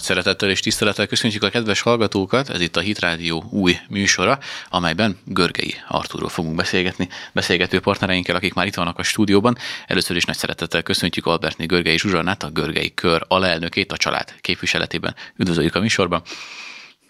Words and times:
Nagy 0.00 0.08
szeretettel 0.08 0.50
és 0.50 0.60
tisztelettel 0.60 1.06
köszöntjük 1.06 1.42
a 1.42 1.48
kedves 1.48 1.80
hallgatókat, 1.80 2.48
ez 2.50 2.60
itt 2.60 2.76
a 2.76 2.80
Hit 2.80 2.98
Rádió 2.98 3.44
új 3.50 3.76
műsora, 3.88 4.38
amelyben 4.68 5.18
Görgei 5.24 5.74
Artúrról 5.88 6.28
fogunk 6.28 6.54
beszélgetni, 6.54 7.08
beszélgető 7.32 7.80
partnereinkkel, 7.80 8.36
akik 8.36 8.54
már 8.54 8.66
itt 8.66 8.74
vannak 8.74 8.98
a 8.98 9.02
stúdióban. 9.02 9.56
Először 9.86 10.16
is 10.16 10.24
nagy 10.24 10.36
szeretettel 10.36 10.82
köszöntjük 10.82 11.26
Albertné 11.26 11.66
Görgei 11.66 11.98
Zsuzsannát, 11.98 12.42
a 12.42 12.50
Görgei 12.50 12.94
Kör 12.94 13.24
alelnökét 13.28 13.92
a 13.92 13.96
család 13.96 14.34
képviseletében. 14.40 15.14
Üdvözöljük 15.36 15.74
a 15.74 15.80
műsorban. 15.80 16.22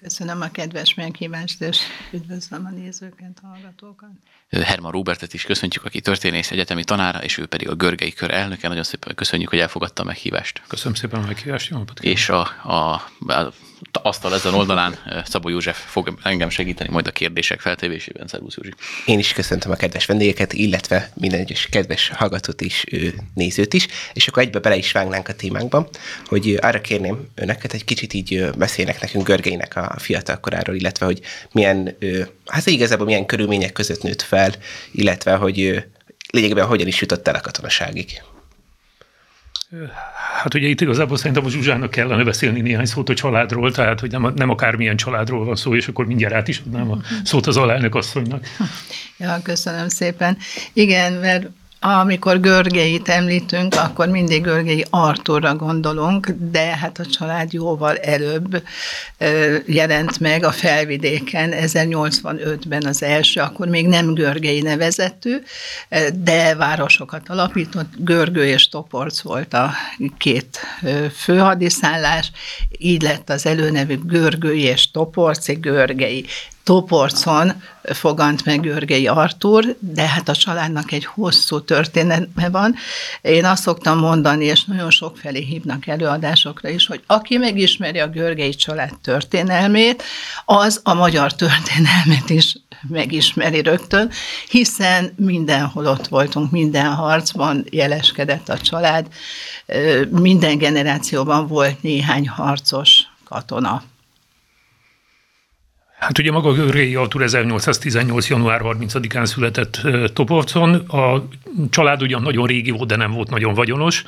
Köszönöm 0.03 0.41
a 0.41 0.51
kedves 0.51 0.95
meghívást, 0.95 1.61
és 1.61 1.79
üdvözlöm 2.12 2.67
a 2.67 2.71
nézőket, 2.71 3.39
hallgatókat. 3.43 4.11
Herman 4.50 4.91
Robertet 4.91 5.35
is 5.35 5.45
köszöntjük, 5.45 5.85
aki 5.85 6.00
történész 6.00 6.50
egyetemi 6.50 6.85
tanára, 6.85 7.23
és 7.23 7.39
ő 7.39 7.46
pedig 7.46 7.68
a 7.68 7.75
Görgei 7.75 8.13
Kör 8.13 8.31
elnöke. 8.31 8.68
Nagyon 8.68 8.82
szépen 8.82 9.14
köszönjük, 9.14 9.49
hogy 9.49 9.59
elfogadta 9.59 10.03
a 10.03 10.07
meghívást. 10.07 10.63
Köszönöm 10.68 10.95
szépen 10.95 11.23
a 11.23 11.26
meghívást, 11.26 11.71
jó 11.71 11.79
napot 11.79 12.00
És 12.00 12.29
a, 12.29 12.40
a, 12.63 12.93
a 13.32 13.53
asztal 13.93 14.34
ezen 14.34 14.54
oldalán 14.54 14.98
Szabó 15.25 15.48
József 15.48 15.84
fog 15.86 16.18
engem 16.22 16.48
segíteni 16.50 16.90
majd 16.90 17.07
a 17.07 17.11
kérdések 17.11 17.61
feltevésében. 17.61 18.26
Szervusz 18.26 18.56
Józsi. 18.56 18.75
Én 19.06 19.18
is 19.18 19.32
köszöntöm 19.32 19.70
a 19.70 19.75
kedves 19.75 20.06
vendégeket, 20.06 20.53
illetve 20.53 21.11
minden 21.14 21.40
egyes 21.40 21.66
kedves 21.70 22.08
hallgatót 22.08 22.61
is, 22.61 22.84
nézőt 23.34 23.75
is, 23.75 23.86
és 24.12 24.29
akkor 24.29 24.43
egybe 24.43 24.58
bele 24.58 24.76
is 24.76 24.93
vágnánk 24.93 25.29
a 25.29 25.34
témánkba, 25.34 25.89
hogy 26.25 26.58
arra 26.61 26.80
kérném 26.80 27.29
önöket, 27.34 27.72
egy 27.72 27.84
kicsit 27.84 28.12
így 28.12 28.50
beszélnek 28.58 29.00
nekünk 29.00 29.26
Görgeinek 29.26 29.76
a 29.76 29.94
fiatal 29.98 30.40
koráról, 30.40 30.76
illetve 30.76 31.06
hogy 31.06 31.20
milyen, 31.53 31.96
hát 32.47 32.67
igazából 32.67 33.06
milyen 33.06 33.27
körülmények 33.27 33.72
között 33.72 34.03
nőtt 34.03 34.22
fel, 34.22 34.55
illetve 34.92 35.34
hogy 35.34 35.84
lényegében 36.31 36.67
hogyan 36.67 36.86
is 36.86 37.00
jutott 37.00 37.28
el 37.28 37.34
a 37.34 37.41
katonaságig. 37.41 38.22
Hát 40.43 40.55
ugye 40.55 40.69
itt 40.69 40.81
igazából 40.81 41.17
szerintem 41.17 41.45
a 41.45 41.49
Zsuzsának 41.49 41.91
kellene 41.91 42.25
beszélni 42.25 42.61
néhány 42.61 42.85
szót 42.85 43.09
a 43.09 43.15
családról, 43.15 43.73
tehát 43.73 44.01
hogy 44.01 44.11
nem, 44.11 44.33
nem 44.37 44.51
akármilyen 44.51 44.97
családról 44.97 45.45
van 45.45 45.57
szó, 45.57 45.75
és 45.75 45.89
akkor 45.89 46.07
mindjárt 46.07 46.35
át 46.35 46.49
is 46.49 46.62
adnám 46.67 46.91
a 46.91 46.99
szót 47.25 47.47
az 47.47 47.57
alelnök 47.57 47.95
asszonynak. 47.95 48.47
Ja, 49.17 49.41
köszönöm 49.43 49.89
szépen. 49.89 50.37
Igen, 50.73 51.12
mert 51.12 51.47
amikor 51.81 52.41
Görgeit 52.41 53.09
említünk, 53.09 53.75
akkor 53.75 54.09
mindig 54.09 54.42
Görgei 54.42 54.84
Arturra 54.91 55.55
gondolunk, 55.55 56.34
de 56.50 56.77
hát 56.77 56.98
a 56.98 57.06
család 57.06 57.53
jóval 57.53 57.97
előbb 57.97 58.62
jelent 59.67 60.19
meg 60.19 60.45
a 60.45 60.50
felvidéken, 60.50 61.53
1085-ben 61.55 62.84
az 62.87 63.03
első, 63.03 63.41
akkor 63.41 63.69
még 63.69 63.87
nem 63.87 64.14
Görgei 64.14 64.61
nevezetű, 64.61 65.37
de 66.14 66.55
városokat 66.55 67.28
alapított, 67.28 67.92
Görgő 67.97 68.44
és 68.44 68.69
Toporc 68.69 69.20
volt 69.20 69.55
a 69.55 69.70
két 70.19 70.59
főhadiszállás, 71.15 72.31
így 72.78 73.03
lett 73.03 73.31
az 73.31 73.47
előnevű 73.47 73.98
Görgői 74.05 74.62
és 74.62 74.91
Toporci 74.91 75.53
Görgei. 75.53 76.27
Toporcon 76.64 77.62
fogant 77.83 78.44
meg 78.44 78.61
Görgei 78.61 79.06
Artur, 79.06 79.77
de 79.78 80.06
hát 80.06 80.28
a 80.28 80.34
családnak 80.34 80.92
egy 80.92 81.05
hosszú 81.05 81.61
történetme 81.61 82.48
van. 82.48 82.75
Én 83.22 83.44
azt 83.44 83.62
szoktam 83.62 83.98
mondani, 83.98 84.44
és 84.44 84.64
nagyon 84.64 84.91
sok 84.91 85.16
felé 85.16 85.41
hívnak 85.41 85.86
előadásokra 85.86 86.69
is, 86.69 86.86
hogy 86.86 87.03
aki 87.06 87.36
megismeri 87.36 87.98
a 87.98 88.08
Görgei 88.08 88.55
család 88.55 88.98
történelmét, 89.03 90.03
az 90.44 90.81
a 90.84 90.94
magyar 90.94 91.34
történelmet 91.34 92.31
is 92.31 92.56
megismeri 92.88 93.62
rögtön, 93.62 94.11
hiszen 94.48 95.12
mindenhol 95.16 95.86
ott 95.86 96.06
voltunk, 96.06 96.50
minden 96.50 96.94
harcban 96.94 97.64
jeleskedett 97.70 98.48
a 98.48 98.58
család, 98.58 99.06
minden 100.11 100.58
generációban 100.58 101.47
volt 101.47 101.82
néhány 101.82 102.28
harcos 102.28 103.03
katona. 103.25 103.82
Hát 106.00 106.19
ugye 106.19 106.31
maga 106.31 106.53
Görgei 106.53 106.94
Artur 106.94 107.22
1818. 107.22 108.28
január 108.28 108.61
30-án 108.65 109.25
született 109.25 109.81
Toporcon. 110.12 110.75
A 110.75 111.28
család 111.71 112.03
ugyan 112.03 112.22
nagyon 112.22 112.47
régi 112.47 112.71
volt, 112.71 112.88
de 112.88 112.97
nem 112.97 113.12
volt 113.12 113.31
nagyon 113.31 113.55
vagyonos 113.55 114.05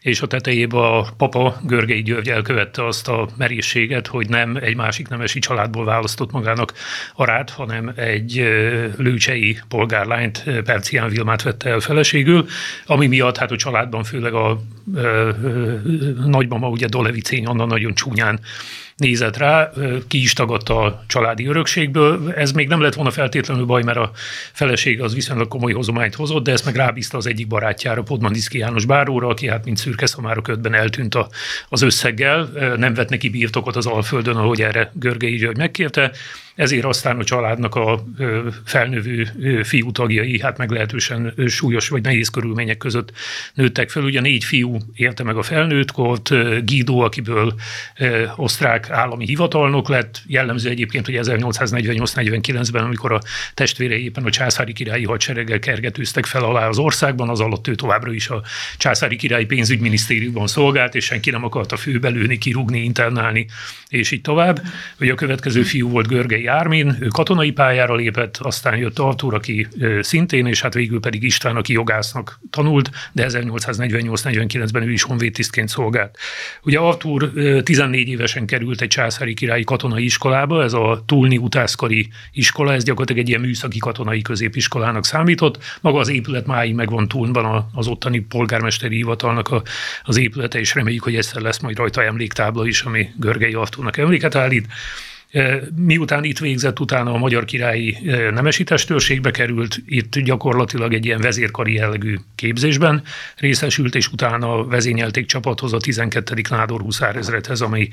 és 0.00 0.20
a 0.20 0.26
tetejében 0.26 0.80
a 0.80 1.02
papa 1.16 1.60
Görgei 1.62 2.02
György 2.02 2.28
elkövette 2.28 2.86
azt 2.86 3.08
a 3.08 3.28
merészséget, 3.36 4.06
hogy 4.06 4.28
nem 4.28 4.56
egy 4.56 4.76
másik 4.76 5.08
nemesi 5.08 5.38
családból 5.38 5.84
választott 5.84 6.30
magának 6.30 6.72
arát, 7.14 7.50
hanem 7.50 7.92
egy 7.96 8.34
lőcsei 8.96 9.58
polgárlányt, 9.68 10.44
Percián 10.64 11.08
Vilmát 11.08 11.42
vette 11.42 11.70
el 11.70 11.80
feleségül, 11.80 12.46
ami 12.86 13.06
miatt 13.06 13.36
hát 13.36 13.50
a 13.50 13.56
családban 13.56 14.04
főleg 14.04 14.34
a, 14.34 14.60
a, 14.94 14.98
a 14.98 16.26
nagymama, 16.26 16.68
ugye 16.68 16.86
Dolevicény 16.86 17.46
Anna 17.46 17.64
nagyon 17.64 17.94
csúnyán 17.94 18.40
nézett 18.96 19.36
rá, 19.36 19.70
ki 20.08 20.22
is 20.22 20.32
tagadta 20.32 20.80
a 20.80 21.04
családi 21.06 21.46
örökségből. 21.46 22.32
Ez 22.32 22.52
még 22.52 22.68
nem 22.68 22.80
lett 22.80 22.94
volna 22.94 23.10
feltétlenül 23.10 23.64
baj, 23.64 23.82
mert 23.82 23.98
a 23.98 24.10
feleség 24.52 25.00
az 25.00 25.14
viszonylag 25.14 25.48
komoly 25.48 25.72
hozományt 25.72 26.14
hozott, 26.14 26.44
de 26.44 26.52
ezt 26.52 26.64
meg 26.64 26.76
rábízta 26.76 27.16
az 27.16 27.26
egyik 27.26 27.46
barátjára, 27.46 28.02
Podmaniszki 28.02 28.58
János 28.58 28.84
Báróra, 28.84 29.28
aki 29.28 29.48
hát 29.48 29.64
mint 29.64 29.76
szürke 29.76 30.06
szamárok 30.06 30.48
ötben 30.48 30.74
eltűnt 30.74 31.14
a, 31.14 31.28
az 31.68 31.82
összeggel, 31.82 32.50
nem 32.76 32.94
vett 32.94 33.08
neki 33.08 33.28
birtokot 33.28 33.76
az 33.76 33.86
Alföldön, 33.86 34.36
ahogy 34.36 34.62
erre 34.62 34.90
Görgei 34.94 35.36
György 35.36 35.56
megkérte, 35.56 36.12
ezért 36.54 36.84
aztán 36.84 37.18
a 37.18 37.24
családnak 37.24 37.74
a 37.74 38.04
felnövő 38.64 39.28
fiú 39.62 39.92
tagjai 39.92 40.40
hát 40.40 40.58
meglehetősen 40.58 41.34
súlyos 41.46 41.88
vagy 41.88 42.02
nehéz 42.02 42.28
körülmények 42.28 42.76
között 42.76 43.12
nőttek 43.54 43.90
fel. 43.90 44.02
Ugye 44.02 44.20
négy 44.20 44.44
fiú 44.44 44.78
érte 44.94 45.22
meg 45.22 45.36
a 45.36 45.42
felnőtt 45.42 45.90
kort, 45.90 46.28
Guido, 46.66 46.98
akiből 46.98 47.54
osztrák 48.36 48.90
állami 48.90 49.24
hivatalnok 49.24 49.88
lett, 49.88 50.22
jellemző 50.26 50.68
egyébként, 50.68 51.06
hogy 51.06 51.18
1848-49-ben, 51.22 52.84
amikor 52.84 53.12
a 53.12 53.20
testvérei 53.54 54.04
éppen 54.04 54.24
a 54.24 54.30
császári 54.30 54.72
királyi 54.72 55.04
hadsereggel 55.04 55.58
kergetőztek 55.58 56.24
fel 56.24 56.44
alá 56.44 56.68
az 56.68 56.78
országban, 56.78 57.28
az 57.28 57.40
alatt 57.40 57.68
ő 57.68 57.74
továbbra 57.74 58.12
is 58.12 58.28
a 58.28 58.42
császári 58.76 59.16
királyi 59.16 59.44
pénzügyminisztériumban 59.44 60.46
szolgált, 60.46 60.94
és 60.94 61.04
senki 61.04 61.30
nem 61.30 61.44
akarta 61.44 61.76
főbelőni, 61.76 62.38
kirúgni, 62.38 62.82
internálni, 62.82 63.46
és 63.88 64.10
így 64.10 64.20
tovább. 64.20 64.62
Ugye 65.00 65.12
a 65.12 65.14
következő 65.14 65.62
fiú 65.62 65.88
volt 65.88 66.06
Görgei 66.06 66.43
Ármin, 66.46 66.96
ő 67.00 67.06
katonai 67.06 67.50
pályára 67.50 67.94
lépett, 67.94 68.36
aztán 68.36 68.76
jött 68.76 68.98
Artur, 68.98 69.34
aki 69.34 69.66
szintén, 70.00 70.46
és 70.46 70.60
hát 70.60 70.74
végül 70.74 71.00
pedig 71.00 71.22
István, 71.22 71.56
aki 71.56 71.72
jogásznak 71.72 72.40
tanult, 72.50 72.90
de 73.12 73.26
1848-49-ben 73.28 74.82
ő 74.82 74.92
is 74.92 75.02
honvédtisztként 75.02 75.68
szolgált. 75.68 76.18
Ugye 76.62 76.78
Artur 76.78 77.32
14 77.62 78.08
évesen 78.08 78.46
került 78.46 78.80
egy 78.80 78.88
császári 78.88 79.34
királyi 79.34 79.64
katonai 79.64 80.04
iskolába, 80.04 80.62
ez 80.62 80.72
a 80.72 81.02
Tulni 81.06 81.36
utászkari 81.36 82.08
iskola, 82.32 82.72
ez 82.72 82.84
gyakorlatilag 82.84 83.22
egy 83.22 83.28
ilyen 83.28 83.40
műszaki 83.40 83.78
katonai 83.78 84.22
középiskolának 84.22 85.04
számított. 85.04 85.58
Maga 85.80 85.98
az 85.98 86.08
épület 86.08 86.46
máig 86.46 86.74
megvan 86.74 87.08
Tulnban 87.08 87.68
az 87.72 87.86
ottani 87.86 88.18
polgármesteri 88.18 88.96
hivatalnak 88.96 89.62
az 90.02 90.16
épülete, 90.16 90.58
és 90.58 90.74
reméljük, 90.74 91.02
hogy 91.02 91.16
egyszer 91.16 91.42
lesz 91.42 91.58
majd 91.58 91.76
rajta 91.76 92.02
emléktábla 92.04 92.66
is, 92.66 92.82
ami 92.82 93.08
Görgei 93.16 93.54
Artúrnak 93.54 93.96
emléket 93.96 94.34
állít. 94.34 94.66
Miután 95.76 96.24
itt 96.24 96.38
végzett, 96.38 96.80
utána 96.80 97.12
a 97.12 97.16
magyar 97.16 97.44
királyi 97.44 97.98
nemesi 98.34 98.64
testőrségbe 98.64 99.30
került, 99.30 99.76
itt 99.86 100.18
gyakorlatilag 100.18 100.94
egy 100.94 101.04
ilyen 101.04 101.20
vezérkari 101.20 101.72
jellegű 101.72 102.16
képzésben 102.34 103.02
részesült, 103.36 103.94
és 103.94 104.08
utána 104.08 104.64
vezényelték 104.64 105.26
csapathoz 105.26 105.72
a 105.72 105.78
12. 105.78 106.42
Nádor 106.50 106.80
huszárezredhez, 106.80 107.60
ami 107.60 107.88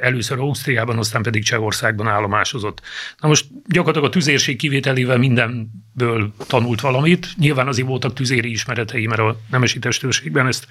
először 0.00 0.38
Ausztriában, 0.38 0.98
aztán 0.98 1.22
pedig 1.22 1.44
Csehországban 1.44 2.06
állomásozott. 2.08 2.80
Na 3.20 3.28
most 3.28 3.46
gyakorlatilag 3.66 4.08
a 4.08 4.12
tüzérség 4.12 4.56
kivételével 4.56 5.18
mindenből 5.18 6.32
tanult 6.46 6.80
valamit. 6.80 7.28
Nyilván 7.36 7.68
azért 7.68 7.88
voltak 7.88 8.14
tüzéri 8.14 8.50
ismeretei, 8.50 9.06
mert 9.06 9.20
a 9.20 9.40
nemesi 9.50 9.78
testőrségben 9.78 10.46
ezt 10.46 10.66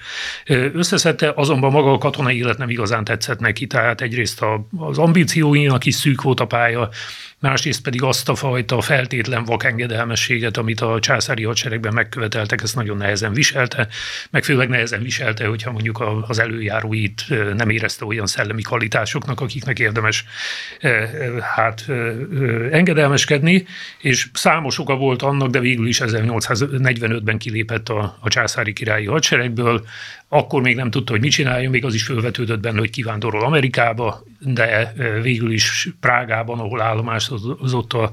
összeszedte, 0.73 1.31
azonban 1.35 1.71
maga 1.71 1.91
a 1.91 1.97
katonai 1.97 2.37
élet 2.37 2.57
nem 2.57 2.69
igazán 2.69 3.03
tetszett 3.03 3.39
neki, 3.39 3.67
tehát 3.67 4.01
egyrészt 4.01 4.45
az 4.77 4.97
ambícióinak 4.97 5.85
is 5.85 5.95
szűk 6.07 6.21
volt 6.21 6.39
a 6.39 6.45
pálya, 6.45 6.89
másrészt 7.39 7.81
pedig 7.81 8.03
azt 8.03 8.29
a 8.29 8.35
fajta 8.35 8.81
feltétlen 8.81 9.43
vakengedelmességet, 9.43 10.57
amit 10.57 10.81
a 10.81 10.99
császári 10.99 11.43
hadseregben 11.43 11.93
megköveteltek, 11.93 12.61
ezt 12.61 12.75
nagyon 12.75 12.97
nehezen 12.97 13.33
viselte, 13.33 13.87
meg 14.29 14.43
főleg 14.43 14.69
nehezen 14.69 15.01
viselte, 15.01 15.47
hogyha 15.47 15.71
mondjuk 15.71 16.03
az 16.27 16.39
előjáróit 16.39 17.25
nem 17.55 17.69
érezte 17.69 18.05
olyan 18.05 18.27
szellemi 18.27 18.61
kvalitásoknak, 18.61 19.41
akiknek 19.41 19.79
érdemes 19.79 20.25
hát 21.55 21.85
engedelmeskedni, 22.71 23.65
és 24.01 24.27
számos 24.33 24.79
oka 24.79 24.95
volt 24.95 25.21
annak, 25.21 25.49
de 25.49 25.59
végül 25.59 25.87
is 25.87 25.99
1845-ben 26.03 27.37
kilépett 27.37 27.89
a, 27.89 28.17
a 28.19 28.29
császári 28.29 28.73
királyi 28.73 29.05
hadseregből, 29.05 29.85
akkor 30.29 30.61
még 30.61 30.75
nem 30.75 30.91
tudta, 30.91 31.11
hogy 31.11 31.21
mit 31.21 31.31
csináljon, 31.31 31.71
még 31.71 31.85
az 31.85 31.93
is 31.93 32.03
felvetődött 32.03 32.59
benne, 32.59 32.79
hogy 32.79 32.89
kivándorol 32.89 33.43
Amerikába, 33.43 34.23
de 34.39 34.93
végül 35.21 35.51
is 35.51 35.89
Prágában, 35.99 36.59
ahol 36.59 36.81
állomásozott 37.31 37.93
a 37.93 38.11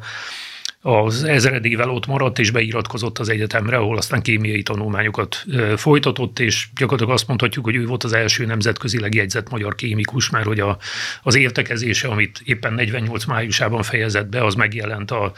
az 0.86 1.24
ezredével 1.24 1.90
ott 1.90 2.06
maradt, 2.06 2.38
és 2.38 2.50
beiratkozott 2.50 3.18
az 3.18 3.28
egyetemre, 3.28 3.76
ahol 3.76 3.96
aztán 3.96 4.22
kémiai 4.22 4.62
tanulmányokat 4.62 5.44
folytatott, 5.76 6.38
és 6.38 6.68
gyakorlatilag 6.76 7.12
azt 7.12 7.28
mondhatjuk, 7.28 7.64
hogy 7.64 7.74
ő 7.74 7.86
volt 7.86 8.04
az 8.04 8.12
első 8.12 8.44
nemzetközileg 8.46 9.14
jegyzett 9.14 9.50
magyar 9.50 9.74
kémikus, 9.74 10.30
mert 10.30 10.46
hogy 10.46 10.60
a, 10.60 10.78
az 11.22 11.34
értekezése, 11.34 12.08
amit 12.08 12.40
éppen 12.44 12.72
48 12.72 13.24
májusában 13.24 13.82
fejezett 13.82 14.28
be, 14.28 14.44
az 14.44 14.54
megjelent 14.54 15.10
a, 15.10 15.32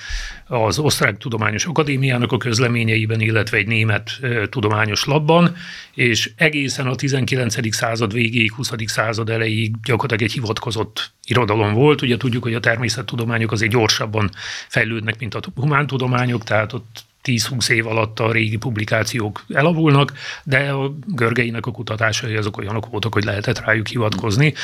az 0.47 0.79
Osztrák 0.79 1.19
Tudományos 1.19 1.65
Akadémiának 1.67 2.33
a 2.33 2.37
közleményeiben, 2.37 3.21
illetve 3.21 3.57
egy 3.57 3.67
német 3.67 4.11
tudományos 4.51 5.05
labban, 5.05 5.57
és 5.95 6.31
egészen 6.37 6.87
a 6.87 6.95
19. 6.95 7.75
század 7.75 8.13
végéig, 8.13 8.53
20. 8.53 8.73
század 8.85 9.31
elejéig 9.31 9.75
gyakorlatilag 9.83 10.23
egy 10.23 10.33
hivatkozott 10.33 11.15
irodalom 11.27 11.73
volt. 11.73 12.03
Ugye 12.03 12.17
tudjuk, 12.17 12.43
hogy 12.43 12.55
a 12.55 12.61
természettudományok 12.61 13.53
azért 13.53 13.73
gyorsabban 13.73 14.31
fejlődnek, 14.69 15.19
mint 15.19 15.35
a 15.45 15.61
humántudományok, 15.61 16.45
tehát 16.45 16.73
ott 16.73 17.05
10-20 17.25 17.69
év 17.69 17.87
alatt 17.87 18.21
a 18.21 18.33
régi 18.33 18.57
publikációk 18.57 19.45
elavulnak, 19.49 20.13
de 20.45 20.59
a 20.59 20.95
Görgeinek 21.07 21.67
a 21.67 21.71
kutatásai 21.71 22.37
azok 22.37 22.57
olyanok 22.59 22.87
voltak, 22.87 23.15
hogy 23.15 23.25
lehetett 23.25 23.65
rájuk 23.65 23.87
hivatkozni. 23.87 24.55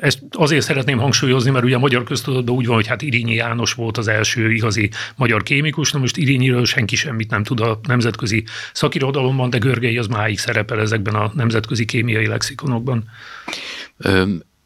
Ezt 0.00 0.22
azért 0.30 0.64
szeretném 0.64 0.98
hangsúlyozni, 0.98 1.50
mert 1.50 1.64
ugye 1.64 1.74
a 1.74 1.78
magyar 1.78 2.04
köztudatban 2.04 2.54
úgy 2.54 2.66
van, 2.66 2.74
hogy 2.74 2.86
hát 2.86 3.02
Irinyi 3.02 3.34
János 3.34 3.72
volt 3.72 3.98
az 3.98 4.08
első 4.08 4.52
igazi 4.52 4.90
magyar 5.16 5.42
kémikus, 5.42 5.92
na 5.92 5.98
most 5.98 6.16
Irinyiről 6.16 6.64
senki 6.64 6.96
semmit 6.96 7.30
nem 7.30 7.42
tud 7.44 7.60
a 7.60 7.80
nemzetközi 7.82 8.44
szakirodalomban, 8.72 9.50
de 9.50 9.58
Görgei 9.58 9.98
az 9.98 10.06
máig 10.06 10.38
szerepel 10.38 10.80
ezekben 10.80 11.14
a 11.14 11.30
nemzetközi 11.34 11.84
kémiai 11.84 12.26
lexikonokban. 12.26 13.04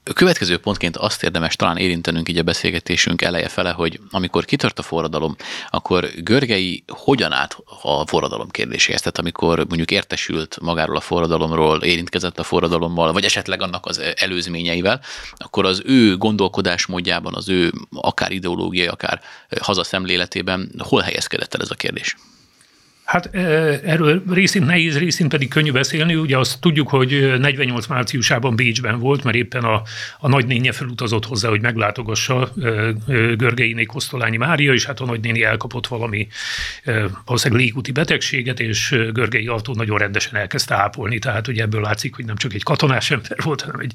A 0.08 0.12
következő 0.12 0.58
pontként 0.58 0.96
azt 0.96 1.22
érdemes 1.22 1.56
talán 1.56 1.76
érintenünk 1.76 2.28
így 2.28 2.38
a 2.38 2.42
beszélgetésünk 2.42 3.22
eleje 3.22 3.48
fele, 3.48 3.70
hogy 3.70 4.00
amikor 4.10 4.44
kitört 4.44 4.78
a 4.78 4.82
forradalom, 4.82 5.36
akkor 5.70 6.08
Görgei 6.16 6.84
hogyan 6.86 7.32
állt 7.32 7.56
a 7.82 8.06
forradalom 8.06 8.48
kérdéséhez? 8.48 9.00
Tehát 9.00 9.18
amikor 9.18 9.58
mondjuk 9.58 9.90
értesült 9.90 10.58
magáról 10.60 10.96
a 10.96 11.00
forradalomról, 11.00 11.82
érintkezett 11.82 12.38
a 12.38 12.42
forradalommal, 12.42 13.12
vagy 13.12 13.24
esetleg 13.24 13.62
annak 13.62 13.86
az 13.86 14.02
előzményeivel, 14.16 15.00
akkor 15.36 15.64
az 15.64 15.82
ő 15.84 16.16
gondolkodásmódjában, 16.16 17.34
az 17.34 17.48
ő 17.48 17.72
akár 17.90 18.32
ideológiai, 18.32 18.86
akár 18.86 19.20
hazaszemléletében 19.60 20.72
hol 20.78 21.00
helyezkedett 21.00 21.54
el 21.54 21.60
ez 21.60 21.70
a 21.70 21.74
kérdés? 21.74 22.16
Hát 23.08 23.26
erről 23.84 24.22
részint 24.30 24.66
nehéz, 24.66 24.98
részint 24.98 25.30
pedig 25.30 25.48
könnyű 25.48 25.72
beszélni. 25.72 26.14
Ugye 26.14 26.38
azt 26.38 26.60
tudjuk, 26.60 26.88
hogy 26.88 27.34
48 27.38 27.86
márciusában 27.86 28.56
Bécsben 28.56 28.98
volt, 28.98 29.24
mert 29.24 29.36
éppen 29.36 29.64
a, 29.64 29.82
a 30.18 30.28
nagynénye 30.28 30.72
felutazott 30.72 31.24
hozzá, 31.24 31.48
hogy 31.48 31.60
meglátogassa 31.60 32.52
Görgeiné 33.36 33.84
Kosztolányi 33.84 34.36
Mária, 34.36 34.72
és 34.72 34.84
hát 34.84 35.00
a 35.00 35.04
nagynéni 35.04 35.42
elkapott 35.42 35.86
valami 35.86 36.28
valószínűleg 37.24 37.64
légúti 37.64 37.92
betegséget, 37.92 38.60
és 38.60 38.96
Görgei 39.12 39.46
Artúr 39.46 39.76
nagyon 39.76 39.98
rendesen 39.98 40.36
elkezdte 40.36 40.74
ápolni. 40.74 41.18
Tehát 41.18 41.48
ugye 41.48 41.62
ebből 41.62 41.80
látszik, 41.80 42.14
hogy 42.14 42.24
nem 42.24 42.36
csak 42.36 42.54
egy 42.54 42.62
katonás 42.62 43.10
ember 43.10 43.38
volt, 43.44 43.60
hanem 43.60 43.80
egy 43.80 43.94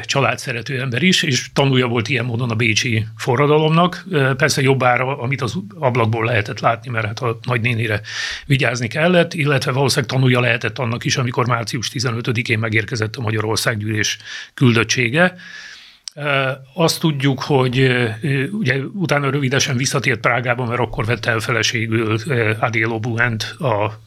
családszerető 0.00 0.80
ember 0.80 1.02
is, 1.02 1.22
és 1.22 1.52
tanulja 1.52 1.86
volt 1.86 2.08
ilyen 2.08 2.24
módon 2.24 2.50
a 2.50 2.54
bécsi 2.54 3.06
forradalomnak. 3.16 4.04
Persze 4.36 4.62
jobbára, 4.62 5.18
amit 5.18 5.42
az 5.42 5.54
ablakból 5.78 6.24
lehetett 6.24 6.60
látni, 6.60 6.90
mert 6.90 7.06
hát 7.06 7.20
a 7.20 7.38
nagynénire 7.42 8.00
vigyázni 8.46 8.88
kellett, 8.88 9.34
illetve 9.34 9.72
valószínűleg 9.72 10.10
tanulja 10.10 10.40
lehetett 10.40 10.78
annak 10.78 11.04
is, 11.04 11.16
amikor 11.16 11.46
március 11.46 11.90
15-én 11.92 12.58
megérkezett 12.58 13.16
a 13.16 13.20
Magyarországgyűlés 13.20 14.18
küldöttsége, 14.54 15.34
azt 16.74 17.00
tudjuk, 17.00 17.42
hogy 17.42 17.92
ugye 18.50 18.78
utána 18.78 19.30
rövidesen 19.30 19.76
visszatért 19.76 20.20
Prágába, 20.20 20.66
mert 20.66 20.80
akkor 20.80 21.04
vette 21.04 21.30
el 21.30 21.40
feleségül 21.40 22.18
Adélo 22.58 23.00
Buent, 23.00 23.42
a, 23.42 24.00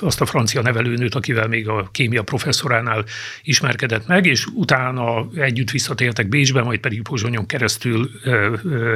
azt 0.00 0.20
a 0.20 0.26
francia 0.26 0.62
nevelőnőt, 0.62 1.14
akivel 1.14 1.48
még 1.48 1.68
a 1.68 1.88
kémia 1.92 2.22
professzoránál 2.22 3.04
ismerkedett 3.42 4.06
meg, 4.06 4.26
és 4.26 4.46
utána 4.46 5.28
együtt 5.34 5.70
visszatértek 5.70 6.28
Bécsbe, 6.28 6.62
majd 6.62 6.80
pedig 6.80 7.02
Pozsonyon 7.02 7.46
keresztül 7.46 8.10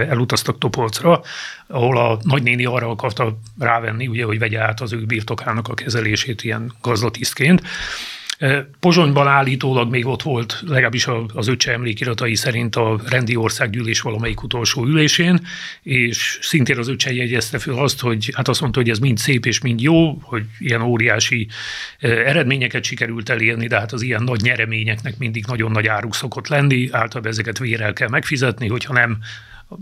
elutaztak 0.09 0.59
Topolcra, 0.59 1.23
ahol 1.67 1.99
a 1.99 2.19
nagynéni 2.23 2.65
arra 2.65 2.89
akarta 2.89 3.39
rávenni, 3.59 4.07
ugye, 4.07 4.25
hogy 4.25 4.39
vegye 4.39 4.61
át 4.61 4.81
az 4.81 4.93
ő 4.93 5.05
birtokának 5.05 5.69
a 5.69 5.75
kezelését 5.75 6.43
ilyen 6.43 6.73
gazdatisztként. 6.81 7.63
Pozsonyban 8.81 9.27
állítólag 9.27 9.91
még 9.91 10.07
ott 10.07 10.23
volt, 10.23 10.63
legalábbis 10.67 11.07
az 11.35 11.49
öccse 11.49 11.73
emlékiratai 11.73 12.35
szerint 12.35 12.77
a 12.77 13.01
rendi 13.09 13.37
országgyűlés 13.37 14.01
valamelyik 14.01 14.43
utolsó 14.43 14.87
ülésén, 14.87 15.47
és 15.83 16.39
szintén 16.43 16.79
az 16.79 16.89
öccse 16.89 17.13
jegyezte 17.13 17.59
föl 17.59 17.79
azt, 17.79 18.01
hogy 18.01 18.31
hát 18.35 18.49
azt 18.49 18.61
mondta, 18.61 18.81
hogy 18.81 18.91
ez 18.91 18.99
mind 18.99 19.19
szép 19.19 19.47
és 19.47 19.61
mind 19.61 19.81
jó, 19.81 20.19
hogy 20.23 20.45
ilyen 20.59 20.83
óriási 20.83 21.49
eredményeket 22.01 22.85
sikerült 22.85 23.29
elérni, 23.29 23.67
de 23.67 23.79
hát 23.79 23.93
az 23.93 24.03
ilyen 24.03 24.23
nagy 24.23 24.41
nyereményeknek 24.41 25.19
mindig 25.19 25.45
nagyon 25.47 25.71
nagy 25.71 25.87
áruk 25.87 26.15
szokott 26.15 26.49
lenni, 26.49 26.89
általában 26.93 27.33
ezeket 27.33 27.59
vérel 27.59 27.93
kell 27.93 28.09
megfizetni, 28.09 28.69
hogyha 28.69 28.93
nem 28.93 29.19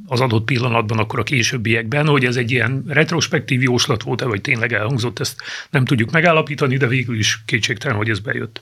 az 0.07 0.21
adott 0.21 0.45
pillanatban, 0.45 0.99
akkor 0.99 1.19
a 1.19 1.23
későbbiekben, 1.23 2.07
hogy 2.07 2.25
ez 2.25 2.37
egy 2.37 2.51
ilyen 2.51 2.85
retrospektív 2.87 3.63
jóslat 3.63 4.03
volt-e, 4.03 4.25
vagy 4.25 4.41
tényleg 4.41 4.73
elhangzott, 4.73 5.19
ezt 5.19 5.41
nem 5.71 5.85
tudjuk 5.85 6.11
megállapítani, 6.11 6.77
de 6.77 6.87
végül 6.87 7.19
is 7.19 7.45
kétségtelen, 7.45 7.97
hogy 7.97 8.11
ez 8.11 8.19
bejött. 8.19 8.61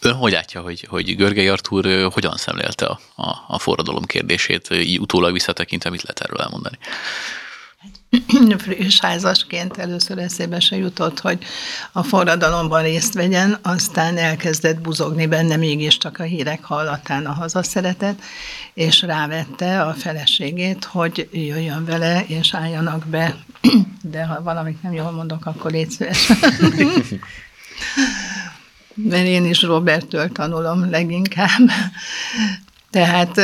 Ön 0.00 0.14
hogy 0.14 0.32
látja, 0.32 0.60
hogy, 0.60 0.86
hogy 0.88 1.16
Görgei 1.16 1.48
Artúr 1.48 2.08
hogyan 2.12 2.36
szemlélte 2.36 2.86
a, 2.86 3.00
a, 3.14 3.44
a 3.48 3.58
forradalom 3.58 4.04
kérdését, 4.04 4.70
így 4.70 5.00
utólag 5.00 5.32
visszatekintve, 5.32 5.90
mit 5.90 6.02
lehet 6.02 6.20
erről 6.20 6.40
elmondani? 6.40 6.78
friss 8.58 9.00
először 9.76 10.18
eszébe 10.18 10.60
se 10.60 10.76
jutott, 10.76 11.20
hogy 11.20 11.38
a 11.92 12.02
forradalomban 12.02 12.82
részt 12.82 13.14
vegyen, 13.14 13.58
aztán 13.62 14.16
elkezdett 14.16 14.80
buzogni 14.80 15.26
benne 15.26 15.56
mégiscsak 15.56 16.18
a 16.18 16.22
hírek 16.22 16.64
hallatán 16.64 17.26
a 17.26 17.32
hazaszeretet, 17.32 18.22
és 18.74 19.02
rávette 19.02 19.82
a 19.82 19.94
feleségét, 19.94 20.84
hogy 20.84 21.28
jöjjön 21.32 21.84
vele, 21.84 22.24
és 22.26 22.54
álljanak 22.54 23.06
be, 23.06 23.36
de 24.12 24.24
ha 24.24 24.42
valamit 24.42 24.82
nem 24.82 24.92
jól 24.92 25.10
mondok, 25.10 25.46
akkor 25.46 25.70
légy 25.70 25.90
szíves. 25.90 26.32
Mert 28.94 29.26
én 29.26 29.44
is 29.44 29.62
Roberttől 29.62 30.32
tanulom 30.32 30.90
leginkább. 30.90 31.70
Tehát 32.90 33.40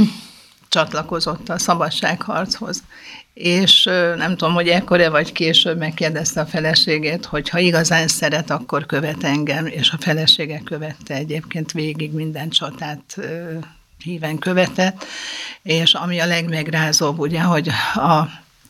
csatlakozott 0.68 1.48
a 1.48 1.58
szabadságharchoz 1.58 2.82
és 3.36 3.84
nem 4.16 4.36
tudom, 4.36 4.54
hogy 4.54 4.68
ekkor 4.68 5.10
vagy 5.10 5.32
később 5.32 5.78
megkérdezte 5.78 6.40
a 6.40 6.46
feleségét, 6.46 7.24
hogy 7.24 7.48
ha 7.48 7.58
igazán 7.58 8.08
szeret, 8.08 8.50
akkor 8.50 8.86
követ 8.86 9.24
engem, 9.24 9.66
és 9.66 9.90
a 9.90 9.96
felesége 10.00 10.60
követte 10.64 11.14
egyébként 11.14 11.72
végig 11.72 12.12
minden 12.12 12.48
csatát 12.48 13.18
híven 13.98 14.38
követett, 14.38 15.04
és 15.62 15.94
ami 15.94 16.18
a 16.18 16.26
legmegrázóbb, 16.26 17.18
ugye, 17.18 17.40
hogy 17.40 17.68
a 17.94 18.28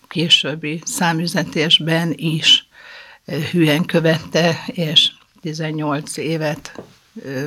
későbbi 0.08 0.82
számüzetésben 0.85 2.12
is 2.16 2.68
hülyen 3.50 3.85
követte, 3.85 4.64
és 4.66 5.11
18 5.40 6.16
évet 6.16 6.80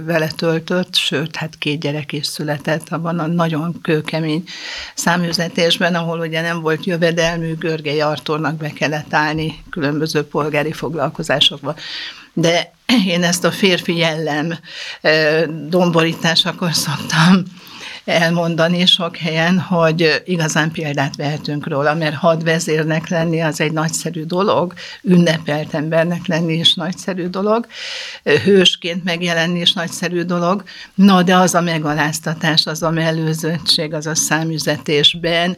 vele 0.05 0.27
töltött, 0.27 0.95
sőt, 0.95 1.35
hát 1.35 1.57
két 1.57 1.79
gyerek 1.79 2.11
is 2.11 2.25
született 2.25 2.89
abban 2.89 3.19
a 3.19 3.27
nagyon 3.27 3.81
kőkemény 3.81 4.43
számüzetésben, 4.95 5.95
ahol 5.95 6.19
ugye 6.19 6.41
nem 6.41 6.61
volt 6.61 6.85
jövedelmű, 6.85 7.55
Görgei 7.55 8.01
Artornak 8.01 8.55
be 8.55 8.69
kellett 8.69 9.13
állni 9.13 9.63
különböző 9.69 10.23
polgári 10.23 10.71
foglalkozásokba. 10.71 11.75
De 12.33 12.73
én 13.05 13.23
ezt 13.23 13.43
a 13.43 13.51
férfi 13.51 13.97
jellem 13.97 14.53
domborításakor 15.67 16.73
szoktam 16.73 17.43
elmondani 18.09 18.85
sok 18.85 19.17
helyen, 19.17 19.59
hogy 19.59 20.21
igazán 20.25 20.71
példát 20.71 21.15
vehetünk 21.15 21.67
róla, 21.67 21.93
mert 21.93 22.15
hadvezérnek 22.15 23.07
lenni 23.07 23.41
az 23.41 23.61
egy 23.61 23.71
nagyszerű 23.71 24.23
dolog, 24.23 24.73
ünnepelt 25.01 25.73
embernek 25.73 26.27
lenni 26.27 26.53
is 26.53 26.73
nagyszerű 26.73 27.27
dolog, 27.27 27.67
hősként 28.43 29.03
megjelenni 29.03 29.59
is 29.59 29.73
nagyszerű 29.73 30.21
dolog, 30.21 30.63
na 30.95 31.23
de 31.23 31.35
az 31.35 31.55
a 31.55 31.61
megaláztatás, 31.61 32.65
az 32.65 32.83
a 32.83 32.89
mellőzöttség, 32.89 33.93
az 33.93 34.05
a 34.05 34.15
számüzetésben, 34.15 35.57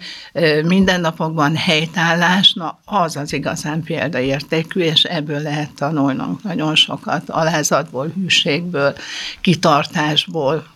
mindennapokban 0.63 1.55
helytállás, 1.55 2.53
na 2.53 2.79
az 2.85 3.15
az 3.15 3.33
igazán 3.33 3.83
példaértékű, 3.83 4.79
és 4.79 5.03
ebből 5.03 5.41
lehet 5.41 5.69
tanulnunk 5.75 6.43
nagyon 6.43 6.75
sokat, 6.75 7.29
alázatból, 7.29 8.11
hűségből, 8.15 8.93
kitartásból, 9.41 10.70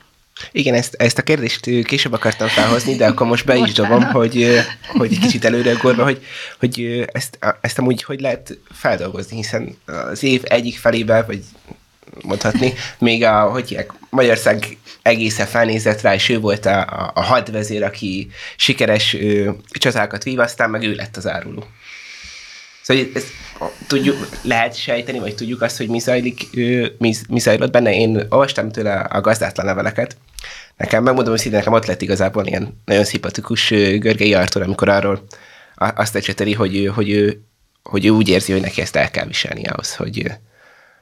igen, 0.52 0.74
ezt, 0.74 0.94
ezt 0.94 1.18
a 1.18 1.22
kérdést 1.22 1.66
később 1.84 2.14
akartam 2.14 2.48
felhozni, 2.48 2.96
de 2.96 3.06
akkor 3.06 3.28
most 3.28 3.46
be 3.46 3.56
is 3.56 3.72
dobom, 3.72 4.04
hogy, 4.04 4.60
hogy 4.88 5.12
egy 5.12 5.20
kicsit 5.20 5.46
előre 5.46 5.72
gorba, 5.72 6.04
hogy, 6.04 6.26
hogy 6.60 7.06
ezt, 7.12 7.38
ezt 7.62 7.80
amúgy 7.80 8.04
hogy 8.04 8.20
lehet 8.20 8.58
feldolgozni, 8.72 9.36
hiszen 9.36 9.78
az 9.86 10.24
év 10.24 10.42
egyik 10.44 10.78
felében, 10.78 11.24
vagy 11.28 11.44
mondhatni. 12.22 12.74
Még 12.98 13.24
a, 13.24 13.42
hogy 13.42 13.86
Magyarország 14.10 14.78
egészen 15.02 15.48
felnézett 15.48 16.02
rá, 16.02 16.14
és 16.14 16.30
ő 16.30 16.40
volt 16.40 16.66
a, 16.66 17.12
a, 17.14 17.22
hadvezér, 17.22 17.84
aki 17.84 18.30
sikeres 18.56 19.14
ő, 19.14 19.56
csatákat 19.72 20.24
vív, 20.24 20.40
aztán 20.40 20.70
meg 20.70 20.84
ő 20.84 20.94
lett 20.94 21.18
az 21.18 21.28
áruló. 21.28 21.64
Szóval 22.86 23.06
ezt 23.14 23.28
tudjuk, 23.88 24.28
lehet 24.42 24.76
sejteni, 24.76 25.20
vagy 25.20 25.36
tudjuk 25.36 25.62
azt, 25.62 25.78
hogy 25.78 25.88
mi, 25.88 26.00
zajlik, 26.00 26.50
mi, 26.98 27.14
mi 27.30 27.40
zajlott 27.40 27.72
benne. 27.72 27.94
Én 27.94 28.26
olvastam 28.30 28.72
tőle 28.72 28.94
a 28.94 29.22
gazdátlan 29.22 29.66
leveleket. 29.66 30.18
Nekem, 30.78 31.04
megmondom 31.04 31.36
hogy 31.42 31.52
nekem 31.52 31.74
ott 31.74 31.86
lett 31.86 32.02
igazából 32.02 32.46
ilyen 32.46 32.82
nagyon 32.86 33.04
szimpatikus 33.04 33.70
Görgei 33.70 34.34
Artur, 34.34 34.62
amikor 34.62 34.90
arról 34.90 35.24
azt 35.76 36.16
ecseteli, 36.16 36.54
hogy, 36.54 36.92
hogy, 36.96 37.10
ő, 37.10 37.42
hogy 37.84 38.06
ő 38.06 38.10
úgy 38.10 38.30
érzi, 38.30 38.52
hogy 38.52 38.62
neki 38.62 38.82
ezt 38.82 38.96
el 38.96 39.12
kell 39.12 39.26
viselni 39.26 39.64
ahhoz, 39.68 39.96
hogy, 39.96 40.32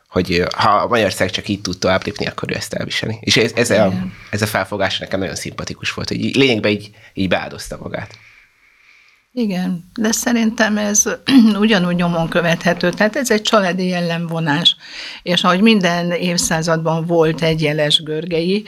hogy 0.07 0.43
ha 0.55 0.69
a 0.69 0.87
Magyarország 0.87 1.29
csak 1.29 1.47
így 1.47 1.61
tud 1.61 1.77
tovább 1.77 2.05
lépni, 2.05 2.25
akkor 2.25 2.51
ő 2.51 2.55
ezt 2.55 2.73
elviseli. 2.73 3.17
És 3.19 3.37
ez, 3.37 3.51
ez, 3.55 3.69
a, 3.69 3.93
ez 4.29 4.41
a 4.41 4.47
felfogás 4.47 4.99
nekem 4.99 5.19
nagyon 5.19 5.35
szimpatikus 5.35 5.91
volt, 5.91 6.07
hogy 6.07 6.35
lényegben 6.35 6.71
így, 6.71 6.89
így 7.13 7.27
beáldozta 7.27 7.77
magát. 7.81 8.17
Igen, 9.35 9.83
de 9.95 10.11
szerintem 10.11 10.77
ez 10.77 11.03
ugyanúgy 11.59 11.95
nyomon 11.95 12.29
követhető. 12.29 12.89
Tehát 12.89 13.15
ez 13.15 13.31
egy 13.31 13.41
családi 13.41 13.87
jellemvonás. 13.87 14.75
És 15.23 15.43
ahogy 15.43 15.61
minden 15.61 16.11
évszázadban 16.11 17.05
volt 17.05 17.41
egy 17.41 17.61
jeles 17.61 18.03
görgei, 18.03 18.63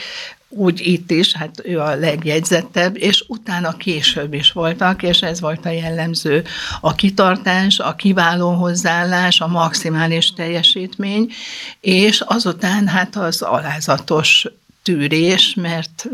úgy 0.50 0.80
itt 0.88 1.12
is, 1.12 1.34
hát 1.34 1.62
ő 1.64 1.80
a 1.80 1.96
legjegyzettebb, 1.96 2.98
és 2.98 3.24
utána 3.28 3.78
később 3.78 4.34
is 4.34 4.52
voltak, 4.52 5.04
és 5.04 5.22
ez 5.22 5.40
volt 5.40 5.66
a 5.66 5.70
jellemző. 5.70 6.44
A 6.82 6.96
kitartás, 6.96 7.80
a 7.80 7.96
kiváló 7.96 8.50
hozzáállás, 8.50 9.40
a 9.40 9.48
maximális 9.48 10.34
teljesítmény, 10.34 11.32
és 11.80 12.22
azután 12.22 12.88
hát 12.88 13.16
az 13.16 13.42
alázatos 13.42 14.46
tűrés, 14.84 15.54
mert 15.54 16.08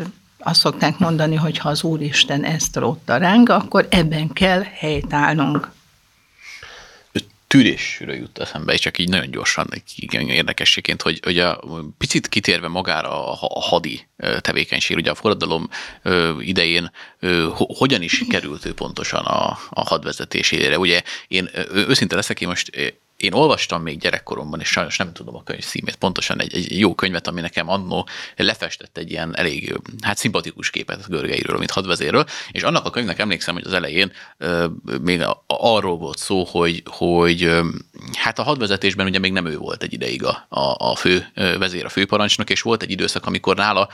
azt 0.44 0.60
szokták 0.60 0.98
mondani, 0.98 1.36
hogy 1.36 1.58
ha 1.58 1.70
az 1.70 1.84
Úristen 1.84 2.44
ezt 2.44 2.76
rótta 2.76 3.18
ránk, 3.18 3.50
akkor 3.50 3.88
ebben 3.90 4.30
kell 4.34 4.64
helytállnunk. 4.64 5.72
Tűrésről 7.48 8.16
jut 8.16 8.40
eszembe, 8.40 8.74
és 8.74 8.80
csak 8.80 8.98
így 8.98 9.10
nagyon 9.10 9.32
gyorsan, 9.32 9.68
igen, 9.96 10.30
érdekességként, 10.30 11.02
hogy, 11.02 11.20
hogy 11.24 11.40
a 11.40 11.64
picit 11.98 12.28
kitérve 12.28 12.68
magára 12.68 13.32
a, 13.32 13.38
a 13.42 13.62
hadi 13.62 14.08
tevékenység, 14.40 14.98
ugye 14.98 15.12
a 15.12 15.16
forradalom 15.16 15.70
idején 16.40 16.92
hogyan 17.56 18.02
is 18.02 18.24
került 18.30 18.66
ő 18.66 18.74
pontosan 18.74 19.26
a, 19.26 19.58
a 19.70 19.82
hadvezetésére. 19.82 20.80
Ugye 20.80 21.02
én 21.28 21.50
őszinte 21.74 22.16
leszek, 22.16 22.42
én 22.42 22.48
most 22.48 22.96
én 23.22 23.34
olvastam 23.34 23.82
még 23.82 24.00
gyerekkoromban, 24.00 24.60
és 24.60 24.68
sajnos 24.68 24.98
nem 24.98 25.14
tudom 25.14 25.36
a 25.36 25.44
könyv 25.44 25.64
címét, 25.64 25.96
pontosan 25.96 26.42
egy, 26.42 26.56
egy 26.56 26.80
jó 26.80 26.96
könyvet, 26.96 27.28
ami 27.28 27.42
nekem 27.42 27.70
annó 27.70 28.08
lefestett 28.36 28.98
egy 28.98 29.12
ilyen 29.12 29.38
elég 29.38 29.80
hát 30.02 30.18
szimpatikus 30.18 30.70
képet 30.70 31.08
Görgeiről, 31.08 31.58
mint 31.58 31.72
hadvezérről, 31.72 32.26
és 32.52 32.64
annak 32.64 32.86
a 32.86 32.90
könyvnek 32.90 33.20
emlékszem, 33.20 33.54
hogy 33.54 33.66
az 33.66 33.74
elején 33.74 34.12
euh, 34.38 34.72
még 35.02 35.26
arról 35.48 35.98
volt 35.98 36.18
szó, 36.18 36.44
hogy, 36.44 36.84
hogy 36.86 37.52
hát 38.14 38.40
a 38.40 38.44
hadvezetésben 38.44 39.06
ugye 39.06 39.20
még 39.20 39.32
nem 39.32 39.46
ő 39.46 39.58
volt 39.58 39.84
egy 39.84 39.94
ideig 39.94 40.24
a, 40.24 40.46
a, 40.50 40.76
a 40.90 40.96
fő 40.96 41.28
vezér, 41.36 41.86
a 41.86 41.90
főparancsnok, 41.90 42.50
és 42.50 42.62
volt 42.62 42.84
egy 42.84 42.92
időszak, 42.92 43.26
amikor 43.26 43.56
nála, 43.56 43.90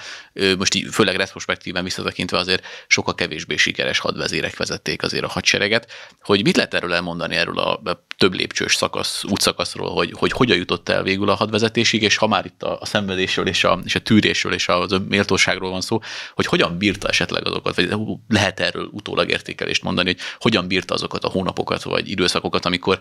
most 0.58 0.76
így 0.76 0.88
főleg 0.92 1.16
retrospektíven 1.16 1.84
visszatekintve 1.84 2.38
azért 2.38 2.66
sokkal 2.88 3.16
kevésbé 3.16 3.56
sikeres 3.56 4.00
hadvezérek 4.00 4.58
vezették 4.58 5.04
azért 5.04 5.24
a 5.24 5.28
hadsereget, 5.28 5.92
hogy 6.22 6.44
mit 6.44 6.56
lehet 6.56 6.74
erről 6.74 6.94
elmondani 6.94 7.36
erről 7.36 7.60
a 7.60 7.80
több 8.18 8.34
lépcsős 8.34 8.76
szakasz, 8.76 9.24
útszakaszról, 9.24 9.94
hogy, 9.94 10.12
hogy 10.18 10.32
hogyan 10.32 10.58
jutott 10.58 10.90
el 10.90 11.04
végül 11.04 11.30
a 11.30 11.36
hadvezetésig, 11.36 12.02
és 12.02 12.18
ha 12.18 12.28
már 12.28 12.46
itt 12.46 12.64
a, 12.64 12.78
a 12.80 12.86
szenvedésről 12.86 13.48
és 13.48 13.64
a, 13.64 13.80
és 13.86 13.96
a 13.96 14.00
tűrésről 14.00 14.54
és 14.54 14.68
a, 14.68 14.82
a 14.82 15.02
méltóságról 15.08 15.70
van 15.70 15.82
szó, 15.82 16.00
hogy 16.36 16.46
hogyan 16.46 16.78
bírta 16.78 17.08
esetleg 17.08 17.48
azokat, 17.48 17.76
vagy 17.76 17.90
lehet 18.28 18.60
erről 18.60 18.90
utólag 18.92 19.30
értékelést 19.30 19.84
mondani, 19.84 20.08
hogy 20.08 20.20
hogyan 20.40 20.68
bírta 20.68 20.94
azokat 20.94 21.24
a 21.24 21.30
hónapokat 21.30 21.84
vagy 21.84 22.10
időszakokat, 22.10 22.66
amikor 22.66 23.00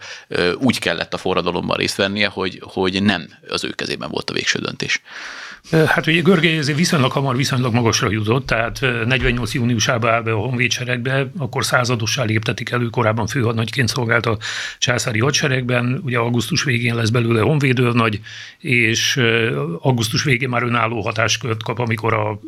úgy 0.59 0.79
kellett 0.97 1.15
a 1.15 1.19
forradalomban 1.19 1.77
részt 1.77 1.97
vennie, 1.97 2.29
hogy, 2.29 2.61
hogy 2.63 3.03
nem 3.03 3.29
az 3.49 3.65
ő 3.65 3.71
kezében 3.71 4.11
volt 4.11 4.31
a 4.31 4.33
végső 4.33 4.59
döntés. 4.59 5.03
Hát 5.71 6.07
ugye 6.07 6.21
Görgely 6.21 6.57
ezért 6.59 6.79
viszonylag 6.79 7.13
hamar, 7.13 7.37
viszonylag 7.37 7.75
magasra 7.75 8.11
jutott, 8.11 8.47
tehát 8.47 8.81
48 9.05 9.55
júniusában 9.55 10.11
áll 10.11 10.23
be 10.23 10.33
a 10.33 10.37
honvédseregbe, 10.37 11.31
akkor 11.39 11.65
századossá 11.65 12.25
léptetik 12.25 12.71
elő, 12.71 12.87
korábban 12.87 13.27
főhadnagyként 13.27 13.89
szolgált 13.89 14.27
a 14.27 14.39
császári 14.79 15.19
hadseregben, 15.21 16.01
ugye 16.05 16.19
augusztus 16.19 16.65
végén 16.65 16.95
lesz 16.95 17.09
belőle 17.09 17.41
honvédőrnagy, 17.41 18.21
és 18.59 19.21
augusztus 19.79 20.25
végén 20.25 20.49
már 20.49 20.63
önálló 20.63 21.01
hatáskört 21.01 21.63
kap, 21.63 21.79
amikor 21.79 22.15
a 22.15 22.41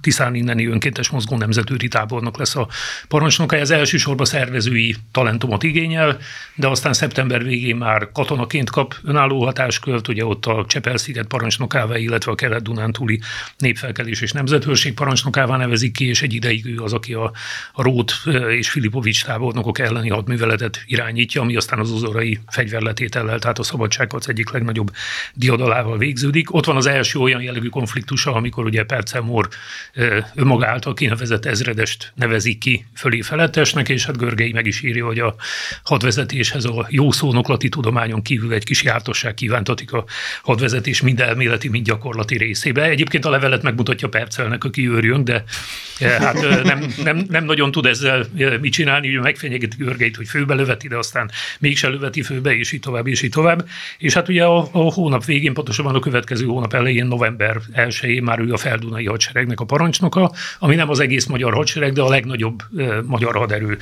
Tiszán 0.00 0.34
inneni 0.34 0.66
önkéntes 0.66 1.08
mozgó 1.08 1.36
nemzetőri 1.36 1.88
tábornok 1.88 2.38
lesz 2.38 2.56
a 2.56 2.68
parancsnoka. 3.08 3.56
Ez 3.56 3.70
elsősorban 3.70 4.26
szervezői 4.26 4.96
talentumot 5.12 5.62
igényel, 5.62 6.18
de 6.54 6.68
aztán 6.68 6.92
szeptember 6.92 7.44
végén 7.44 7.76
már 7.76 8.08
katonaként 8.12 8.70
kap 8.70 8.94
önálló 9.04 9.44
hatáskört, 9.44 10.08
ugye 10.08 10.24
ott 10.24 10.46
a 10.46 10.64
Csepel-sziget 10.68 11.26
parancsnokává, 11.26 11.96
illetve 12.12 12.32
a 12.32 12.34
kelet-dunántúli 12.34 13.20
népfelkelés 13.58 14.20
és 14.20 14.32
nemzethőrség 14.32 14.94
parancsnokává 14.94 15.56
nevezik 15.56 15.92
ki, 15.92 16.08
és 16.08 16.22
egy 16.22 16.34
ideig 16.34 16.66
ő 16.66 16.78
az, 16.78 16.92
aki 16.92 17.14
a, 17.14 17.32
a 17.72 17.82
Rót 17.82 18.12
és 18.48 18.70
Filipovics 18.70 19.24
tábornokok 19.24 19.78
elleni 19.78 20.08
hadműveletet 20.08 20.82
irányítja, 20.86 21.40
ami 21.40 21.56
aztán 21.56 21.78
az 21.78 21.90
uzorai 21.90 22.38
fegyverletétellel, 22.48 23.38
tehát 23.38 23.58
a 23.58 23.62
szabadságharc 23.62 24.28
egyik 24.28 24.50
legnagyobb 24.50 24.90
diadalával 25.34 25.98
végződik. 25.98 26.54
Ott 26.54 26.64
van 26.64 26.76
az 26.76 26.86
első 26.86 27.18
olyan 27.18 27.42
jellegű 27.42 27.68
konfliktusa, 27.68 28.34
amikor 28.34 28.64
ugye 28.64 28.84
Percel 28.84 29.20
Mór 29.20 29.48
önmaga 30.34 30.66
által 30.66 30.94
kinevezett 30.94 31.44
ezredest 31.44 32.12
nevezik 32.14 32.58
ki 32.58 32.86
fölé 32.94 33.20
felettesnek, 33.20 33.88
és 33.88 34.04
hát 34.04 34.18
Görgei 34.18 34.52
meg 34.52 34.66
is 34.66 34.82
írja, 34.82 35.06
hogy 35.06 35.18
a 35.18 35.34
hadvezetéshez 35.82 36.64
a 36.64 36.86
jó 36.90 37.10
szónoklati 37.10 37.68
tudományon 37.68 38.22
kívül 38.22 38.52
egy 38.52 38.64
kis 38.64 38.82
jártosság 38.82 39.34
kívántatik 39.34 39.92
a 39.92 40.04
hadvezetés 40.42 41.00
mind 41.00 41.20
elméleti, 41.20 41.68
mind 41.68 41.86
gyakorlati 41.86 42.01
részébe. 42.28 42.82
Egyébként 42.82 43.24
a 43.24 43.30
levelet 43.30 43.62
megmutatja 43.62 44.08
Percelnek, 44.08 44.64
aki 44.64 44.88
őrjön, 44.88 45.24
de 45.24 45.44
eh, 45.98 46.18
hát 46.18 46.44
eh, 46.44 46.62
nem, 46.62 46.94
nem, 47.04 47.26
nem 47.28 47.44
nagyon 47.44 47.70
tud 47.70 47.86
ezzel 47.86 48.26
eh, 48.36 48.58
mit 48.60 48.72
csinálni, 48.72 49.14
hogy 49.14 49.22
megfenyegeti 49.22 49.76
Görgeit, 49.76 50.16
hogy 50.16 50.28
főbe 50.28 50.54
löveti, 50.54 50.88
de 50.88 50.96
aztán 50.96 51.30
mégse 51.58 51.88
löveti 51.88 52.22
főbe, 52.22 52.56
és 52.56 52.72
így 52.72 52.80
tovább, 52.80 53.06
és 53.06 53.22
így 53.22 53.30
tovább. 53.30 53.68
És 53.98 54.14
hát 54.14 54.28
ugye 54.28 54.44
a, 54.44 54.58
a 54.58 54.92
hónap 54.92 55.24
végén, 55.24 55.54
pontosabban 55.54 55.94
a 55.94 56.00
következő 56.00 56.44
hónap 56.44 56.74
elején, 56.74 57.06
november 57.06 57.56
1-én 57.74 58.22
már 58.22 58.38
ő 58.38 58.52
a 58.52 58.56
Feldunai 58.56 59.06
hadseregnek 59.06 59.60
a 59.60 59.64
parancsnoka, 59.64 60.32
ami 60.58 60.74
nem 60.74 60.88
az 60.88 61.00
egész 61.00 61.26
magyar 61.26 61.54
hadsereg, 61.54 61.92
de 61.92 62.02
a 62.02 62.08
legnagyobb 62.08 62.62
magyar 63.06 63.36
haderő. 63.36 63.78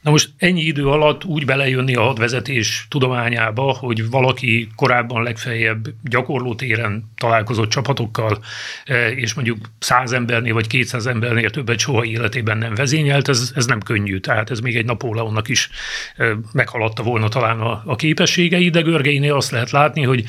Na 0.00 0.10
most 0.10 0.30
ennyi 0.38 0.60
idő 0.60 0.86
alatt 0.86 1.24
úgy 1.24 1.44
belejönni 1.44 1.94
a 1.94 2.02
hadvezetés 2.02 2.86
tudományába, 2.90 3.72
hogy 3.72 4.10
valaki 4.10 4.68
korábban 4.76 5.22
legfeljebb 5.22 5.88
gyakorlótéren 6.02 7.10
találkozott 7.16 7.57
csapatokkal, 7.66 8.44
e, 8.84 9.10
és 9.10 9.34
mondjuk 9.34 9.58
száz 9.78 10.12
embernél 10.12 10.54
vagy 10.54 10.66
200 10.66 11.06
embernél 11.06 11.50
többet 11.50 11.78
soha 11.78 12.04
életében 12.04 12.58
nem 12.58 12.74
vezényelt, 12.74 13.28
ez, 13.28 13.52
ez 13.54 13.66
nem 13.66 13.80
könnyű. 13.80 14.18
Tehát 14.18 14.50
ez 14.50 14.60
még 14.60 14.76
egy 14.76 14.84
Napóleonnak 14.84 15.48
is 15.48 15.70
e, 16.16 16.36
meghaladta 16.52 17.02
volna 17.02 17.28
talán 17.28 17.60
a, 17.60 17.82
a 17.86 17.96
képességei, 17.96 18.70
de 18.70 18.80
Görgeinél 18.80 19.34
azt 19.34 19.50
lehet 19.50 19.70
látni, 19.70 20.02
hogy 20.02 20.24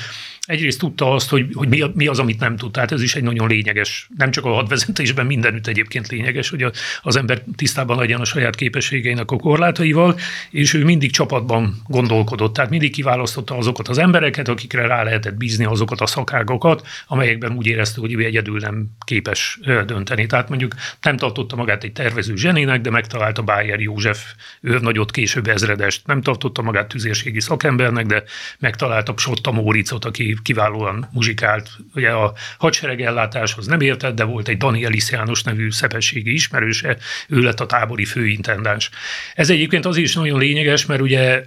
egyrészt 0.49 0.79
tudta 0.79 1.11
azt, 1.11 1.29
hogy, 1.29 1.49
hogy 1.53 1.67
mi, 1.67 1.83
mi 1.93 2.07
az, 2.07 2.19
amit 2.19 2.39
nem 2.39 2.57
tud. 2.57 2.71
Tehát 2.71 2.91
ez 2.91 3.01
is 3.01 3.15
egy 3.15 3.23
nagyon 3.23 3.47
lényeges, 3.47 4.09
nem 4.17 4.31
csak 4.31 4.45
a 4.45 4.49
hadvezetésben, 4.49 5.25
mindenütt 5.25 5.67
egyébként 5.67 6.07
lényeges, 6.07 6.49
hogy 6.49 6.65
az 7.01 7.15
ember 7.15 7.43
tisztában 7.55 7.97
legyen 7.97 8.19
a 8.19 8.25
saját 8.25 8.55
képességeinek 8.55 9.31
a 9.31 9.35
korlátaival, 9.35 10.19
és 10.49 10.73
ő 10.73 10.83
mindig 10.83 11.11
csapatban 11.11 11.81
gondolkodott. 11.87 12.53
Tehát 12.53 12.69
mindig 12.69 12.91
kiválasztotta 12.91 13.57
azokat 13.57 13.87
az 13.87 13.97
embereket, 13.97 14.47
akikre 14.47 14.87
rá 14.87 15.03
lehetett 15.03 15.37
bízni 15.37 15.65
azokat 15.65 16.01
a 16.01 16.05
szakágokat, 16.05 16.87
amelyekben 17.07 17.51
úgy 17.55 17.65
érezte, 17.65 17.99
hogy 17.99 18.13
ő 18.13 18.23
egyedül 18.23 18.59
nem 18.59 18.87
képes 19.05 19.59
dönteni. 19.85 20.25
Tehát 20.25 20.49
mondjuk 20.49 20.75
nem 21.01 21.17
tartotta 21.17 21.55
magát 21.55 21.83
egy 21.83 21.93
tervező 21.93 22.35
zsenének, 22.35 22.81
de 22.81 22.89
megtalálta 22.89 23.41
Bájer 23.41 23.79
József 23.79 24.33
őrnagyot, 24.61 25.11
később 25.11 25.47
ezredest. 25.47 26.07
Nem 26.07 26.21
tartotta 26.21 26.61
magát 26.61 26.87
tüzérségi 26.87 27.39
szakembernek, 27.39 28.05
de 28.05 28.23
megtalálta 28.59 29.13
Sotta 29.17 29.51
Móricot, 29.51 30.05
aki 30.05 30.37
kiválóan 30.41 31.09
muzsikált. 31.11 31.69
Ugye 31.95 32.09
a 32.09 32.33
hadsereg 32.57 33.01
ellátáshoz 33.01 33.67
nem 33.67 33.81
értett, 33.81 34.15
de 34.15 34.23
volt 34.23 34.47
egy 34.47 34.57
Danielis 34.57 35.11
János 35.11 35.43
nevű 35.43 35.71
szepességi 35.71 36.33
ismerőse, 36.33 36.97
ő 37.27 37.39
lett 37.39 37.59
a 37.59 37.65
tábori 37.65 38.05
főintendáns. 38.05 38.89
Ez 39.35 39.49
egyébként 39.49 39.85
az 39.85 39.97
is 39.97 40.13
nagyon 40.13 40.39
lényeges, 40.39 40.85
mert 40.85 41.01
ugye 41.01 41.43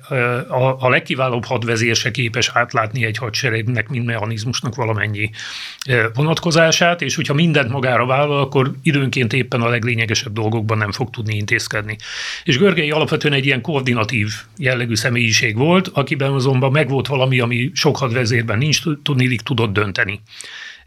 a, 0.48 0.76
a 0.80 0.88
legkiválóbb 0.88 1.44
hadvezér 1.44 1.96
se 1.96 2.10
képes 2.10 2.50
átlátni 2.54 3.04
egy 3.04 3.16
hadseregnek, 3.16 3.88
mind 3.88 4.04
mechanizmusnak 4.04 4.74
valamennyi 4.74 5.30
vonatkozását, 6.14 7.02
és 7.02 7.14
hogyha 7.14 7.34
mindent 7.34 7.70
magára 7.70 8.06
vállal, 8.06 8.40
akkor 8.40 8.72
időnként 8.82 9.32
éppen 9.32 9.60
a 9.60 9.68
leglényegesebb 9.68 10.32
dolgokban 10.32 10.78
nem 10.78 10.92
fog 10.92 11.10
tudni 11.10 11.36
intézkedni. 11.36 11.96
És 12.44 12.58
Görgei 12.58 12.90
alapvetően 12.90 13.34
egy 13.34 13.46
ilyen 13.46 13.60
koordinatív 13.60 14.30
jellegű 14.56 14.94
személyiség 14.94 15.56
volt, 15.56 15.88
akiben 15.88 16.32
azonban 16.32 16.72
megvolt 16.72 17.06
valami, 17.06 17.40
ami 17.40 17.70
sok 17.74 17.96
hadvezérben 17.96 18.58
nincs, 18.58 18.81
is 19.16 19.40
tudott 19.42 19.72
dönteni. 19.72 20.20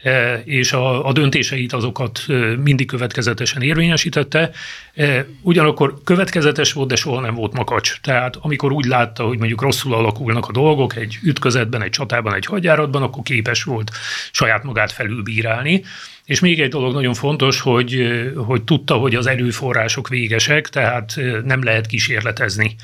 E, 0.02 0.42
és 0.44 0.72
a, 0.72 1.06
a 1.06 1.12
döntéseit 1.12 1.72
azokat 1.72 2.24
e, 2.28 2.32
mindig 2.56 2.86
következetesen 2.86 3.62
érvényesítette. 3.62 4.50
E, 4.94 5.26
ugyanakkor 5.42 6.02
következetes 6.04 6.72
volt, 6.72 6.88
de 6.88 6.96
soha 6.96 7.20
nem 7.20 7.34
volt 7.34 7.52
makacs. 7.52 8.00
Tehát 8.00 8.36
amikor 8.36 8.72
úgy 8.72 8.84
látta, 8.84 9.24
hogy 9.24 9.38
mondjuk 9.38 9.62
rosszul 9.62 9.94
alakulnak 9.94 10.48
a 10.48 10.52
dolgok 10.52 10.96
egy 10.96 11.18
ütközetben, 11.22 11.82
egy 11.82 11.90
csatában, 11.90 12.34
egy 12.34 12.46
hagyjáratban, 12.46 13.02
akkor 13.02 13.22
képes 13.22 13.62
volt 13.62 13.90
saját 14.30 14.62
magát 14.62 14.92
felülbírálni. 14.92 15.82
És 16.26 16.40
még 16.40 16.60
egy 16.60 16.70
dolog 16.70 16.92
nagyon 16.92 17.14
fontos, 17.14 17.60
hogy, 17.60 18.08
hogy 18.36 18.62
tudta, 18.62 18.94
hogy 18.94 19.14
az 19.14 19.26
erőforrások 19.26 20.08
végesek, 20.08 20.68
tehát 20.68 21.20
nem 21.44 21.62
lehet 21.62 21.86
kísérletezni. 21.86 22.76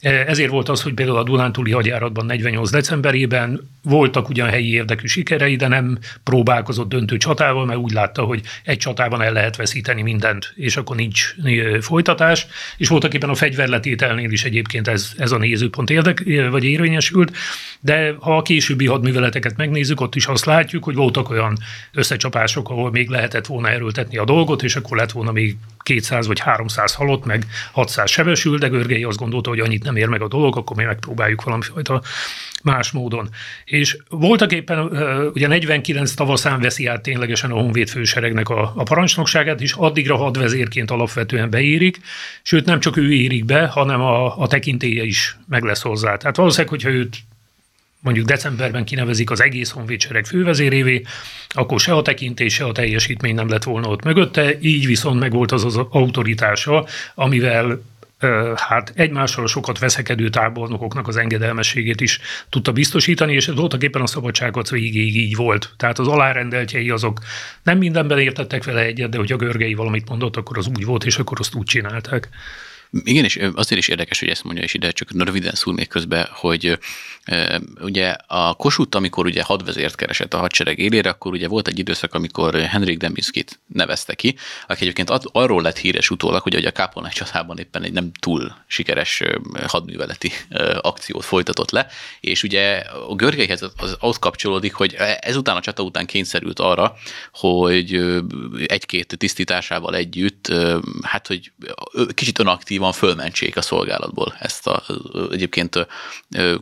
Ezért 0.00 0.50
volt 0.50 0.68
az, 0.68 0.82
hogy 0.82 0.94
például 0.94 1.18
a 1.18 1.22
Dunántúli 1.22 1.70
hagyjáratban 1.70 2.26
48 2.26 2.70
decemberében 2.70 3.60
voltak 3.82 4.28
ugyan 4.28 4.48
helyi 4.48 4.72
érdekű 4.72 5.06
sikerei, 5.06 5.56
de 5.56 5.68
nem 5.68 5.98
próbálkozott 6.22 6.88
döntő 6.88 7.16
csatával, 7.16 7.64
mert 7.64 7.78
úgy 7.78 7.92
látta, 7.92 8.22
hogy 8.22 8.40
egy 8.64 8.78
csatában 8.78 9.22
el 9.22 9.32
lehet 9.32 9.56
veszíteni 9.56 10.02
mindent, 10.02 10.52
és 10.56 10.76
akkor 10.76 10.96
nincs 10.96 11.34
folytatás. 11.80 12.46
És 12.76 12.88
voltak 12.88 13.14
éppen 13.14 13.28
a 13.28 13.34
fegyverletételnél 13.34 14.30
is 14.30 14.44
egyébként 14.44 14.88
ez, 14.88 15.12
ez 15.18 15.32
a 15.32 15.38
nézőpont 15.38 15.90
érdek, 15.90 16.24
vagy 16.50 16.64
érvényesült, 16.64 17.36
de 17.80 18.14
ha 18.20 18.36
a 18.36 18.42
későbbi 18.42 18.86
hadműveleteket 18.86 19.56
megnézzük, 19.56 20.00
ott 20.00 20.14
is 20.14 20.26
azt 20.26 20.44
látjuk, 20.44 20.84
hogy 20.84 20.94
voltak 20.94 21.30
olyan 21.30 21.58
összecsapások, 21.92 22.68
ahol 22.68 22.87
még 22.90 23.08
lehetett 23.08 23.46
volna 23.46 23.70
erőltetni 23.70 24.16
a 24.16 24.24
dolgot, 24.24 24.62
és 24.62 24.76
akkor 24.76 24.96
lett 24.96 25.12
volna 25.12 25.32
még 25.32 25.56
200 25.82 26.26
vagy 26.26 26.40
300 26.40 26.94
halott, 26.94 27.24
meg 27.24 27.46
600 27.72 28.10
sebesül, 28.10 28.58
de 28.58 28.68
Görgei 28.68 29.04
azt 29.04 29.18
gondolta, 29.18 29.48
hogy 29.48 29.60
annyit 29.60 29.84
nem 29.84 29.96
ér 29.96 30.06
meg 30.06 30.22
a 30.22 30.28
dolog, 30.28 30.56
akkor 30.56 30.76
mi 30.76 30.84
megpróbáljuk 30.84 31.42
valamifajta 31.42 32.02
más 32.62 32.90
módon. 32.90 33.28
És 33.64 33.96
voltak 34.08 34.52
éppen, 34.52 34.78
ugye 35.34 35.46
49 35.46 36.12
tavaszán 36.12 36.60
veszi 36.60 36.86
át 36.86 37.02
ténylegesen 37.02 37.50
a 37.50 37.54
Honvéd 37.54 37.88
főseregnek 37.88 38.48
a, 38.48 38.72
a 38.76 38.82
parancsnokságát, 38.82 39.60
és 39.60 39.72
addigra 39.72 40.16
hadvezérként 40.16 40.90
alapvetően 40.90 41.50
beérik, 41.50 42.00
sőt 42.42 42.64
nem 42.64 42.80
csak 42.80 42.96
ő 42.96 43.12
érik 43.12 43.44
be, 43.44 43.66
hanem 43.66 44.00
a, 44.00 44.38
a 44.38 44.46
tekintélye 44.46 45.02
is 45.04 45.36
meg 45.48 45.62
lesz 45.62 45.82
hozzá. 45.82 46.16
Tehát 46.16 46.36
valószínűleg, 46.36 46.70
hogyha 46.70 46.90
őt 46.90 47.16
mondjuk 48.00 48.26
decemberben 48.26 48.84
kinevezik 48.84 49.30
az 49.30 49.42
egész 49.42 49.70
honvédsereg 49.70 50.26
fővezérévé, 50.26 51.02
akkor 51.48 51.80
se 51.80 51.94
a 51.94 52.02
tekintés, 52.02 52.54
se 52.54 52.64
a 52.64 52.72
teljesítmény 52.72 53.34
nem 53.34 53.48
lett 53.48 53.64
volna 53.64 53.88
ott 53.88 54.04
mögötte, 54.04 54.58
így 54.60 54.86
viszont 54.86 55.20
megvolt 55.20 55.52
az 55.52 55.64
az 55.64 55.76
autoritása, 55.76 56.86
amivel 57.14 57.82
hát 58.54 58.92
egymással 58.94 59.46
sokat 59.46 59.78
veszekedő 59.78 60.28
tábornokoknak 60.28 61.08
az 61.08 61.16
engedelmességét 61.16 62.00
is 62.00 62.20
tudta 62.48 62.72
biztosítani, 62.72 63.34
és 63.34 63.46
voltak 63.46 63.82
éppen 63.82 64.02
a 64.02 64.06
szabadságot 64.06 64.70
végéig 64.70 65.16
így 65.16 65.36
volt. 65.36 65.72
Tehát 65.76 65.98
az 65.98 66.08
alárendeltjei 66.08 66.90
azok 66.90 67.20
nem 67.62 67.78
mindenben 67.78 68.18
értettek 68.18 68.64
vele 68.64 68.80
egyet, 68.80 69.10
de 69.10 69.18
hogy 69.18 69.32
a 69.32 69.36
Görgei 69.36 69.74
valamit 69.74 70.08
mondott, 70.08 70.36
akkor 70.36 70.58
az 70.58 70.66
úgy 70.66 70.84
volt, 70.84 71.04
és 71.04 71.18
akkor 71.18 71.40
azt 71.40 71.54
úgy 71.54 71.66
csinálták. 71.66 72.28
Igen, 72.90 73.24
és 73.24 73.40
azért 73.54 73.80
is 73.80 73.88
érdekes, 73.88 74.18
hogy 74.18 74.28
ezt 74.28 74.44
mondja, 74.44 74.62
és 74.62 74.74
ide 74.74 74.90
csak 74.90 75.24
röviden 75.24 75.54
szúr 75.54 75.74
még 75.74 75.88
közben, 75.88 76.28
hogy 76.30 76.78
ugye 77.80 78.16
a 78.26 78.54
Kossuth, 78.54 78.96
amikor 78.96 79.26
ugye 79.26 79.42
hadvezért 79.42 79.94
keresett 79.94 80.34
a 80.34 80.38
hadsereg 80.38 80.78
élére, 80.78 81.10
akkor 81.10 81.32
ugye 81.32 81.48
volt 81.48 81.68
egy 81.68 81.78
időszak, 81.78 82.14
amikor 82.14 82.54
Henrik 82.54 82.98
Dembinskit 82.98 83.60
nevezte 83.66 84.14
ki, 84.14 84.36
aki 84.66 84.82
egyébként 84.82 85.10
arról 85.32 85.62
lett 85.62 85.78
híres 85.78 86.10
utólag, 86.10 86.42
hogy 86.42 86.54
a 86.54 86.70
Kápolnák 86.70 87.12
csatában 87.12 87.58
éppen 87.58 87.82
egy 87.82 87.92
nem 87.92 88.10
túl 88.20 88.56
sikeres 88.66 89.22
hadműveleti 89.66 90.32
akciót 90.80 91.24
folytatott 91.24 91.70
le, 91.70 91.86
és 92.20 92.42
ugye 92.42 92.76
a 93.08 93.14
Görgeihez 93.14 93.62
az 93.76 93.96
ott 94.00 94.18
kapcsolódik, 94.18 94.74
hogy 94.74 94.96
ezután 95.20 95.56
a 95.56 95.60
csata 95.60 95.82
után 95.82 96.06
kényszerült 96.06 96.58
arra, 96.58 96.94
hogy 97.32 98.16
egy-két 98.66 99.18
tisztításával 99.18 99.94
együtt, 99.94 100.52
hát 101.02 101.26
hogy 101.26 101.52
kicsit 102.14 102.38
önaktívan 102.78 102.92
fölmentsék 102.92 103.56
a 103.56 103.62
szolgálatból 103.62 104.34
ezt 104.40 104.66
a 104.66 104.82
egyébként 105.30 105.86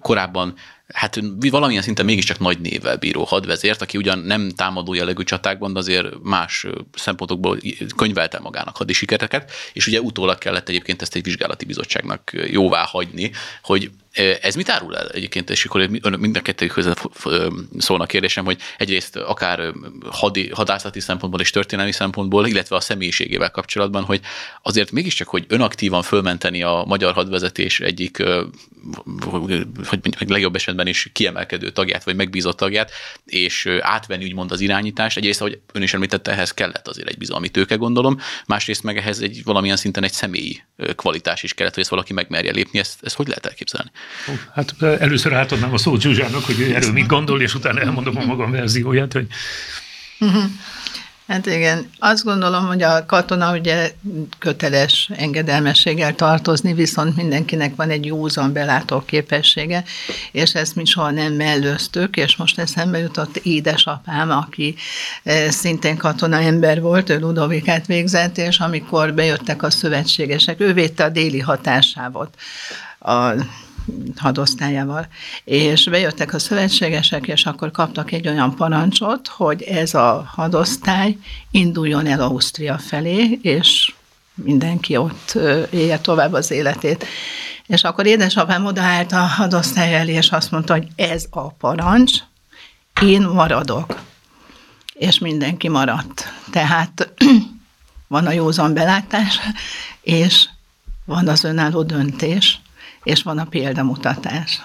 korábban 0.01 0.55
hát 0.95 1.21
valamilyen 1.51 1.83
szinten 1.83 2.05
mégiscsak 2.05 2.39
nagy 2.39 2.61
névvel 2.61 2.97
bíró 2.97 3.25
hadvezért, 3.25 3.83
aki 3.83 3.99
ugyan 3.99 4.19
nem 4.19 4.51
támadó 4.51 4.95
jellegű 4.95 5.23
csatákban, 5.23 5.73
de 5.73 5.79
azért 5.79 6.07
más 6.23 6.67
szempontokból 6.95 7.59
könyvelte 7.97 8.39
magának 8.39 8.77
hadi 8.77 8.93
sikereket, 8.93 9.53
és 9.73 9.87
ugye 9.87 10.01
utólag 10.01 10.39
kellett 10.39 10.69
egyébként 10.69 11.03
ezt 11.03 11.15
egy 11.15 11.23
vizsgálati 11.23 11.65
bizottságnak 11.65 12.31
jóvá 12.47 12.85
hagyni, 12.85 13.31
hogy 13.63 13.91
ez 14.41 14.55
mit 14.55 14.69
árul 14.69 14.97
el 14.97 15.09
egyébként, 15.09 15.51
és 15.51 15.65
akkor 15.65 15.87
mind 16.19 16.37
a 16.37 16.41
kettőjükhöz 16.41 16.89
szólna 17.79 18.07
kérdésem, 18.07 18.45
hogy 18.45 18.61
egyrészt 18.79 19.17
akár 19.17 19.73
hadi, 20.11 20.49
hadászati 20.49 21.01
szempontból 21.01 21.41
és 21.41 21.51
történelmi 21.51 21.93
szempontból, 21.93 22.47
illetve 22.47 22.77
a 22.77 22.81
személyiségével 22.81 23.51
kapcsolatban, 23.51 24.05
hogy 24.05 24.21
azért 24.63 24.91
mégiscsak, 24.91 25.29
hogy 25.29 25.45
önaktívan 25.49 26.03
fölmenteni 26.03 26.63
a 26.63 26.85
magyar 26.87 27.13
hadvezetés 27.13 27.81
egyik, 27.81 28.23
hogy 29.21 29.67
mondjuk 29.85 30.29
legjobb 30.29 30.55
esetben 30.55 30.87
is 30.87 31.11
kiemelkedő 31.13 31.71
tagját, 31.71 32.05
vagy 32.05 32.17
megbízott 32.17 32.57
tagját, 32.57 32.91
és 33.25 33.69
átvenni 33.81 34.25
úgymond 34.25 34.53
az 34.53 34.61
irányítást. 34.61 35.17
Egyrészt, 35.17 35.41
ahogy 35.41 35.61
ön 35.73 35.83
is 35.83 35.95
említette, 35.95 36.31
ehhez 36.31 36.51
kellett 36.51 36.89
azért 36.89 37.09
egy 37.09 37.19
bizalmi 37.19 37.49
tőke, 37.49 37.75
gondolom, 37.75 38.19
másrészt 38.47 38.83
meg 38.83 38.97
ehhez 38.97 39.21
egy 39.21 39.41
valamilyen 39.45 39.77
szinten 39.77 40.05
egy 40.05 40.13
személyi 40.13 40.63
kvalitás 40.97 41.43
is 41.43 41.55
kellett, 41.55 41.73
hogy 41.75 41.83
ezt 41.83 41.93
valaki 41.93 42.13
megmerje 42.13 42.53
lépni. 42.53 42.79
Ezt, 42.79 42.99
ezt 43.03 43.17
hogy 43.17 43.29
lehet 43.29 43.47
elképzelni? 43.47 43.91
Hát 44.55 44.83
először 44.83 45.33
átadnám 45.33 45.73
a 45.73 45.79
szót 45.79 46.01
Zsuzsának, 46.01 46.45
hogy 46.45 46.61
ő 46.61 46.75
erről 46.75 46.93
mit 46.93 47.07
gondol, 47.07 47.43
és 47.43 47.55
utána 47.55 47.81
elmondom 47.81 48.17
a 48.17 48.25
magam 48.25 48.51
verzióját, 48.51 49.13
hogy... 49.13 49.27
Hát 51.27 51.47
igen, 51.47 51.91
azt 51.99 52.25
gondolom, 52.25 52.67
hogy 52.67 52.83
a 52.83 53.07
katona 53.07 53.53
ugye 53.53 53.93
köteles 54.39 55.11
engedelmességgel 55.17 56.15
tartozni, 56.15 56.75
viszont 56.75 57.17
mindenkinek 57.17 57.77
van 57.77 57.91
egy 57.91 58.05
józan 58.05 58.53
belátó 58.53 59.03
képessége, 59.07 59.85
és 60.33 60.55
ezt 60.55 60.75
mi 60.75 60.85
soha 60.85 61.11
nem 61.11 61.33
mellőztük, 61.33 62.17
és 62.17 62.37
most 62.37 62.59
eszembe 62.59 62.99
jutott 62.99 63.37
édesapám, 63.37 64.31
aki 64.31 64.75
szintén 65.49 65.97
katona 65.97 66.41
ember 66.41 66.81
volt, 66.81 67.11
ő 67.11 67.19
Ludovikát 67.19 67.87
végzett, 67.87 68.39
és 68.39 68.59
amikor 68.59 69.15
bejöttek 69.15 69.63
a 69.63 69.71
szövetségesek, 69.71 70.61
ő 70.61 70.73
védte 70.73 71.05
a 71.05 71.09
déli 71.09 71.41
hatásávot. 71.41 72.35
A 72.99 73.31
hadosztályával. 74.17 75.07
És 75.45 75.89
bejöttek 75.89 76.35
a 76.35 76.39
szövetségesek, 76.39 77.27
és 77.27 77.47
akkor 77.47 77.71
kaptak 77.71 78.13
egy 78.13 78.29
olyan 78.29 78.55
parancsot, 78.55 79.29
hogy 79.29 79.63
ez 79.63 79.95
a 79.95 80.31
hadosztály 80.35 81.17
induljon 81.51 82.07
el 82.07 82.21
Ausztria 82.21 82.79
felé, 82.79 83.39
és 83.43 83.95
mindenki 84.35 84.97
ott 84.97 85.39
élje 85.71 85.99
tovább 85.99 86.33
az 86.33 86.51
életét. 86.51 87.07
És 87.67 87.83
akkor 87.83 88.07
édesapám 88.07 88.65
odaállt 88.65 89.13
a 89.13 89.21
hadosztály 89.21 89.95
elé, 89.95 90.13
és 90.13 90.31
azt 90.31 90.51
mondta, 90.51 90.73
hogy 90.73 90.87
ez 90.97 91.27
a 91.31 91.49
parancs, 91.49 92.13
én 93.03 93.23
maradok. 93.23 94.01
És 94.93 95.19
mindenki 95.19 95.69
maradt. 95.69 96.33
Tehát 96.51 97.13
van 98.09 98.27
a 98.27 98.33
józan 98.33 98.75
belátás, 98.75 99.39
és 100.01 100.49
van 101.05 101.29
az 101.29 101.45
önálló 101.45 101.83
döntés, 101.83 102.61
és 103.07 103.23
van 103.23 103.39
a 103.39 103.45
példamutatás. 103.45 104.63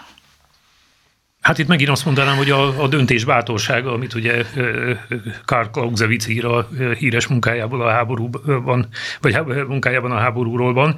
Hát 1.41 1.57
itt 1.57 1.67
megint 1.67 1.89
azt 1.89 2.05
mondanám, 2.05 2.37
hogy 2.37 2.49
a, 2.49 2.83
a 2.83 2.87
döntés 2.87 3.23
bátorsága, 3.23 3.93
amit 3.93 4.13
ugye 4.13 4.45
Karl 5.45 5.67
Clausewitz 5.67 6.27
ír 6.27 6.45
a 6.45 6.69
híres 6.97 7.27
munkájából 7.27 7.81
a 7.81 7.89
háborúban, 7.89 8.87
vagy 9.21 9.39
munkájában 9.67 10.11
a 10.11 10.17
háborúról 10.17 10.73
van, 10.73 10.95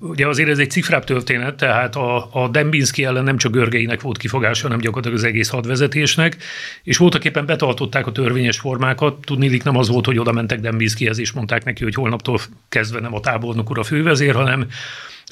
Ugye 0.00 0.26
azért 0.26 0.48
ez 0.48 0.58
egy 0.58 0.70
cifrább 0.70 1.04
történet, 1.04 1.54
tehát 1.54 1.96
a, 1.96 2.28
a 2.32 2.48
Dembinski 2.48 3.04
ellen 3.04 3.24
nem 3.24 3.36
csak 3.36 3.52
Görgeinek 3.52 4.00
volt 4.00 4.18
kifogása, 4.18 4.62
hanem 4.62 4.78
gyakorlatilag 4.78 5.18
az 5.18 5.24
egész 5.24 5.48
hadvezetésnek, 5.48 6.36
és 6.82 6.96
voltak 6.96 7.24
éppen 7.24 7.46
betartották 7.46 8.06
a 8.06 8.12
törvényes 8.12 8.58
formákat. 8.58 9.24
Tudnélik 9.24 9.62
nem 9.62 9.76
az 9.76 9.88
volt, 9.88 10.06
hogy 10.06 10.18
oda 10.18 10.32
mentek 10.32 10.60
Dembinskihez, 10.60 11.18
és 11.18 11.32
mondták 11.32 11.64
neki, 11.64 11.82
hogy 11.82 11.94
holnaptól 11.94 12.38
kezdve 12.68 13.00
nem 13.00 13.14
a 13.14 13.20
tábornok 13.20 13.70
ura 13.70 13.82
fővezér, 13.82 14.34
hanem 14.34 14.66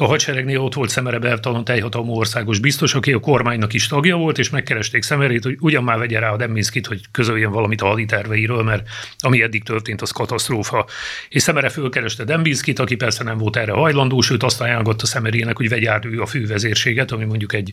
a 0.01 0.07
hadseregnél 0.07 0.59
ott 0.59 0.75
volt 0.75 0.89
Szemere 0.91 1.19
Bertalan 1.19 1.65
teljhatalmú 1.65 2.13
országos 2.13 2.59
biztos, 2.59 2.95
aki 2.95 3.13
a 3.13 3.21
kormánynak 3.21 3.73
is 3.73 3.87
tagja 3.87 4.17
volt, 4.17 4.39
és 4.39 4.51
megkeresték 4.51 5.03
Szemerét, 5.03 5.45
hogy 5.45 5.57
ugyan 5.61 5.85
már 5.85 5.99
vegye 5.99 6.19
rá 6.19 6.31
a 6.31 6.37
Deminskit, 6.37 6.87
hogy 6.87 7.01
közöljön 7.11 7.53
valamit 7.53 7.81
a 7.81 7.87
haditerveiről, 7.87 8.63
mert 8.63 8.89
ami 9.19 9.43
eddig 9.43 9.63
történt, 9.63 10.03
az 10.03 10.11
katasztrófa. 10.11 10.87
És 11.29 11.43
Szemere 11.43 11.69
fölkereste 11.69 12.25
Deminskit, 12.25 12.79
aki 12.79 12.95
persze 12.95 13.25
nem 13.25 13.39
volt 13.39 13.57
erre 13.57 13.73
hajlandó, 13.73 14.21
sőt 14.21 14.43
azt 14.43 14.61
ajánlotta 14.61 15.07
Szemerének, 15.07 15.57
hogy 15.57 15.69
vegye 15.69 15.91
át 15.91 16.05
ő 16.05 16.21
a 16.21 16.27
fővezérséget, 16.27 17.11
ami 17.11 17.25
mondjuk 17.25 17.53
egy 17.53 17.73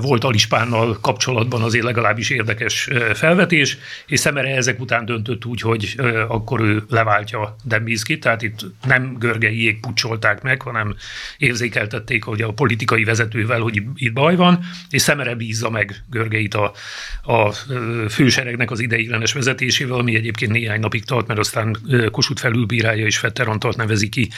volt 0.00 0.24
Alispánnal 0.24 0.98
kapcsolatban 1.00 1.62
azért 1.62 1.84
legalábbis 1.84 2.30
érdekes 2.30 2.88
felvetés, 3.14 3.78
és 4.06 4.20
Szemere 4.20 4.56
ezek 4.56 4.80
után 4.80 5.04
döntött 5.04 5.44
úgy, 5.44 5.60
hogy 5.60 5.94
akkor 6.28 6.60
ő 6.60 6.82
leváltja 6.88 7.56
Dembinskit, 7.64 8.20
tehát 8.20 8.42
itt 8.42 8.66
nem 8.86 9.16
görgeiék 9.18 9.80
pucsolták 9.80 10.42
meg, 10.42 10.62
hanem 10.62 10.94
érzékeltették, 11.38 12.24
hogy 12.24 12.42
a 12.42 12.52
politikai 12.52 13.04
vezetővel, 13.04 13.60
hogy 13.60 13.82
itt 13.94 14.12
baj 14.12 14.36
van, 14.36 14.58
és 14.90 15.02
szemere 15.02 15.34
bízza 15.34 15.70
meg 15.70 16.04
Görgeit 16.10 16.54
a, 16.54 16.72
a 17.22 17.52
főseregnek 18.08 18.70
az 18.70 18.80
ideiglenes 18.80 19.32
vezetésével, 19.32 19.98
ami 19.98 20.14
egyébként 20.14 20.52
néhány 20.52 20.80
napig 20.80 21.04
tart, 21.04 21.26
mert 21.26 21.40
aztán 21.40 21.76
Kossuth 22.10 22.40
felülbírálja 22.40 23.06
és 23.06 23.18
Fetter 23.18 23.48
Antalt 23.48 23.76
nevezi 23.76 24.08
ki. 24.08 24.30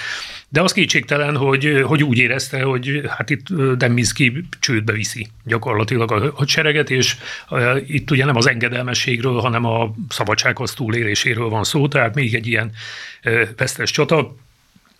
De 0.49 0.61
az 0.61 0.73
kétségtelen, 0.73 1.37
hogy, 1.37 1.83
hogy 1.85 2.03
úgy 2.03 2.19
érezte, 2.19 2.63
hogy 2.63 3.03
hát 3.09 3.31
itt 3.31 3.49
Deminski 3.77 4.45
csődbe 4.61 4.93
viszi 4.93 5.31
gyakorlatilag 5.45 6.13
a 6.13 6.33
hadsereget, 6.35 6.91
és 6.91 7.17
itt 7.87 8.11
ugye 8.11 8.25
nem 8.25 8.37
az 8.37 8.49
engedelmességről, 8.49 9.41
hanem 9.41 9.65
a 9.65 9.95
szabadsághoz 10.09 10.75
túléléséről 10.75 11.49
van 11.49 11.65
szó, 11.65 11.89
tehát 11.89 12.15
még 12.15 12.35
egy 12.35 12.47
ilyen 12.47 12.73
vesztes 13.57 13.91
csata 13.91 14.35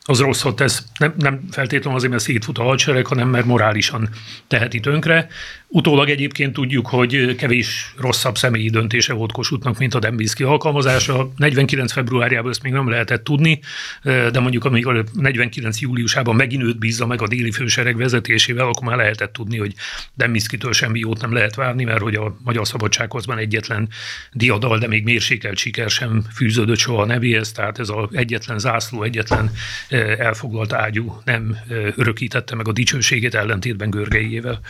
az 0.05 0.21
rosszat 0.21 0.57
tesz, 0.57 0.85
nem, 0.99 1.15
nem 1.19 1.41
feltétlenül 1.51 1.97
azért, 1.97 2.13
mert 2.13 2.25
szétfut 2.25 2.59
a 2.59 2.63
hadsereg, 2.63 3.07
hanem 3.07 3.29
mert 3.29 3.45
morálisan 3.45 4.09
teheti 4.47 4.81
tönkre. 4.81 5.29
Utólag 5.75 6.09
egyébként 6.09 6.53
tudjuk, 6.53 6.87
hogy 6.87 7.35
kevés 7.35 7.95
rosszabb 7.99 8.39
személyi 8.39 8.71
döntése 8.71 9.13
volt 9.13 9.33
Kossuthnak, 9.33 9.79
mint 9.79 9.95
a 9.95 9.99
Dembinski 9.99 10.43
alkalmazása. 10.43 11.33
49. 11.37 11.93
februárjában 11.93 12.51
ezt 12.51 12.63
még 12.63 12.73
nem 12.73 12.89
lehetett 12.89 13.25
tudni, 13.25 13.61
de 14.03 14.41
mondjuk 14.41 14.65
amikor 14.65 15.05
49. 15.13 15.81
júliusában 15.81 16.37
megint 16.37 16.63
őt 16.63 16.79
bízza 16.79 17.07
meg 17.07 17.23
a 17.23 17.29
déli 17.29 17.51
fősereg 17.51 17.97
vezetésével, 17.97 18.67
akkor 18.67 18.89
már 18.89 18.97
lehetett 18.97 19.33
tudni, 19.33 19.59
hogy 19.59 19.75
Dembinskitől 20.15 20.73
semmi 20.73 20.99
jót 20.99 21.21
nem 21.21 21.33
lehet 21.33 21.55
várni, 21.55 21.85
mert 21.85 22.01
hogy 22.01 22.15
a 22.15 22.37
Magyar 22.45 22.67
Szabadsághozban 22.67 23.39
egyetlen 23.39 23.89
diadal, 24.33 24.79
de 24.79 24.87
még 24.87 25.05
mérsékelt 25.05 25.57
siker 25.57 25.91
sem 25.91 26.23
fűződött 26.35 26.79
soha 26.79 27.03
a 27.03 27.07
nevéhez, 27.07 27.53
tehát 27.53 27.79
ez 27.79 27.89
az 27.89 28.09
egyetlen 28.13 28.59
zászló, 28.59 29.03
egyetlen 29.03 29.51
elfoglalt 30.19 30.73
ágyú 30.73 31.21
nem 31.25 31.57
örökítette 31.97 32.55
meg 32.55 32.69
a 32.69 32.73
dicsőségét 32.73 33.35
ellentétben 33.35 33.91
Görgeiével 33.91 34.61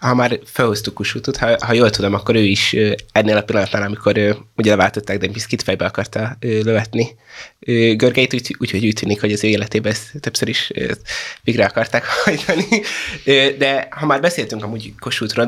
ha 0.00 0.14
már 0.14 0.38
felhoztuk 0.44 0.94
Kusutot, 0.94 1.36
ha, 1.36 1.56
ha 1.66 1.72
jól 1.72 1.90
tudom, 1.90 2.14
akkor 2.14 2.34
ő 2.34 2.42
is 2.42 2.76
ennél 3.12 3.36
a 3.36 3.42
pillanatnál, 3.42 3.82
amikor 3.82 4.44
ugye 4.56 4.70
leváltották, 4.70 5.18
de 5.18 5.28
Biszkit 5.28 5.62
fejbe 5.62 5.84
akarta 5.84 6.36
lövetni 6.40 7.16
Görgeit, 7.96 8.32
úgyhogy 8.32 8.56
úgy, 8.58 8.86
úgy 8.86 8.94
tűnik, 8.94 9.20
hogy 9.20 9.32
az 9.32 9.44
ő 9.44 9.48
életében 9.48 9.92
ezt 9.92 10.20
többször 10.20 10.48
is 10.48 10.72
végre 11.42 11.64
akarták 11.64 12.04
hajtani. 12.24 12.82
De 13.58 13.88
ha 13.90 14.06
már 14.06 14.20
beszéltünk 14.20 14.64
amúgy 14.64 14.94
Kossuthról, 14.98 15.46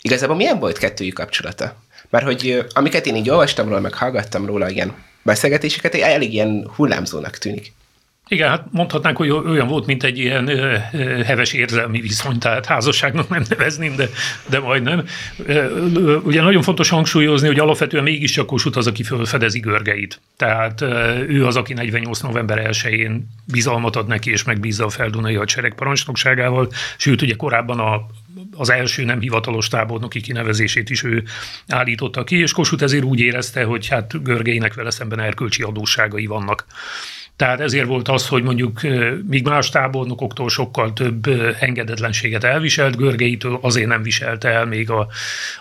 igazából 0.00 0.36
milyen 0.36 0.58
volt 0.58 0.78
kettőjük 0.78 1.14
kapcsolata? 1.14 1.82
Mert 2.10 2.24
hogy 2.24 2.64
amiket 2.72 3.06
én 3.06 3.16
így 3.16 3.30
olvastam 3.30 3.68
róla, 3.68 3.80
meg 3.80 3.94
hallgattam 3.94 4.46
róla, 4.46 4.70
ilyen 4.70 4.94
beszélgetéseket, 5.22 5.94
elég 5.94 6.32
ilyen 6.32 6.70
hullámzónak 6.76 7.38
tűnik. 7.38 7.72
Igen, 8.28 8.48
hát 8.48 8.66
mondhatnánk, 8.70 9.16
hogy 9.16 9.30
olyan 9.30 9.66
volt, 9.66 9.86
mint 9.86 10.02
egy 10.02 10.18
ilyen 10.18 10.48
heves 11.24 11.52
érzelmi 11.52 12.00
viszony, 12.00 12.38
tehát 12.38 12.66
házasságnak 12.66 13.28
nem 13.28 13.42
nevezném, 13.48 13.96
de, 13.96 14.08
de 14.48 14.60
majdnem. 14.60 15.06
Ugye 16.22 16.42
nagyon 16.42 16.62
fontos 16.62 16.88
hangsúlyozni, 16.88 17.46
hogy 17.46 17.58
alapvetően 17.58 18.02
mégiscsak 18.02 18.46
Kossuth 18.46 18.78
az, 18.78 18.86
aki 18.86 19.02
fölfedezi 19.02 19.60
görgeit. 19.60 20.20
Tehát 20.36 20.80
ő 21.28 21.46
az, 21.46 21.56
aki 21.56 21.72
48. 21.72 22.20
november 22.20 22.68
1-én 22.70 23.28
bizalmat 23.44 23.96
ad 23.96 24.06
neki, 24.06 24.30
és 24.30 24.44
megbízza 24.44 24.84
a 24.84 24.88
Feldunai 24.88 25.34
hadsereg 25.34 25.74
parancsnokságával, 25.74 26.68
sőt, 26.96 27.22
ugye 27.22 27.34
korábban 27.34 27.78
a 27.78 28.06
az 28.56 28.70
első 28.70 29.04
nem 29.04 29.20
hivatalos 29.20 29.68
tábornoki 29.68 30.20
kinevezését 30.20 30.90
is 30.90 31.02
ő 31.02 31.22
állította 31.68 32.24
ki, 32.24 32.36
és 32.36 32.52
Kossuth 32.52 32.82
ezért 32.82 33.04
úgy 33.04 33.20
érezte, 33.20 33.64
hogy 33.64 33.88
hát 33.88 34.22
Görgeinek 34.22 34.74
vele 34.74 34.90
szemben 34.90 35.20
erkölcsi 35.20 35.62
adósságai 35.62 36.26
vannak. 36.26 36.66
Tehát 37.36 37.60
ezért 37.60 37.86
volt 37.86 38.08
az, 38.08 38.28
hogy 38.28 38.42
mondjuk 38.42 38.80
míg 39.26 39.46
más 39.46 39.68
tábornokoktól 39.68 40.48
sokkal 40.48 40.92
több 40.92 41.26
engedetlenséget 41.60 42.44
elviselt, 42.44 42.96
Görgeitől 42.96 43.58
azért 43.62 43.88
nem 43.88 44.02
viselte 44.02 44.48
el 44.48 44.64
még 44.66 44.90
a, 44.90 45.08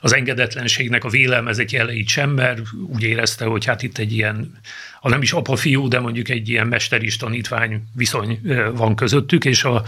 az 0.01 0.13
engedetlenségnek 0.13 1.03
a 1.03 1.09
vélelmezett 1.09 1.71
jeleit 1.71 2.07
sem, 2.07 2.29
mert 2.29 2.61
úgy 2.87 3.03
érezte, 3.03 3.45
hogy 3.45 3.65
hát 3.65 3.83
itt 3.83 3.97
egy 3.97 4.13
ilyen 4.13 4.59
ha 5.03 5.09
nem 5.09 5.21
is 5.21 5.33
apa-fiú, 5.33 5.87
de 5.87 5.99
mondjuk 5.99 6.29
egy 6.29 6.49
ilyen 6.49 6.67
mester 6.67 7.01
tanítvány 7.19 7.83
viszony 7.95 8.39
van 8.73 8.95
közöttük, 8.95 9.45
és 9.45 9.63
a, 9.63 9.83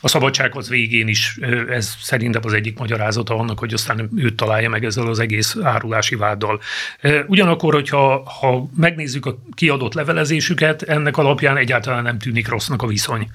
a 0.00 0.08
szabadsághoz 0.08 0.68
végén 0.68 1.08
is 1.08 1.38
ez 1.68 1.94
szerintem 2.00 2.42
az 2.44 2.52
egyik 2.52 2.78
magyarázata 2.78 3.34
annak, 3.34 3.58
hogy 3.58 3.72
aztán 3.72 4.10
őt 4.16 4.36
találja 4.36 4.68
meg 4.68 4.84
ezzel 4.84 5.06
az 5.06 5.18
egész 5.18 5.56
árulási 5.62 6.14
váddal. 6.14 6.60
Ugyanakkor, 7.26 7.74
hogyha 7.74 8.30
ha 8.40 8.70
megnézzük 8.76 9.26
a 9.26 9.38
kiadott 9.54 9.94
levelezésüket, 9.94 10.82
ennek 10.82 11.16
alapján 11.16 11.56
egyáltalán 11.56 12.02
nem 12.02 12.18
tűnik 12.18 12.48
rossznak 12.48 12.82
a 12.82 12.86
viszony. 12.86 13.30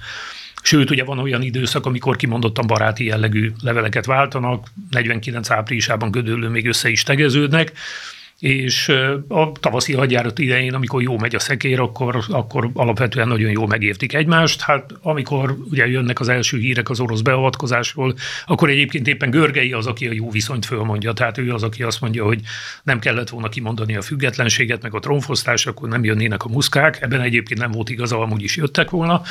Sőt, 0.61 0.89
ugye 0.89 1.03
van 1.03 1.19
olyan 1.19 1.41
időszak, 1.41 1.85
amikor 1.85 2.15
kimondottan 2.15 2.67
baráti 2.67 3.05
jellegű 3.05 3.51
leveleket 3.61 4.05
váltanak, 4.05 4.67
49 4.89 5.49
áprilisában 5.49 6.11
Gödöllő 6.11 6.47
még 6.47 6.67
össze 6.67 6.89
is 6.89 7.03
tegeződnek, 7.03 7.71
és 8.41 8.89
a 9.27 9.51
tavaszi 9.59 9.93
hadjárat 9.93 10.39
idején, 10.39 10.73
amikor 10.73 11.01
jó 11.01 11.17
megy 11.17 11.35
a 11.35 11.39
szekér, 11.39 11.79
akkor, 11.79 12.23
akkor 12.29 12.69
alapvetően 12.73 13.27
nagyon 13.27 13.49
jól 13.51 13.67
megértik 13.67 14.13
egymást. 14.13 14.61
Hát 14.61 14.91
amikor 15.01 15.57
ugye 15.71 15.87
jönnek 15.87 16.19
az 16.19 16.29
első 16.29 16.57
hírek 16.57 16.89
az 16.89 16.99
orosz 16.99 17.21
beavatkozásról, 17.21 18.13
akkor 18.45 18.69
egyébként 18.69 19.07
éppen 19.07 19.29
Görgei 19.29 19.73
az, 19.73 19.87
aki 19.87 20.07
a 20.07 20.11
jó 20.11 20.29
viszonyt 20.29 20.65
fölmondja. 20.65 21.13
Tehát 21.13 21.37
ő 21.37 21.53
az, 21.53 21.63
aki 21.63 21.83
azt 21.83 22.01
mondja, 22.01 22.23
hogy 22.23 22.39
nem 22.83 22.99
kellett 22.99 23.29
volna 23.29 23.49
kimondani 23.49 23.95
a 23.95 24.01
függetlenséget, 24.01 24.81
meg 24.81 24.93
a 24.93 24.99
trónfosztást, 24.99 25.67
akkor 25.67 25.89
nem 25.89 26.03
jönnének 26.03 26.43
a 26.43 26.49
muszkák. 26.49 27.01
Ebben 27.01 27.21
egyébként 27.21 27.59
nem 27.59 27.71
volt 27.71 27.89
igaza, 27.89 28.19
amúgy 28.19 28.43
is 28.43 28.55
jöttek 28.55 28.89
volna 28.89 29.21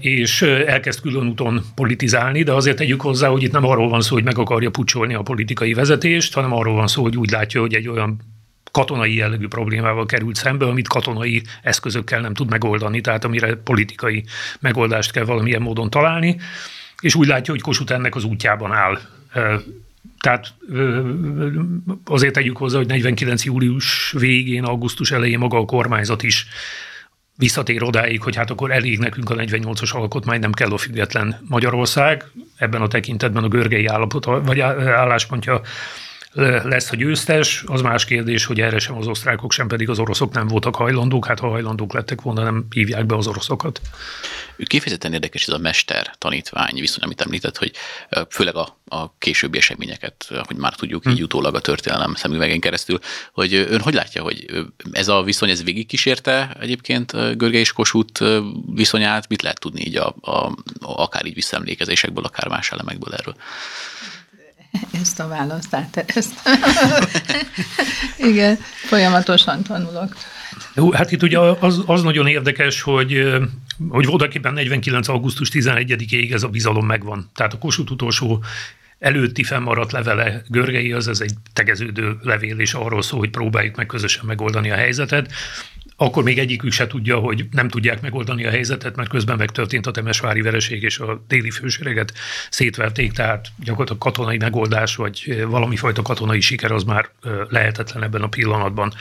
és 0.00 0.42
elkezd 0.42 1.00
külön 1.00 1.28
úton 1.28 1.62
politizálni, 1.74 2.42
de 2.42 2.52
azért 2.52 2.76
tegyük 2.76 3.00
hozzá, 3.00 3.28
hogy 3.28 3.42
itt 3.42 3.52
nem 3.52 3.66
arról 3.66 3.88
van 3.88 4.00
szó, 4.00 4.14
hogy 4.14 4.24
meg 4.24 4.38
akarja 4.38 4.70
pucsolni 4.70 5.14
a 5.14 5.22
politikai 5.22 5.74
vezetést, 5.74 6.34
hanem 6.34 6.52
arról 6.52 6.74
van 6.74 6.86
szó, 6.86 7.02
hogy 7.02 7.16
úgy 7.16 7.30
látja, 7.30 7.60
hogy 7.60 7.74
egy 7.74 7.88
olyan 7.88 8.20
katonai 8.70 9.14
jellegű 9.14 9.48
problémával 9.48 10.06
került 10.06 10.34
szembe, 10.34 10.66
amit 10.66 10.88
katonai 10.88 11.42
eszközökkel 11.62 12.20
nem 12.20 12.34
tud 12.34 12.50
megoldani, 12.50 13.00
tehát 13.00 13.24
amire 13.24 13.54
politikai 13.54 14.24
megoldást 14.60 15.12
kell 15.12 15.24
valamilyen 15.24 15.62
módon 15.62 15.90
találni, 15.90 16.36
és 17.00 17.14
úgy 17.14 17.26
látja, 17.26 17.52
hogy 17.52 17.62
Kossuth 17.62 17.92
ennek 17.92 18.14
az 18.14 18.24
útjában 18.24 18.72
áll. 18.72 18.98
Tehát 20.20 20.54
azért 22.04 22.32
tegyük 22.32 22.56
hozzá, 22.56 22.76
hogy 22.76 22.86
49. 22.86 23.44
július 23.44 24.14
végén, 24.18 24.64
augusztus 24.64 25.10
elején 25.10 25.38
maga 25.38 25.58
a 25.58 25.64
kormányzat 25.64 26.22
is 26.22 26.46
visszatér 27.36 27.82
odáig, 27.82 28.22
hogy 28.22 28.36
hát 28.36 28.50
akkor 28.50 28.70
elég 28.70 28.98
nekünk 28.98 29.30
a 29.30 29.34
48-as 29.34 29.92
alkotmány, 29.92 30.40
nem 30.40 30.52
kell 30.52 30.72
a 30.72 30.76
független 30.76 31.40
Magyarország. 31.48 32.24
Ebben 32.56 32.82
a 32.82 32.88
tekintetben 32.88 33.44
a 33.44 33.48
görgei 33.48 33.86
állapot, 33.86 34.24
vagy 34.24 34.60
álláspontja 34.60 35.60
lesz 36.34 36.90
a 36.90 36.96
győztes. 36.96 37.64
Az 37.66 37.80
más 37.80 38.04
kérdés, 38.04 38.44
hogy 38.44 38.60
erre 38.60 38.78
sem 38.78 38.96
az 38.96 39.06
osztrákok, 39.06 39.52
sem 39.52 39.68
pedig 39.68 39.88
az 39.88 39.98
oroszok 39.98 40.32
nem 40.32 40.46
voltak 40.46 40.76
hajlandók. 40.76 41.26
Hát 41.26 41.38
ha 41.38 41.48
hajlandók 41.48 41.92
lettek 41.92 42.20
volna, 42.20 42.42
nem 42.42 42.66
hívják 42.70 43.06
be 43.06 43.16
az 43.16 43.26
oroszokat. 43.26 43.80
Kifejezetten 44.56 45.12
érdekes 45.12 45.46
ez 45.46 45.54
a 45.54 45.58
mester 45.58 46.14
tanítvány 46.18 46.74
viszont, 46.74 47.04
amit 47.04 47.20
említett, 47.20 47.56
hogy 47.56 47.72
főleg 48.30 48.56
a, 48.56 48.78
a 48.84 49.18
későbbi 49.18 49.58
eseményeket, 49.58 50.30
hogy 50.46 50.56
már 50.56 50.74
tudjuk 50.74 51.06
így 51.06 51.16
hm. 51.16 51.22
utólag 51.22 51.54
a 51.54 51.60
történelem 51.60 52.14
szemüvegén 52.14 52.60
keresztül, 52.60 52.98
hogy 53.32 53.54
ön 53.54 53.80
hogy 53.80 53.94
látja, 53.94 54.22
hogy 54.22 54.64
ez 54.92 55.08
a 55.08 55.22
viszony, 55.22 55.50
ez 55.50 55.64
végigkísérte 55.64 56.56
egyébként 56.60 57.12
Görge 57.12 57.58
és 57.58 57.72
Kossuth 57.72 58.42
viszonyát, 58.74 59.28
mit 59.28 59.42
lehet 59.42 59.60
tudni 59.60 59.80
így 59.80 59.96
a, 59.96 60.14
a, 60.20 60.52
akár 60.80 61.26
így 61.26 61.34
visszaemlékezésekből, 61.34 62.24
akár 62.24 62.48
más 62.48 62.72
elemekből 62.72 63.14
erről? 63.14 63.34
Ezt 64.92 65.20
a 65.20 65.28
választ 65.28 65.76
ezt. 66.06 66.34
Igen, 68.30 68.58
folyamatosan 68.86 69.62
tanulok. 69.62 70.16
Hát 70.92 71.12
itt 71.12 71.22
ugye 71.22 71.38
az, 71.38 71.82
az 71.86 72.02
nagyon 72.02 72.26
érdekes, 72.26 72.82
hogy 72.82 73.40
hogy 73.88 74.06
voltaképpen 74.06 74.52
49. 74.52 75.08
augusztus 75.08 75.48
11-ig 75.52 76.32
ez 76.32 76.42
a 76.42 76.48
bizalom 76.48 76.86
megvan. 76.86 77.30
Tehát 77.34 77.52
a 77.52 77.58
Kossuth 77.58 77.92
utolsó 77.92 78.44
előtti 78.98 79.42
fennmaradt 79.42 79.92
levele 79.92 80.42
Görgei, 80.48 80.92
az 80.92 81.08
ez 81.08 81.20
egy 81.20 81.32
tegeződő 81.52 82.16
levél, 82.22 82.58
és 82.58 82.74
arról 82.74 83.02
szól, 83.02 83.18
hogy 83.18 83.30
próbáljuk 83.30 83.76
meg 83.76 83.86
közösen 83.86 84.24
megoldani 84.26 84.70
a 84.70 84.74
helyzetet 84.74 85.32
akkor 86.04 86.22
még 86.22 86.38
egyikük 86.38 86.72
se 86.72 86.86
tudja, 86.86 87.18
hogy 87.18 87.46
nem 87.50 87.68
tudják 87.68 88.00
megoldani 88.00 88.44
a 88.44 88.50
helyzetet, 88.50 88.96
mert 88.96 89.08
közben 89.08 89.36
megtörtént 89.36 89.86
a 89.86 89.90
Temesvári 89.90 90.40
vereség, 90.40 90.82
és 90.82 90.98
a 90.98 91.24
déli 91.28 91.50
fősereget 91.50 92.12
szétverték, 92.50 93.12
tehát 93.12 93.48
gyakorlatilag 93.58 94.00
katonai 94.00 94.36
megoldás, 94.36 94.96
vagy 94.96 95.44
valami 95.48 95.76
fajta 95.76 96.02
katonai 96.02 96.40
siker 96.40 96.72
az 96.72 96.84
már 96.84 97.08
lehetetlen 97.48 98.02
ebben 98.02 98.22
a 98.22 98.28
pillanatban. 98.28 98.92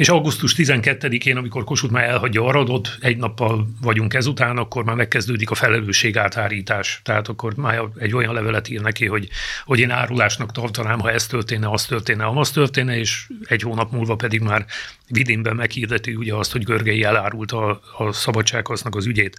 És 0.00 0.08
augusztus 0.08 0.54
12-én, 0.56 1.36
amikor 1.36 1.64
Kossuth 1.64 1.92
már 1.92 2.04
elhagyja 2.04 2.44
Aradot, 2.44 2.96
egy 3.00 3.16
nappal 3.16 3.68
vagyunk 3.80 4.14
ezután, 4.14 4.56
akkor 4.56 4.84
már 4.84 4.96
megkezdődik 4.96 5.50
a 5.50 5.54
felelősség 5.54 6.18
átárítás. 6.18 7.00
Tehát 7.04 7.28
akkor 7.28 7.54
már 7.54 7.82
egy 7.98 8.14
olyan 8.14 8.34
levelet 8.34 8.68
ír 8.68 8.80
neki, 8.80 9.06
hogy, 9.06 9.28
hogy 9.64 9.78
én 9.78 9.90
árulásnak 9.90 10.52
tartanám, 10.52 10.98
ha 10.98 11.10
ez 11.10 11.26
történne, 11.26 11.70
az 11.70 11.84
történne, 11.84 12.24
amaz 12.24 12.50
történne, 12.50 12.98
és 12.98 13.26
egy 13.44 13.62
hónap 13.62 13.92
múlva 13.92 14.16
pedig 14.16 14.40
már 14.40 14.66
vidénben 15.08 15.56
meghirdeti 15.56 16.14
ugye 16.14 16.34
azt, 16.34 16.52
hogy 16.52 16.64
Görgei 16.64 17.02
elárult 17.02 17.52
a, 17.52 17.80
a 17.98 18.12
szabadsághasznak 18.12 18.94
az 18.94 19.06
ügyét. 19.06 19.38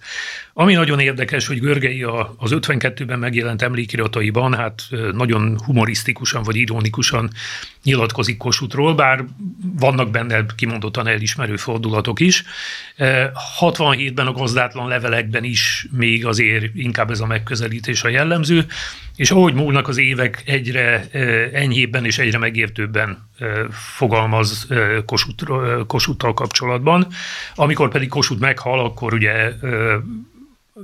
Ami 0.52 0.74
nagyon 0.74 0.98
érdekes, 0.98 1.46
hogy 1.46 1.60
Görgei 1.60 2.02
a, 2.02 2.34
az 2.38 2.50
52-ben 2.54 3.18
megjelent 3.18 3.62
emlékirataiban, 3.62 4.54
hát 4.54 4.82
nagyon 5.12 5.58
humorisztikusan 5.64 6.42
vagy 6.42 6.56
ironikusan 6.56 7.30
nyilatkozik 7.82 8.36
Kossuthról, 8.36 8.94
bár 8.94 9.24
vannak 9.78 10.10
benne 10.10 10.44
kimondottan 10.54 11.06
elismerő 11.06 11.56
fordulatok 11.56 12.20
is. 12.20 12.44
67-ben 13.60 14.26
a 14.26 14.32
gazdátlan 14.32 14.88
levelekben 14.88 15.44
is 15.44 15.86
még 15.90 16.26
azért 16.26 16.74
inkább 16.74 17.10
ez 17.10 17.20
a 17.20 17.26
megközelítés 17.26 18.02
a 18.04 18.08
jellemző, 18.08 18.66
és 19.16 19.30
ahogy 19.30 19.54
múlnak 19.54 19.88
az 19.88 19.98
évek, 19.98 20.42
egyre 20.46 21.08
enyhébben 21.52 22.04
és 22.04 22.18
egyre 22.18 22.38
megértőbben 22.38 23.30
fogalmaz 23.70 24.68
Kossuthtal 25.86 26.34
kapcsolatban. 26.34 27.06
Amikor 27.54 27.90
pedig 27.90 28.08
Kossuth 28.08 28.40
meghal, 28.40 28.80
akkor 28.80 29.12
ugye 29.12 29.52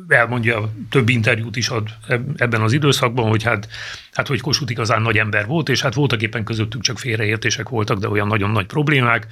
elmondja, 0.08 0.72
több 0.90 1.08
interjút 1.08 1.56
is 1.56 1.68
ad 1.68 1.88
ebben 2.36 2.60
az 2.60 2.72
időszakban, 2.72 3.28
hogy 3.28 3.42
hát, 3.42 3.68
hát 4.12 4.26
hogy 4.26 4.40
Kossuth 4.40 4.70
igazán 4.70 5.02
nagy 5.02 5.18
ember 5.18 5.46
volt, 5.46 5.68
és 5.68 5.82
hát 5.82 5.94
voltak 5.94 6.22
éppen 6.22 6.44
közöttük 6.44 6.80
csak 6.80 6.98
félreértések 6.98 7.68
voltak, 7.68 7.98
de 7.98 8.08
olyan 8.08 8.26
nagyon 8.26 8.50
nagy 8.50 8.66
problémák. 8.66 9.26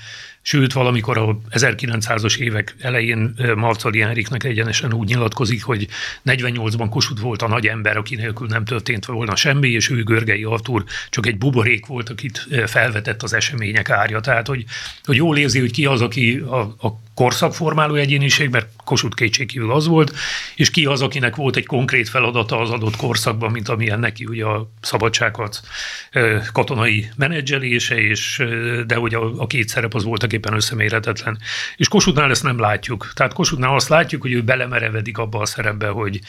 Sőt, 0.49 0.73
valamikor 0.73 1.19
a 1.19 1.39
1900-as 1.51 2.39
évek 2.39 2.75
elején 2.79 3.35
Marcali 3.57 4.01
Henriknek 4.01 4.45
egyenesen 4.45 4.93
úgy 4.93 5.09
nyilatkozik, 5.09 5.65
hogy 5.65 5.87
48-ban 6.25 6.87
Kossuth 6.91 7.21
volt 7.21 7.43
a 7.43 7.49
nagy 7.49 7.67
ember, 7.67 7.97
aki 7.97 8.15
nélkül 8.15 8.47
nem 8.47 8.65
történt 8.65 9.05
volna 9.05 9.37
semmi, 9.37 9.69
és 9.69 9.91
ő 9.91 10.03
Görgei 10.03 10.45
Artur 10.45 10.85
csak 11.11 11.27
egy 11.27 11.39
buborék 11.39 11.87
volt, 11.87 12.09
akit 12.09 12.47
felvetett 12.67 13.23
az 13.23 13.35
események 13.35 13.91
árja. 13.91 14.21
Tehát, 14.21 14.47
hogy, 14.47 14.65
hogy 15.05 15.17
jól 15.17 15.37
érzi, 15.37 15.61
hogy 15.61 15.71
ki 15.71 15.85
az, 15.85 16.01
aki 16.01 16.37
a, 16.37 16.59
a 16.59 17.01
korszakformáló 17.17 17.95
egyéniség, 17.95 18.49
mert 18.49 18.69
Kossuth 18.85 19.17
kétségkívül 19.17 19.73
az 19.73 19.87
volt, 19.87 20.15
és 20.57 20.71
ki 20.71 20.85
az, 20.85 21.03
akinek 21.03 21.37
volt 21.37 21.57
egy 21.57 21.67
konkrét 21.67 22.09
feladata 22.09 22.61
az 22.61 22.71
adott 22.71 22.97
korszakban, 22.97 23.51
mint 23.51 23.69
amilyen 23.69 23.99
neki 23.99 24.25
ugye 24.25 24.45
a 24.45 24.71
szabadságharc 24.81 25.61
katonai 26.53 27.11
menedzselése, 27.17 28.01
és, 28.01 28.43
de 28.87 28.95
hogy 28.95 29.15
a, 29.15 29.41
a 29.43 29.47
két 29.47 29.69
szerep 29.69 29.95
az 29.95 30.05
voltak 30.05 30.33
éppen 30.37 30.55
összemérhetetlen. 30.55 31.39
És 31.77 31.89
Kossuthnál 31.89 32.31
ezt 32.31 32.43
nem 32.43 32.59
látjuk. 32.59 33.13
Tehát 33.15 33.33
Kossuthnál 33.33 33.75
azt 33.75 33.89
látjuk, 33.89 34.23
hogy 34.23 34.33
ő 34.33 34.43
belemerevedik 34.43 35.19
abba 35.19 35.41
a 35.41 35.47
szerepbe, 35.47 35.89
hogy 35.89 36.21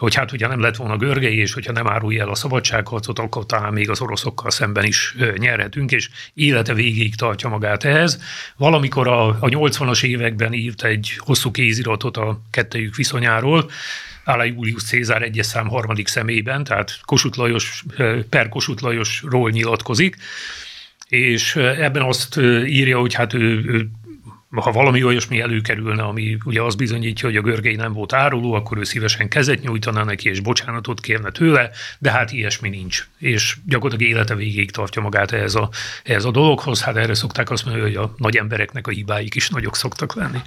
hogy 0.00 0.14
hát 0.14 0.32
ugye 0.32 0.46
nem 0.46 0.60
lett 0.60 0.76
volna 0.76 0.96
görgei, 0.96 1.38
és 1.38 1.52
hogyha 1.52 1.72
nem 1.72 1.88
árulja 1.88 2.22
el 2.22 2.28
a 2.28 2.34
szabadságharcot, 2.34 3.18
akkor 3.18 3.46
talán 3.46 3.72
még 3.72 3.90
az 3.90 4.00
oroszokkal 4.00 4.50
szemben 4.50 4.84
is 4.84 5.16
nyerhetünk, 5.36 5.92
és 5.92 6.10
élete 6.34 6.74
végig 6.74 7.16
tartja 7.16 7.48
magát 7.48 7.84
ehhez. 7.84 8.20
Valamikor 8.56 9.08
a, 9.08 9.28
a 9.28 9.48
80-as 9.48 10.04
években 10.04 10.52
írt 10.52 10.82
egy 10.82 11.12
hosszú 11.18 11.50
kéziratot 11.50 12.16
a 12.16 12.40
kettejük 12.50 12.94
viszonyáról, 12.94 13.70
Ála 14.24 14.44
Julius 14.44 14.82
Cézár 14.82 15.22
egyes 15.22 15.46
szám 15.46 15.68
harmadik 15.68 16.08
szemében, 16.08 16.64
tehát 16.64 17.00
Kossuth 17.04 17.38
Lajos, 17.38 17.84
per 18.28 18.48
Kossuth 18.48 18.82
Lajosról 18.82 19.50
nyilatkozik, 19.50 20.16
és 21.10 21.56
ebben 21.56 22.02
azt 22.02 22.36
írja, 22.66 22.98
hogy 22.98 23.14
hát 23.14 23.34
ő, 23.34 23.64
ő 23.66 23.90
ha 24.50 24.72
valami 24.72 25.04
olyasmi 25.04 25.40
előkerülne, 25.40 26.02
ami 26.02 26.38
ugye 26.44 26.62
az 26.62 26.74
bizonyítja, 26.74 27.28
hogy 27.28 27.36
a 27.36 27.40
Görgei 27.40 27.74
nem 27.74 27.92
volt 27.92 28.12
áruló, 28.12 28.52
akkor 28.52 28.78
ő 28.78 28.84
szívesen 28.84 29.28
kezet 29.28 29.62
nyújtana 29.62 30.04
neki, 30.04 30.28
és 30.28 30.40
bocsánatot 30.40 31.00
kérne 31.00 31.30
tőle, 31.30 31.70
de 31.98 32.10
hát 32.10 32.32
ilyesmi 32.32 32.68
nincs. 32.68 33.08
És 33.18 33.56
gyakorlatilag 33.66 34.12
élete 34.12 34.34
végéig 34.34 34.70
tartja 34.70 35.02
magát 35.02 35.32
ehhez 35.32 35.54
a, 35.54 35.70
ehhez 36.04 36.24
a 36.24 36.30
dologhoz. 36.30 36.82
Hát 36.82 36.96
erre 36.96 37.14
szokták 37.14 37.50
azt 37.50 37.64
mondani, 37.64 37.84
hogy 37.86 37.96
a 37.96 38.14
nagy 38.16 38.36
embereknek 38.36 38.86
a 38.86 38.90
hibáik 38.90 39.34
is 39.34 39.48
nagyok 39.48 39.76
szoktak 39.76 40.14
lenni. 40.14 40.38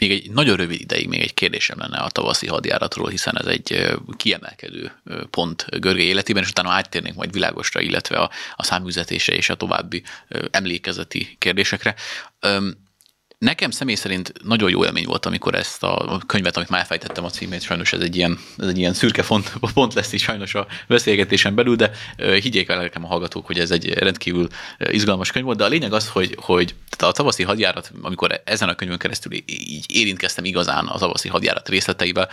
Még 0.00 0.10
egy 0.10 0.30
nagyon 0.30 0.56
rövid 0.56 0.80
ideig 0.80 1.08
még 1.08 1.20
egy 1.20 1.34
kérdésem 1.34 1.78
lenne 1.78 1.98
a 1.98 2.10
tavaszi 2.10 2.46
hadjáratról, 2.46 3.08
hiszen 3.08 3.38
ez 3.38 3.46
egy 3.46 3.96
kiemelkedő 4.16 4.92
pont 5.30 5.66
Görgé 5.80 6.02
életében, 6.02 6.42
és 6.42 6.48
utána 6.48 6.72
áttérnénk 6.72 7.16
majd 7.16 7.32
világosra, 7.32 7.80
illetve 7.80 8.16
a, 8.16 8.30
a 8.56 8.62
száműzetése 8.62 9.32
és 9.32 9.48
a 9.48 9.54
további 9.54 10.02
emlékezeti 10.50 11.36
kérdésekre. 11.38 11.94
Nekem 13.44 13.70
személy 13.70 13.94
szerint 13.94 14.32
nagyon 14.42 14.70
jó 14.70 14.84
élmény 14.84 15.04
volt, 15.04 15.26
amikor 15.26 15.54
ezt 15.54 15.82
a 15.82 16.20
könyvet, 16.26 16.56
amit 16.56 16.68
már 16.68 16.80
elfejtettem 16.80 17.24
a 17.24 17.30
címét, 17.30 17.62
sajnos 17.62 17.92
ez 17.92 18.00
egy 18.00 18.16
ilyen, 18.16 18.38
ez 18.58 18.66
egy 18.66 18.78
ilyen 18.78 18.92
szürke 18.92 19.22
font, 19.22 19.52
pont 19.74 19.94
lesz 19.94 20.12
is 20.12 20.22
sajnos 20.22 20.54
a 20.54 20.66
beszélgetésen 20.88 21.54
belül, 21.54 21.76
de 21.76 21.90
higgyék 22.16 22.68
el 22.68 22.78
nekem 22.78 23.04
a 23.04 23.06
hallgatók, 23.06 23.46
hogy 23.46 23.58
ez 23.58 23.70
egy 23.70 23.88
rendkívül 23.88 24.48
izgalmas 24.78 25.30
könyv 25.30 25.44
volt, 25.44 25.58
de 25.58 25.64
a 25.64 25.68
lényeg 25.68 25.92
az, 25.92 26.08
hogy, 26.08 26.36
hogy 26.40 26.74
a 26.98 27.12
tavaszi 27.12 27.42
hadjárat, 27.42 27.92
amikor 28.02 28.40
ezen 28.44 28.68
a 28.68 28.74
könyvön 28.74 28.98
keresztül 28.98 29.32
így 29.46 29.84
érintkeztem 29.88 30.44
igazán 30.44 30.86
a 30.86 30.98
tavaszi 30.98 31.28
hadjárat 31.28 31.68
részleteivel, 31.68 32.28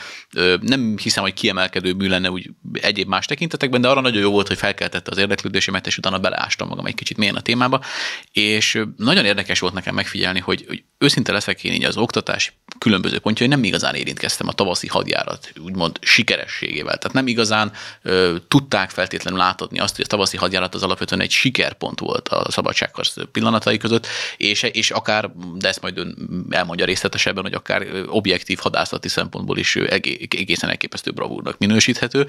nem 0.62 0.98
hiszem, 0.98 1.24
hogy 1.24 1.34
kiemelkedő 1.34 1.94
mű 1.94 2.08
lenne 2.08 2.32
úgy 2.32 2.50
egyéb 2.74 3.08
más 3.08 3.26
tekintetekben, 3.26 3.82
de 3.82 3.88
arra 3.88 4.02
nagyon 4.02 4.22
jó 4.22 4.32
volt, 4.32 4.48
hogy 4.48 4.58
felkeltette 4.58 5.12
az 5.12 5.18
érdeklődésemet, 5.18 5.88
és 5.88 5.98
utána 5.98 6.20
beleástam 6.20 6.68
magam 6.68 6.86
egy 6.86 6.96
kicsit 6.96 7.18
mélyen 7.18 7.36
a 7.36 7.42
témába, 7.42 7.84
és 8.32 8.84
nagyon 8.98 9.26
érdekes 9.26 9.60
volt 9.60 9.74
nekem 9.74 9.96
megfigyelni, 9.96 10.40
hogy 10.40 10.84
őszinte 10.98 11.32
leszek 11.32 11.64
én 11.64 11.74
így 11.74 11.84
az 11.84 11.98
oktatás 11.98 12.54
különböző 12.80 13.20
pontjai 13.20 13.48
nem 13.48 13.64
igazán 13.64 13.96
érintkeztem 13.96 14.48
a 14.48 14.54
tavaszi 14.54 14.88
hadjárat, 14.88 15.54
úgymond 15.64 15.98
sikerességével. 16.02 16.98
Tehát 16.98 17.14
nem 17.14 17.28
igazán 17.28 17.72
ö, 18.02 18.36
tudták 18.48 18.90
feltétlenül 18.90 19.40
látodni 19.40 19.80
azt, 19.80 19.96
hogy 19.96 20.06
a 20.06 20.08
tavaszi 20.08 20.38
hadjárat 20.38 20.76
az 20.76 20.84
alapvetően 20.84 21.22
egy 21.22 21.32
sikerpont 21.32 22.00
volt 22.00 22.28
a 22.28 22.52
szabadságharc 22.52 23.14
pillanatai 23.32 23.78
között, 23.78 24.08
és, 24.38 24.64
és 24.64 24.92
akár, 24.92 25.32
de 25.56 25.68
ezt 25.68 25.82
majd 25.82 25.98
ön 25.98 26.16
elmondja 26.50 26.86
részletesebben, 26.86 27.44
hogy 27.44 27.54
akár 27.54 27.88
objektív 28.08 28.58
hadászati 28.58 29.08
szempontból 29.08 29.58
is 29.58 29.76
egészen 29.76 30.70
elképesztő 30.70 31.12
bravúrnak 31.12 31.58
minősíthető. 31.58 32.28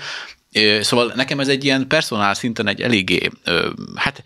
Szóval 0.80 1.12
nekem 1.14 1.40
ez 1.40 1.48
egy 1.48 1.64
ilyen 1.64 1.86
personál 1.86 2.34
szinten 2.34 2.66
egy 2.66 2.80
eléggé, 2.80 3.30
hát 3.94 4.22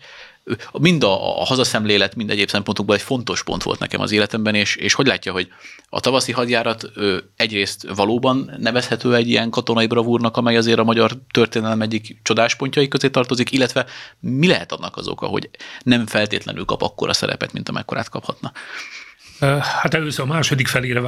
mind 0.71 1.03
a, 1.03 1.41
a 1.41 1.45
hazaszemlélet, 1.45 2.15
mind 2.15 2.29
egyéb 2.29 2.49
szempontokból 2.49 2.95
egy 2.95 3.01
fontos 3.01 3.43
pont 3.43 3.63
volt 3.63 3.79
nekem 3.79 4.01
az 4.01 4.11
életemben, 4.11 4.55
és, 4.55 4.75
és 4.75 4.93
hogy 4.93 5.07
látja, 5.07 5.31
hogy 5.31 5.47
a 5.89 5.99
tavaszi 5.99 6.31
hadjárat 6.31 6.91
ö, 6.95 7.17
egyrészt 7.35 7.87
valóban 7.95 8.53
nevezhető 8.57 9.15
egy 9.15 9.29
ilyen 9.29 9.49
katonai 9.49 9.87
bravúrnak, 9.87 10.37
amely 10.37 10.57
azért 10.57 10.79
a 10.79 10.83
magyar 10.83 11.11
történelem 11.31 11.81
egyik 11.81 12.17
csodáspontjai 12.23 12.87
közé 12.87 13.09
tartozik, 13.09 13.51
illetve 13.51 13.85
mi 14.19 14.47
lehet 14.47 14.71
annak 14.71 14.97
az 14.97 15.07
oka, 15.07 15.25
hogy 15.25 15.49
nem 15.83 16.07
feltétlenül 16.07 16.65
kap 16.65 16.81
akkora 16.81 17.13
szerepet, 17.13 17.53
mint 17.53 17.69
amekkorát 17.69 18.09
kaphatna? 18.09 18.51
Hát 19.81 19.93
először 19.93 20.25
a 20.25 20.27
második 20.27 20.67
felére 20.67 20.99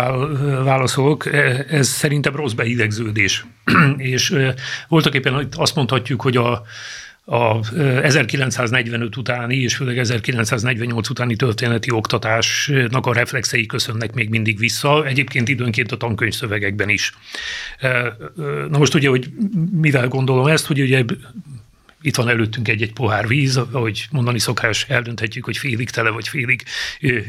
válaszolok. 0.64 1.26
Ez 1.70 1.88
szerintem 1.88 2.36
rossz 2.36 2.52
beidegződés. 2.52 3.46
és 3.98 4.36
voltak 4.88 5.14
éppen 5.14 5.48
azt 5.58 5.76
mondhatjuk, 5.76 6.22
hogy 6.22 6.38
a 6.38 6.64
a 7.26 7.60
1945 8.02 9.18
utáni 9.18 9.56
és 9.56 9.76
főleg 9.76 9.98
1948 9.98 11.10
utáni 11.10 11.36
történeti 11.36 11.92
oktatásnak 11.92 13.06
a 13.06 13.14
reflexei 13.14 13.66
köszönnek 13.66 14.14
még 14.14 14.30
mindig 14.30 14.60
vissza, 14.60 15.06
egyébként 15.06 15.48
időnként 15.48 15.92
a 15.92 15.98
tankönyvszövegekben 15.98 16.90
is. 16.90 17.14
Na 18.70 18.78
most 18.78 18.94
ugye, 18.94 19.10
hogy 19.10 19.30
mivel 19.72 20.08
gondolom 20.08 20.48
ezt, 20.48 20.66
hogy 20.66 20.82
ugye 20.82 21.04
itt 22.06 22.16
van 22.16 22.30
előttünk 22.30 22.68
egy-egy 22.68 22.94
pohár 22.94 23.28
víz, 23.28 23.58
ahogy 23.58 24.08
mondani 24.12 24.40
szokás, 24.40 24.86
eldönthetjük, 24.90 25.46
hogy 25.46 25.58
félig 25.58 25.90
tele 25.90 26.10
vagy 26.10 26.28
félig 26.28 26.64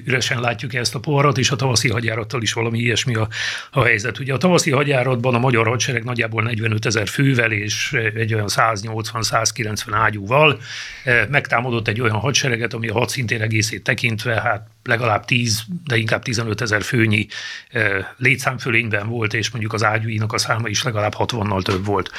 üresen 0.05 0.41
látjuk 0.41 0.75
ezt 0.75 0.95
a 0.95 1.01
poharat, 1.01 1.39
és 1.39 1.51
a 1.51 1.57
tavaszi 1.57 1.89
hadjárattal 1.89 2.43
is 2.43 2.53
valami 2.53 2.79
ilyesmi 2.79 3.15
a, 3.15 3.29
a 3.71 3.83
helyzet. 3.83 4.19
Ugye 4.19 4.33
a 4.33 4.37
tavaszi 4.37 4.71
hadjáratban 4.71 5.35
a 5.35 5.39
magyar 5.39 5.67
hadsereg 5.67 6.05
nagyjából 6.05 6.43
45 6.43 6.87
ezer 6.87 7.09
fővel 7.09 7.53
és 7.53 7.93
egy 8.15 8.35
olyan 8.35 8.49
180-190 8.49 9.87
ágyúval 9.91 10.61
megtámadott 11.29 11.89
egy 11.89 12.01
olyan 12.01 12.17
hadsereget, 12.17 12.75
ami 12.75 12.89
a 12.89 12.99
hadszintén 12.99 13.41
egészét 13.41 13.83
tekintve, 13.83 14.41
hát 14.41 14.76
legalább 14.87 15.25
10, 15.25 15.63
de 15.85 15.97
inkább 15.97 16.23
15 16.23 16.61
ezer 16.61 16.83
főnyi 16.83 17.27
létszámfölényben 18.17 19.09
volt, 19.09 19.35
és 19.35 19.51
mondjuk 19.51 19.73
az 19.73 19.85
ágyúinak 19.85 20.33
a 20.33 20.39
száma 20.39 20.69
is 20.69 20.83
legalább 20.83 21.15
60-nal 21.19 21.63
több 21.63 21.85
volt. 21.85 22.11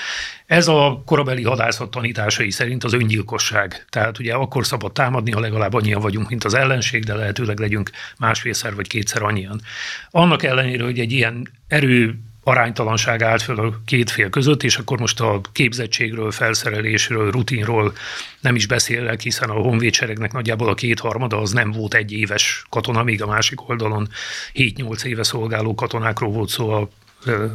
Ez 0.46 0.68
a 0.68 1.02
korabeli 1.06 1.44
hadászat 1.44 1.92
tanításai 1.92 2.52
szerint 2.52 2.84
az 2.84 2.94
öngyilkosság. 2.94 3.86
Tehát 3.90 4.20
ugye 4.20 4.34
akkor 4.34 4.66
szabad 4.66 4.94
támadni, 4.94 5.32
ha 5.32 5.40
legalább 5.40 5.74
annyian 5.74 6.02
vagyunk, 6.02 6.30
mint 6.30 6.44
az 6.44 6.54
ellenség, 6.54 7.04
de 7.04 7.14
lehetőleg 7.14 7.60
legyünk 7.60 7.92
másfélszer 8.18 8.76
vagy 8.76 8.88
kétszer 8.88 9.22
annyian. 9.22 9.62
Annak 10.10 10.44
ellenére, 10.44 10.84
hogy 10.84 11.00
egy 11.00 11.12
ilyen 11.12 11.52
erő 11.68 12.20
aránytalanság 12.48 13.22
állt 13.22 13.42
föl 13.42 13.60
a 13.60 13.80
két 13.86 14.10
fél 14.10 14.30
között, 14.30 14.64
és 14.64 14.78
akkor 14.78 15.00
most 15.00 15.20
a 15.20 15.42
képzettségről, 15.52 16.32
felszerelésről, 16.32 17.32
rutinról 17.32 17.94
nem 18.40 18.56
is 18.56 18.66
beszélek, 18.66 19.22
hiszen 19.22 19.50
a 19.50 19.54
honvédseregnek 19.54 20.34
nagyjából 20.34 20.70
a 20.70 20.74
kétharmada 20.74 21.38
az 21.42 21.52
nem 21.52 21.72
volt 21.72 21.94
egy 21.94 22.12
éves 22.12 22.66
katona, 22.70 23.04
míg 23.04 23.22
a 23.22 23.28
másik 23.28 23.70
oldalon 23.70 24.10
7-8 24.54 25.04
éve 25.04 25.24
szolgáló 25.24 25.76
katonákról 25.76 26.32
volt 26.32 26.50
szó 26.50 26.70
a 26.70 26.90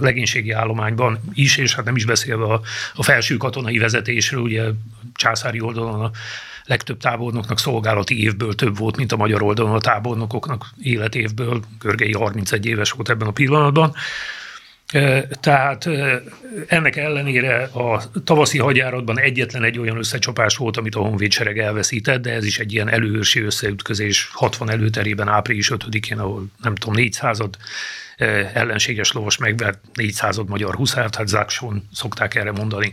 legénységi 0.01 0.51
állományban 0.51 1.21
is, 1.35 1.57
és 1.57 1.75
hát 1.75 1.85
nem 1.85 1.97
is 1.97 2.05
beszélve 2.05 2.45
a, 2.45 2.61
a 2.95 3.03
felső 3.03 3.37
katonai 3.37 3.79
vezetésről, 3.79 4.41
ugye 4.41 4.63
császári 5.15 5.61
oldalon 5.61 6.01
a 6.01 6.11
legtöbb 6.65 6.99
tábornoknak 6.99 7.59
szolgálati 7.59 8.23
évből 8.23 8.55
több 8.55 8.79
volt, 8.79 8.97
mint 8.97 9.13
a 9.13 9.17
magyar 9.17 9.43
oldalon 9.43 9.75
a 9.75 9.81
tábornokoknak 9.81 10.67
életévből. 10.83 11.61
Görgei 11.81 12.13
31 12.13 12.67
éves 12.67 12.91
volt 12.91 13.11
ebben 13.11 13.29
a 13.29 13.33
pillanatban. 13.33 13.95
Tehát 15.41 15.89
ennek 16.67 16.97
ellenére 16.97 17.63
a 17.63 18.03
tavaszi 18.25 18.59
hagyjáratban 18.59 19.21
egyetlen 19.21 19.65
egy 19.65 19.79
olyan 19.79 19.97
összecsapás 19.97 20.57
volt, 20.57 20.77
amit 20.77 20.95
a 20.95 21.01
honvédsereg 21.01 21.59
elveszített, 21.59 22.23
de 22.23 22.33
ez 22.33 22.45
is 22.45 22.59
egy 22.59 22.73
ilyen 22.73 22.89
előőrsi 22.89 23.41
összeütközés 23.41 24.31
60 24.33 24.71
előterében 24.71 25.29
április 25.29 25.71
5-én, 25.75 26.19
ahol 26.19 26.47
nem 26.63 26.75
tudom, 26.75 26.95
400 26.95 27.39
ellenséges 28.53 29.13
lovas 29.13 29.37
megvert 29.37 29.79
400 29.95 30.37
magyar 30.37 30.75
huszárt, 30.75 31.17
hát 31.17 31.29
Zákson 31.29 31.89
szokták 31.93 32.35
erre 32.35 32.53
mondani. 32.53 32.93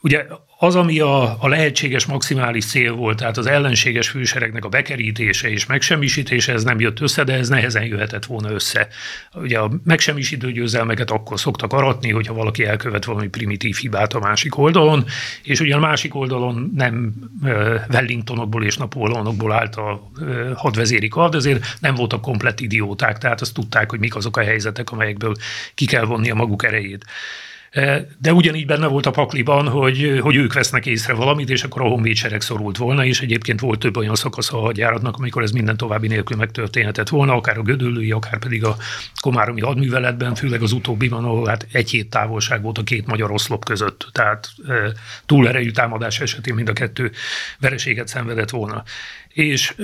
Ugye 0.00 0.26
az, 0.62 0.76
ami 0.76 1.00
a, 1.00 1.36
a 1.38 1.48
lehetséges 1.48 2.06
maximális 2.06 2.64
cél 2.64 2.92
volt, 2.92 3.16
tehát 3.16 3.36
az 3.36 3.46
ellenséges 3.46 4.08
főseregnek 4.08 4.64
a 4.64 4.68
bekerítése 4.68 5.50
és 5.50 5.66
megsemmisítése, 5.66 6.52
ez 6.52 6.62
nem 6.62 6.80
jött 6.80 7.00
össze, 7.00 7.24
de 7.24 7.32
ez 7.32 7.48
nehezen 7.48 7.84
jöhetett 7.84 8.24
volna 8.24 8.50
össze. 8.50 8.88
Ugye 9.34 9.58
a 9.58 9.70
megsemmisítő 9.84 10.52
győzelmeket 10.52 11.10
akkor 11.10 11.40
szoktak 11.40 11.72
aratni, 11.72 12.10
hogyha 12.10 12.34
valaki 12.34 12.64
elkövet 12.64 13.04
valami 13.04 13.28
primitív 13.28 13.76
hibát 13.76 14.12
a 14.12 14.18
másik 14.18 14.58
oldalon, 14.58 15.04
és 15.42 15.60
ugye 15.60 15.74
a 15.74 15.80
másik 15.80 16.14
oldalon 16.14 16.72
nem 16.74 17.14
Wellingtonokból 17.90 18.64
és 18.64 18.76
Napóleonokból 18.76 19.52
állt 19.52 19.76
a 19.76 20.10
hadvezéri 20.56 21.08
kard, 21.08 21.34
ezért 21.34 21.76
nem 21.80 21.94
voltak 21.94 22.20
komplett 22.20 22.60
idióták, 22.60 23.18
tehát 23.18 23.40
azt 23.40 23.54
tudták, 23.54 23.90
hogy 23.90 23.98
mik 23.98 24.16
azok 24.16 24.36
a 24.36 24.42
helyzetek, 24.42 24.90
amelyekből 24.90 25.34
ki 25.74 25.86
kell 25.86 26.04
vonni 26.04 26.30
a 26.30 26.34
maguk 26.34 26.64
erejét. 26.64 27.04
De 28.18 28.32
ugyanígy 28.32 28.66
benne 28.66 28.86
volt 28.86 29.06
a 29.06 29.10
pakliban, 29.10 29.68
hogy, 29.68 30.18
hogy 30.20 30.36
ők 30.36 30.52
vesznek 30.52 30.86
észre 30.86 31.14
valamit, 31.14 31.50
és 31.50 31.62
akkor 31.62 31.82
a 31.82 31.88
honvédsereg 31.88 32.40
szorult 32.40 32.76
volna, 32.76 33.04
és 33.04 33.20
egyébként 33.20 33.60
volt 33.60 33.78
több 33.78 33.96
olyan 33.96 34.14
szakasz 34.14 34.52
a 34.52 34.58
hadjáratnak, 34.58 35.16
amikor 35.16 35.42
ez 35.42 35.50
minden 35.50 35.76
további 35.76 36.06
nélkül 36.06 36.36
megtörténhetett 36.36 37.08
volna, 37.08 37.34
akár 37.34 37.58
a 37.58 37.62
Gödöllői, 37.62 38.10
akár 38.10 38.38
pedig 38.38 38.64
a 38.64 38.76
Komáromi 39.20 39.60
hadműveletben, 39.60 40.34
főleg 40.34 40.62
az 40.62 40.72
utóbbiban, 40.72 41.24
ahol 41.24 41.46
hát 41.46 41.66
egy 41.72 41.90
hét 41.90 42.10
távolság 42.10 42.62
volt 42.62 42.78
a 42.78 42.82
két 42.82 43.06
magyar 43.06 43.30
oszlop 43.30 43.64
között, 43.64 44.08
tehát 44.12 44.48
túlerejű 45.26 45.70
támadás 45.70 46.20
esetén 46.20 46.54
mind 46.54 46.68
a 46.68 46.72
kettő 46.72 47.10
vereséget 47.60 48.08
szenvedett 48.08 48.50
volna. 48.50 48.82
És 49.28 49.74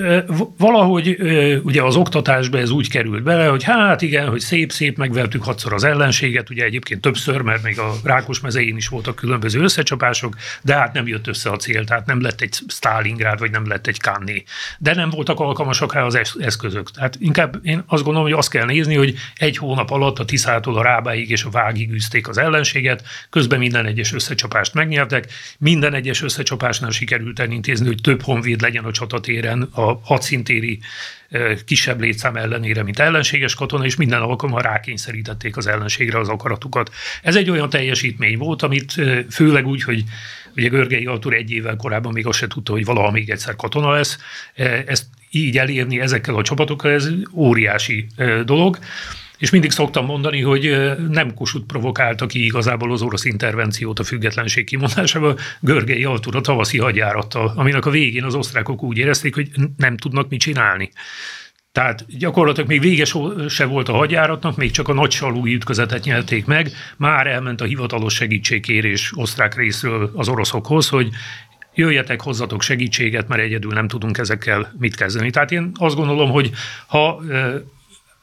valahogy 0.57 1.17
ugye 1.63 1.83
az 1.83 1.95
oktatásba 1.95 2.57
ez 2.57 2.69
úgy 2.69 2.89
került 2.89 3.23
bele, 3.23 3.47
hogy 3.47 3.63
hát 3.63 4.01
igen, 4.01 4.29
hogy 4.29 4.39
szép-szép, 4.39 4.97
megvertük 4.97 5.43
hatszor 5.43 5.73
az 5.73 5.83
ellenséget, 5.83 6.49
ugye 6.49 6.63
egyébként 6.63 7.01
többször, 7.01 7.41
mert 7.41 7.63
még 7.63 7.78
a 7.79 7.93
Rákos 8.03 8.39
mezején 8.39 8.75
is 8.75 8.87
voltak 8.87 9.15
különböző 9.15 9.61
összecsapások, 9.61 10.35
de 10.61 10.75
hát 10.75 10.93
nem 10.93 11.07
jött 11.07 11.27
össze 11.27 11.49
a 11.49 11.55
cél, 11.55 11.83
tehát 11.83 12.05
nem 12.05 12.21
lett 12.21 12.41
egy 12.41 12.55
Stalingrád, 12.67 13.39
vagy 13.39 13.51
nem 13.51 13.67
lett 13.67 13.87
egy 13.87 13.99
Kanni. 13.99 14.43
De 14.77 14.93
nem 14.93 15.09
voltak 15.09 15.39
alkalmasak 15.39 15.93
rá 15.93 16.03
az 16.03 16.19
eszközök. 16.39 16.91
Tehát 16.91 17.15
inkább 17.19 17.59
én 17.63 17.83
azt 17.87 18.03
gondolom, 18.03 18.27
hogy 18.29 18.37
azt 18.37 18.49
kell 18.49 18.65
nézni, 18.65 18.95
hogy 18.95 19.15
egy 19.35 19.57
hónap 19.57 19.89
alatt 19.89 20.19
a 20.19 20.25
Tiszától 20.25 20.77
a 20.77 20.81
Rábáig 20.81 21.29
és 21.29 21.43
a 21.43 21.49
Vágig 21.49 21.91
üzték 21.91 22.27
az 22.27 22.37
ellenséget, 22.37 23.03
közben 23.29 23.59
minden 23.59 23.85
egyes 23.85 24.13
összecsapást 24.13 24.73
megnyertek, 24.73 25.31
minden 25.57 25.93
egyes 25.93 26.21
összecsapásnál 26.21 26.91
sikerült 26.91 27.39
elintézni, 27.39 27.87
hogy 27.87 28.01
több 28.01 28.21
honvéd 28.21 28.61
legyen 28.61 28.83
a 28.83 28.91
csatatér 28.91 29.39
téren 29.39 29.61
a 29.61 29.99
hadszintéri 30.03 30.79
kisebb 31.65 32.01
létszám 32.01 32.35
ellenére, 32.35 32.83
mint 32.83 32.99
ellenséges 32.99 33.55
katona, 33.55 33.85
és 33.85 33.95
minden 33.95 34.21
alkalommal 34.21 34.61
rákényszerítették 34.61 35.57
az 35.57 35.67
ellenségre 35.67 36.19
az 36.19 36.29
akaratukat. 36.29 36.93
Ez 37.23 37.35
egy 37.35 37.49
olyan 37.49 37.69
teljesítmény 37.69 38.37
volt, 38.37 38.61
amit 38.61 38.93
főleg 39.29 39.67
úgy, 39.67 39.83
hogy 39.83 40.03
ugye 40.55 40.67
Görgei 40.67 41.05
Artur 41.05 41.33
egy 41.33 41.51
évvel 41.51 41.75
korábban 41.75 42.13
még 42.13 42.27
azt 42.27 42.37
se 42.37 42.47
tudta, 42.47 42.71
hogy 42.71 42.85
valaha 42.85 43.11
még 43.11 43.29
egyszer 43.29 43.55
katona 43.55 43.91
lesz. 43.91 44.17
Ezt 44.85 45.05
így 45.31 45.57
elérni 45.57 45.99
ezekkel 45.99 46.35
a 46.35 46.43
csapatokkal, 46.43 46.91
ez 46.91 47.09
óriási 47.33 48.07
dolog. 48.45 48.79
És 49.39 49.49
mindig 49.49 49.71
szoktam 49.71 50.05
mondani, 50.05 50.41
hogy 50.41 50.95
nem 51.09 51.33
Kossuth 51.33 51.65
provokálta 51.65 52.25
ki 52.25 52.45
igazából 52.45 52.91
az 52.91 53.01
orosz 53.01 53.25
intervenciót 53.25 53.99
a 53.99 54.03
függetlenség 54.03 54.65
kimondásával, 54.65 55.37
Görgei 55.59 56.03
Artur 56.03 56.35
a 56.35 56.41
tavaszi 56.41 56.77
hadjárattal, 56.77 57.53
aminek 57.55 57.85
a 57.85 57.89
végén 57.89 58.23
az 58.23 58.35
osztrákok 58.35 58.83
úgy 58.83 58.97
érezték, 58.97 59.35
hogy 59.35 59.49
nem 59.77 59.97
tudnak 59.97 60.29
mit 60.29 60.39
csinálni. 60.39 60.91
Tehát 61.71 62.05
gyakorlatilag 62.17 62.69
még 62.69 62.81
vége 62.81 63.05
se 63.47 63.65
volt 63.65 63.89
a 63.89 63.93
hadjáratnak, 63.93 64.57
még 64.57 64.71
csak 64.71 64.87
a 64.87 64.93
nagy 64.93 65.11
salúi 65.11 65.53
ütközetet 65.53 66.03
nyerték 66.03 66.45
meg, 66.45 66.71
már 66.97 67.27
elment 67.27 67.61
a 67.61 67.65
hivatalos 67.65 68.13
segítségkérés 68.13 69.11
osztrák 69.15 69.55
részről 69.55 70.11
az 70.15 70.27
oroszokhoz, 70.27 70.89
hogy 70.89 71.09
jöjjetek, 71.73 72.21
hozzatok 72.21 72.61
segítséget, 72.61 73.27
mert 73.27 73.41
egyedül 73.41 73.71
nem 73.71 73.87
tudunk 73.87 74.17
ezekkel 74.17 74.73
mit 74.79 74.95
kezdeni. 74.95 75.29
Tehát 75.29 75.51
én 75.51 75.71
azt 75.75 75.95
gondolom, 75.95 76.29
hogy 76.29 76.51
ha 76.87 77.21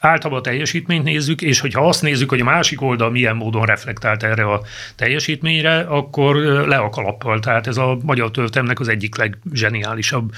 általában 0.07 0.39
a 0.39 0.43
teljesítményt 0.43 1.05
nézzük, 1.05 1.43
és 1.43 1.61
hogyha 1.61 1.89
azt 1.89 2.03
nézzük, 2.03 2.29
hogy 2.29 2.41
a 2.41 2.45
másik 2.45 2.83
oldal 2.83 3.11
milyen 3.11 3.37
módon 3.37 3.65
reflektált 3.65 4.23
erre 4.23 4.45
a 4.45 4.63
teljesítményre, 4.97 5.79
akkor 5.79 6.37
le 6.67 6.77
a 6.77 6.89
kalappal. 6.89 7.41
Tehát 7.41 7.67
ez 7.67 7.77
a 7.77 7.99
magyar 8.03 8.31
történelmnek 8.31 8.81
az 8.81 8.89
egyik 8.89 9.17
legzseniálisabb 9.17 10.33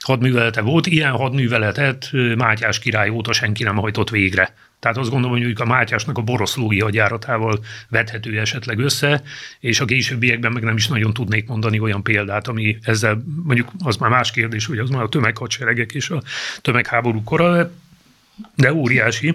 hadművelete 0.00 0.60
volt. 0.60 0.86
Ilyen 0.86 1.10
hadműveletet 1.10 2.10
Mátyás 2.36 2.78
király 2.78 3.08
óta 3.08 3.32
senki 3.32 3.62
nem 3.62 3.76
hajtott 3.76 4.10
végre. 4.10 4.54
Tehát 4.84 4.98
azt 4.98 5.10
gondolom, 5.10 5.42
hogy 5.42 5.52
a 5.56 5.64
Mátyásnak 5.64 6.18
a 6.18 6.22
boroszlói 6.22 6.80
hadjáratával 6.80 7.58
vethető 7.88 8.38
esetleg 8.38 8.78
össze, 8.78 9.22
és 9.60 9.80
a 9.80 9.84
későbbiekben 9.84 10.52
meg 10.52 10.62
nem 10.62 10.76
is 10.76 10.88
nagyon 10.88 11.12
tudnék 11.12 11.48
mondani 11.48 11.78
olyan 11.78 12.02
példát, 12.02 12.48
ami 12.48 12.78
ezzel, 12.82 13.24
mondjuk 13.44 13.68
az 13.84 13.96
már 13.96 14.10
más 14.10 14.30
kérdés, 14.30 14.66
hogy 14.66 14.78
az 14.78 14.90
már 14.90 15.02
a 15.02 15.08
tömeghadseregek 15.08 15.92
és 15.92 16.10
a 16.10 16.22
tömegháború 16.60 17.22
kora, 17.22 17.70
de 18.54 18.72
óriási. 18.72 19.34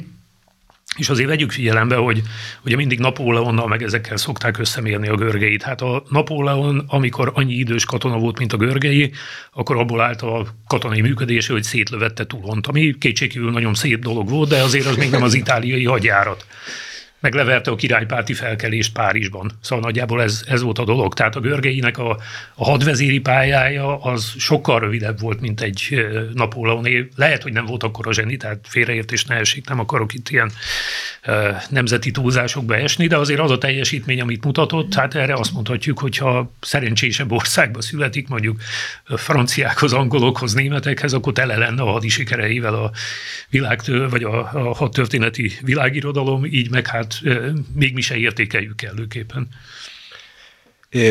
És 0.97 1.09
azért 1.09 1.27
vegyük 1.27 1.51
figyelembe, 1.51 1.95
hogy 1.95 2.21
ugye 2.65 2.75
mindig 2.75 2.99
Napóleonnal 2.99 3.67
meg 3.67 3.83
ezekkel 3.83 4.17
szokták 4.17 4.57
összemérni 4.57 5.07
a 5.07 5.15
görgeit. 5.15 5.63
Hát 5.63 5.81
a 5.81 6.03
Napóleon, 6.09 6.83
amikor 6.87 7.31
annyi 7.33 7.53
idős 7.53 7.85
katona 7.85 8.17
volt, 8.17 8.37
mint 8.37 8.53
a 8.53 8.57
görgei, 8.57 9.11
akkor 9.53 9.77
abból 9.77 10.01
állt 10.01 10.21
a 10.21 10.47
katonai 10.67 11.01
működése, 11.01 11.53
hogy 11.53 11.63
szétlövette 11.63 12.25
Tulont, 12.25 12.67
ami 12.67 12.95
kétségkívül 12.99 13.51
nagyon 13.51 13.73
szép 13.73 13.99
dolog 13.99 14.29
volt, 14.29 14.49
de 14.49 14.61
azért 14.61 14.85
az 14.85 14.95
még 14.95 15.09
nem 15.09 15.23
az 15.23 15.33
itáliai 15.33 15.85
hadjárat 15.85 16.45
meg 17.19 17.33
leverte 17.33 17.71
a 17.71 17.75
királypárti 17.75 18.33
felkelést 18.33 18.93
Párizsban. 18.93 19.51
Szóval 19.61 19.83
nagyjából 19.83 20.21
ez, 20.21 20.43
ez 20.47 20.61
volt 20.61 20.79
a 20.79 20.83
dolog. 20.83 21.13
Tehát 21.13 21.35
a 21.35 21.39
Görgeinek 21.39 21.97
a, 21.97 22.17
a 22.55 22.65
hadvezéri 22.65 23.19
pályája 23.19 23.97
az 24.01 24.33
sokkal 24.37 24.79
rövidebb 24.79 25.19
volt, 25.19 25.41
mint 25.41 25.61
egy 25.61 26.07
Napóleoné. 26.33 27.07
Lehet, 27.15 27.43
hogy 27.43 27.53
nem 27.53 27.65
volt 27.65 27.83
akkor 27.83 28.07
a 28.07 28.13
zseni, 28.13 28.37
tehát 28.37 28.59
félreértés 28.67 29.25
ne 29.25 29.35
esik, 29.35 29.67
nem 29.67 29.79
akarok 29.79 30.13
itt 30.13 30.29
ilyen 30.29 30.51
uh, 31.27 31.61
nemzeti 31.69 32.11
túlzásokba 32.11 32.75
esni, 32.75 33.07
de 33.07 33.17
azért 33.17 33.39
az 33.39 33.51
a 33.51 33.57
teljesítmény, 33.57 34.21
amit 34.21 34.45
mutatott, 34.45 34.93
hát 34.93 35.15
erre 35.15 35.33
azt 35.33 35.53
mondhatjuk, 35.53 35.99
hogyha 35.99 36.51
szerencsésebb 36.61 37.31
országba 37.31 37.81
születik, 37.81 38.27
mondjuk 38.27 38.61
franciákhoz, 39.05 39.93
angolokhoz, 39.93 40.53
németekhez, 40.53 41.13
akkor 41.13 41.33
tele 41.33 41.57
lenne 41.57 41.81
a 41.81 41.91
hadisikereivel 41.91 42.73
a 42.73 42.91
világtől, 43.49 44.09
vagy 44.09 44.23
a, 44.23 44.39
a 44.53 44.75
hadtörténeti 44.75 45.51
világirodalom, 45.61 46.45
így 46.45 46.69
meg 46.69 46.87
hát 46.87 47.08
hát 47.13 47.53
még 47.73 47.93
mi 47.93 48.01
se 48.01 48.15
értékeljük 48.15 48.75
kellőképpen. 48.75 49.47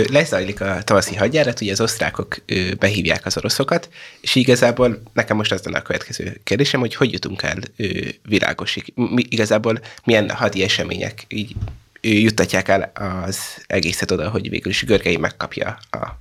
Lezajlik 0.09 0.61
a 0.61 0.83
tavaszi 0.85 1.15
hadjárat, 1.15 1.61
ugye 1.61 1.73
az 1.73 1.81
osztrákok 1.81 2.37
behívják 2.79 3.27
az 3.27 3.37
oroszokat, 3.37 3.89
és 4.21 4.35
igazából 4.35 5.03
nekem 5.13 5.37
most 5.37 5.53
az 5.53 5.63
lenne 5.63 5.79
a 5.79 5.83
következő 5.83 6.41
kérdésem, 6.45 6.81
hogy 6.81 6.95
hogy 6.95 7.13
jutunk 7.13 7.43
el 7.43 7.59
virágosig? 8.23 8.93
Mi, 8.95 9.25
igazából 9.29 9.81
milyen 10.05 10.31
hadi 10.31 10.63
események 10.63 11.25
így 11.29 11.55
juttatják 12.01 12.69
el 12.69 12.93
az 13.25 13.39
egészet 13.67 14.11
oda, 14.11 14.31
hogy 14.31 14.49
végül 14.49 14.71
is 14.71 14.85
Görgei 14.85 15.17
megkapja 15.17 15.79
a, 15.91 16.19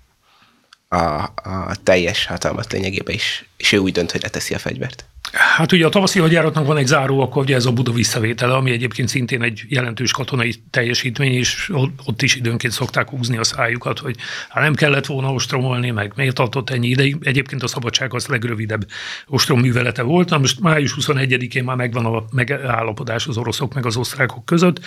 a, 0.96 1.34
a 1.44 1.76
teljes 1.84 2.26
hatalmat 2.26 2.72
lényegében 2.72 3.16
is, 3.16 3.46
és 3.58 3.72
ő 3.72 3.78
úgy 3.78 3.92
dönt, 3.92 4.12
hogy 4.12 4.22
leteszi 4.22 4.54
a 4.54 4.60
fegyvert. 4.60 5.06
Hát 5.38 5.72
ugye 5.72 5.86
a 5.86 5.90
tavaszi 5.90 6.20
hadjáratnak 6.20 6.66
van 6.66 6.78
egy 6.78 6.86
záró, 6.86 7.20
akkor 7.20 7.44
ugye 7.44 7.56
ez 7.56 7.66
a 7.66 7.72
Buda 7.72 7.92
visszavétele, 7.92 8.54
ami 8.54 8.72
egyébként 8.72 9.08
szintén 9.08 9.42
egy 9.42 9.64
jelentős 9.68 10.12
katonai 10.12 10.54
teljesítmény, 10.70 11.34
és 11.34 11.72
ott 12.06 12.22
is 12.22 12.36
időnként 12.36 12.74
szokták 12.74 13.10
húzni 13.10 13.38
a 13.38 13.44
szájukat, 13.44 14.00
hogy 14.00 14.16
hát 14.50 14.64
nem 14.64 14.74
kellett 14.74 15.06
volna 15.06 15.34
ostromolni, 15.34 15.92
meg 15.92 16.14
miért 16.16 16.36
tartott 16.36 16.70
ennyi 16.70 16.88
ideig. 16.88 17.18
Egyébként 17.22 17.64
a 17.64 17.68
szabadság 17.68 18.14
az 18.14 18.28
legrövidebb 18.28 18.88
ostrom 19.28 19.60
művelete 19.60 20.02
volt. 20.02 20.30
Na 20.30 20.38
most 20.38 20.60
május 20.60 20.96
21-én 21.00 21.64
már 21.64 21.76
megvan 21.76 22.06
a 22.06 22.24
megállapodás 22.32 23.28
az 23.28 23.38
oroszok 23.38 23.74
meg 23.74 23.86
az 23.86 23.98
osztrákok 23.98 24.46
között, 24.46 24.80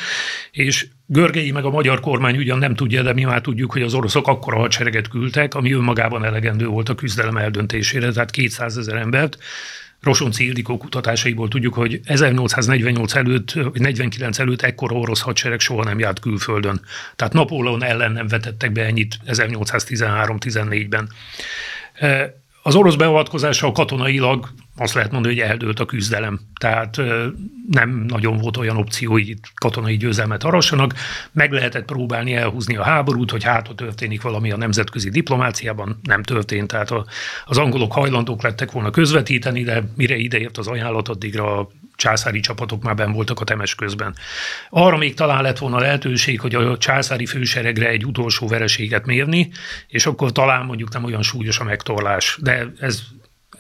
és 0.51 0.87
Görgei 1.07 1.51
meg 1.51 1.65
a 1.65 1.71
magyar 1.71 2.01
kormány 2.01 2.37
ugyan 2.37 2.59
nem 2.59 2.75
tudja, 2.75 3.03
de 3.03 3.13
mi 3.13 3.25
már 3.25 3.41
tudjuk, 3.41 3.73
hogy 3.73 3.83
az 3.83 3.95
oroszok 3.95 4.29
akkora 4.29 4.59
hadsereget 4.59 5.09
küldtek, 5.09 5.55
ami 5.55 5.73
önmagában 5.73 6.25
elegendő 6.25 6.67
volt 6.67 6.89
a 6.89 6.95
küzdelem 6.95 7.37
eldöntésére, 7.37 8.13
tehát 8.13 8.31
200 8.31 8.77
ezer 8.77 8.97
embert, 8.97 9.39
Rosonci 10.01 10.45
Ildikó 10.45 10.77
kutatásaiból 10.77 11.49
tudjuk, 11.49 11.75
hogy 11.75 12.01
1848 12.05 13.15
előtt, 13.15 13.53
vagy 13.53 13.81
49 13.81 14.39
előtt 14.39 14.63
ekkor 14.63 14.93
orosz 14.93 15.21
hadsereg 15.21 15.61
soha 15.61 15.85
nem 15.85 15.99
járt 15.99 16.21
külföldön. 16.21 16.81
Tehát 17.17 17.33
Napóleon 17.33 17.85
ellen 17.85 18.13
nem 18.13 18.29
vetettek 18.29 18.73
be 18.73 18.85
ennyit 18.85 19.19
1813-14-ben. 19.27 21.09
Az 22.63 22.75
orosz 22.75 22.95
beavatkozással 22.95 23.73
katonailag 23.73 24.49
azt 24.77 24.95
lehet 24.95 25.11
mondani, 25.11 25.35
hogy 25.35 25.49
eldőlt 25.49 25.81
a 25.81 25.85
küzdelem. 25.85 26.41
Tehát 26.61 26.97
nem 27.69 28.05
nagyon 28.09 28.37
volt 28.37 28.57
olyan 28.57 28.77
opció, 28.77 29.11
hogy 29.11 29.29
itt 29.29 29.45
katonai 29.55 29.97
győzelmet 29.97 30.45
arassanak. 30.45 30.95
Meg 31.33 31.53
lehetett 31.53 31.85
próbálni 31.85 32.35
elhúzni 32.35 32.77
a 32.77 32.83
háborút, 32.83 33.31
hogy 33.31 33.45
hát, 33.45 33.67
ha 33.67 33.75
történik 33.75 34.23
valami 34.23 34.51
a 34.51 34.57
nemzetközi 34.57 35.11
diplomáciában, 35.11 36.01
nem 36.03 36.23
történt. 36.23 36.69
Tehát 36.69 36.93
az 37.45 37.59
angolok 37.59 37.93
hajlandók 37.93 38.43
lettek 38.43 38.71
volna 38.71 38.91
közvetíteni, 38.91 39.63
de 39.63 39.83
mire 39.97 40.17
ideért 40.17 40.59
az 40.59 40.67
ajánlat, 40.67 41.09
addigra 41.09 41.59
a 41.59 41.69
császári 42.01 42.41
csapatok 42.41 42.83
már 42.83 42.95
ben 42.95 43.13
voltak 43.13 43.41
a 43.41 43.45
temes 43.45 43.75
közben. 43.75 44.15
Arra 44.71 44.97
még 44.97 45.15
talán 45.15 45.43
lett 45.43 45.59
volna 45.59 45.79
lehetőség, 45.79 46.41
hogy 46.41 46.55
a 46.55 46.79
császári 46.79 47.27
főseregre 47.27 47.89
egy 47.89 48.07
utolsó 48.07 48.49
vereséget 48.49 49.07
mérni, 49.07 49.51
és 49.89 50.07
akkor 50.07 50.33
talán 50.33 50.65
mondjuk 50.65 50.93
nem 50.93 51.05
olyan 51.05 51.23
súlyos 51.23 51.59
a 51.59 51.65
megtorlás. 51.65 52.39
De 52.41 52.73
ez 52.81 53.03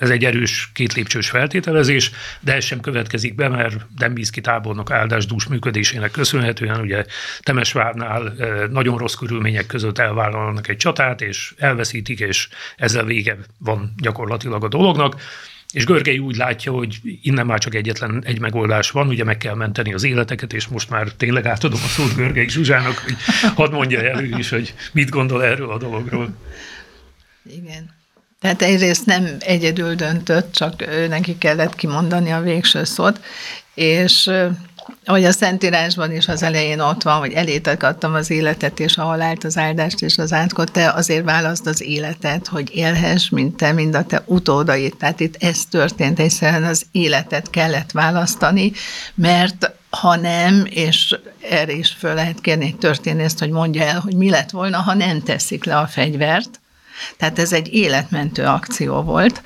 ez 0.01 0.11
egy 0.11 0.24
erős 0.24 0.70
két 0.74 0.93
lépcsős 0.93 1.28
feltételezés, 1.28 2.11
de 2.41 2.55
ez 2.55 2.64
sem 2.64 2.80
következik 2.80 3.34
be, 3.34 3.49
mert 3.49 3.86
Dembinski 3.97 4.41
tábornok 4.41 4.91
áldásdús 4.91 5.47
működésének 5.47 6.11
köszönhetően 6.11 6.80
ugye 6.80 7.05
Temesvárnál 7.41 8.34
nagyon 8.70 8.99
rossz 8.99 9.14
körülmények 9.14 9.66
között 9.66 9.99
elvállalnak 9.99 10.68
egy 10.68 10.76
csatát, 10.76 11.20
és 11.20 11.55
elveszítik, 11.59 12.20
és 12.20 12.49
ezzel 12.76 13.05
vége 13.05 13.36
van 13.59 13.93
gyakorlatilag 13.97 14.64
a 14.64 14.68
dolognak. 14.68 15.20
És 15.73 15.85
Görgei 15.85 16.18
úgy 16.18 16.37
látja, 16.37 16.73
hogy 16.73 17.01
innen 17.23 17.47
már 17.47 17.59
csak 17.59 17.75
egyetlen 17.75 18.23
egy 18.25 18.41
megoldás 18.41 18.91
van, 18.91 19.09
ugye 19.09 19.25
meg 19.25 19.37
kell 19.37 19.55
menteni 19.55 19.95
az 19.95 20.05
életeket, 20.05 20.53
és 20.53 20.66
most 20.66 20.91
már 20.91 21.09
tényleg 21.09 21.47
átadom 21.47 21.81
a 21.85 21.89
szót 21.89 22.14
Görgei 22.14 22.49
Zsuzsának, 22.49 22.99
hogy 22.99 23.16
hadd 23.55 23.73
mondja 23.73 24.03
el 24.03 24.25
ő 24.25 24.39
is, 24.39 24.49
hogy 24.49 24.75
mit 24.93 25.09
gondol 25.09 25.45
erről 25.45 25.71
a 25.71 25.79
dologról. 25.79 26.37
Igen. 27.51 27.99
Tehát 28.41 28.62
egyrészt 28.62 29.07
nem 29.07 29.29
egyedül 29.39 29.95
döntött, 29.95 30.53
csak 30.53 30.85
neki 31.09 31.39
kellett 31.39 31.75
kimondani 31.75 32.31
a 32.31 32.41
végső 32.41 32.85
szót, 32.85 33.21
és 33.75 34.31
ahogy 35.05 35.25
a 35.25 35.33
Szentírásban 35.33 36.13
is 36.13 36.29
az 36.29 36.43
elején 36.43 36.81
ott 36.81 37.03
van, 37.03 37.19
hogy 37.19 37.33
elétek 37.33 37.83
adtam 37.83 38.15
az 38.15 38.31
életet 38.31 38.81
és 38.81 38.97
a 38.97 39.03
halált, 39.03 39.45
az 39.45 39.57
áldást 39.57 40.03
és 40.03 40.19
az 40.19 40.33
átkot, 40.33 40.73
te 40.73 40.91
azért 40.91 41.25
válaszd 41.25 41.67
az 41.67 41.83
életet, 41.83 42.47
hogy 42.47 42.71
élhess, 42.75 43.29
mint 43.29 43.57
te, 43.57 43.73
mind 43.73 43.95
a 43.95 44.05
te 44.05 44.23
utódait. 44.27 44.97
Tehát 44.97 45.21
itt 45.21 45.43
ez 45.43 45.65
történt, 45.71 46.19
egyszerűen 46.19 46.65
az 46.65 46.87
életet 46.93 47.51
kellett 47.51 47.91
választani, 47.91 48.73
mert 49.15 49.73
ha 49.91 50.17
nem, 50.17 50.67
és 50.69 51.19
erre 51.51 51.73
is 51.73 51.97
föl 51.99 52.15
lehet 52.15 52.41
kérni 52.41 52.65
egy 52.65 52.79
történészt, 52.79 53.39
hogy 53.39 53.51
mondja 53.51 53.83
el, 53.83 54.01
hogy 54.01 54.15
mi 54.15 54.31
lett 54.31 54.51
volna, 54.51 54.79
ha 54.79 54.95
nem 54.95 55.23
teszik 55.23 55.65
le 55.65 55.77
a 55.79 55.87
fegyvert, 55.87 56.61
tehát 57.17 57.39
ez 57.39 57.53
egy 57.53 57.75
életmentő 57.75 58.45
akció 58.45 59.03
volt. 59.03 59.43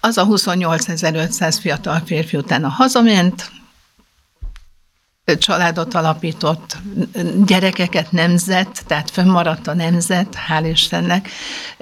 Az 0.00 0.18
a 0.18 0.26
28.500 0.26 1.56
fiatal 1.60 2.02
férfi 2.06 2.36
utána 2.36 2.68
hazament, 2.68 3.50
családot 5.38 5.94
alapított, 5.94 6.76
gyerekeket 7.46 8.12
nemzet, 8.12 8.82
tehát 8.86 9.10
fönnmaradt 9.10 9.66
a 9.66 9.74
nemzet, 9.74 10.36
hál' 10.48 10.68
Istennek. 10.70 11.28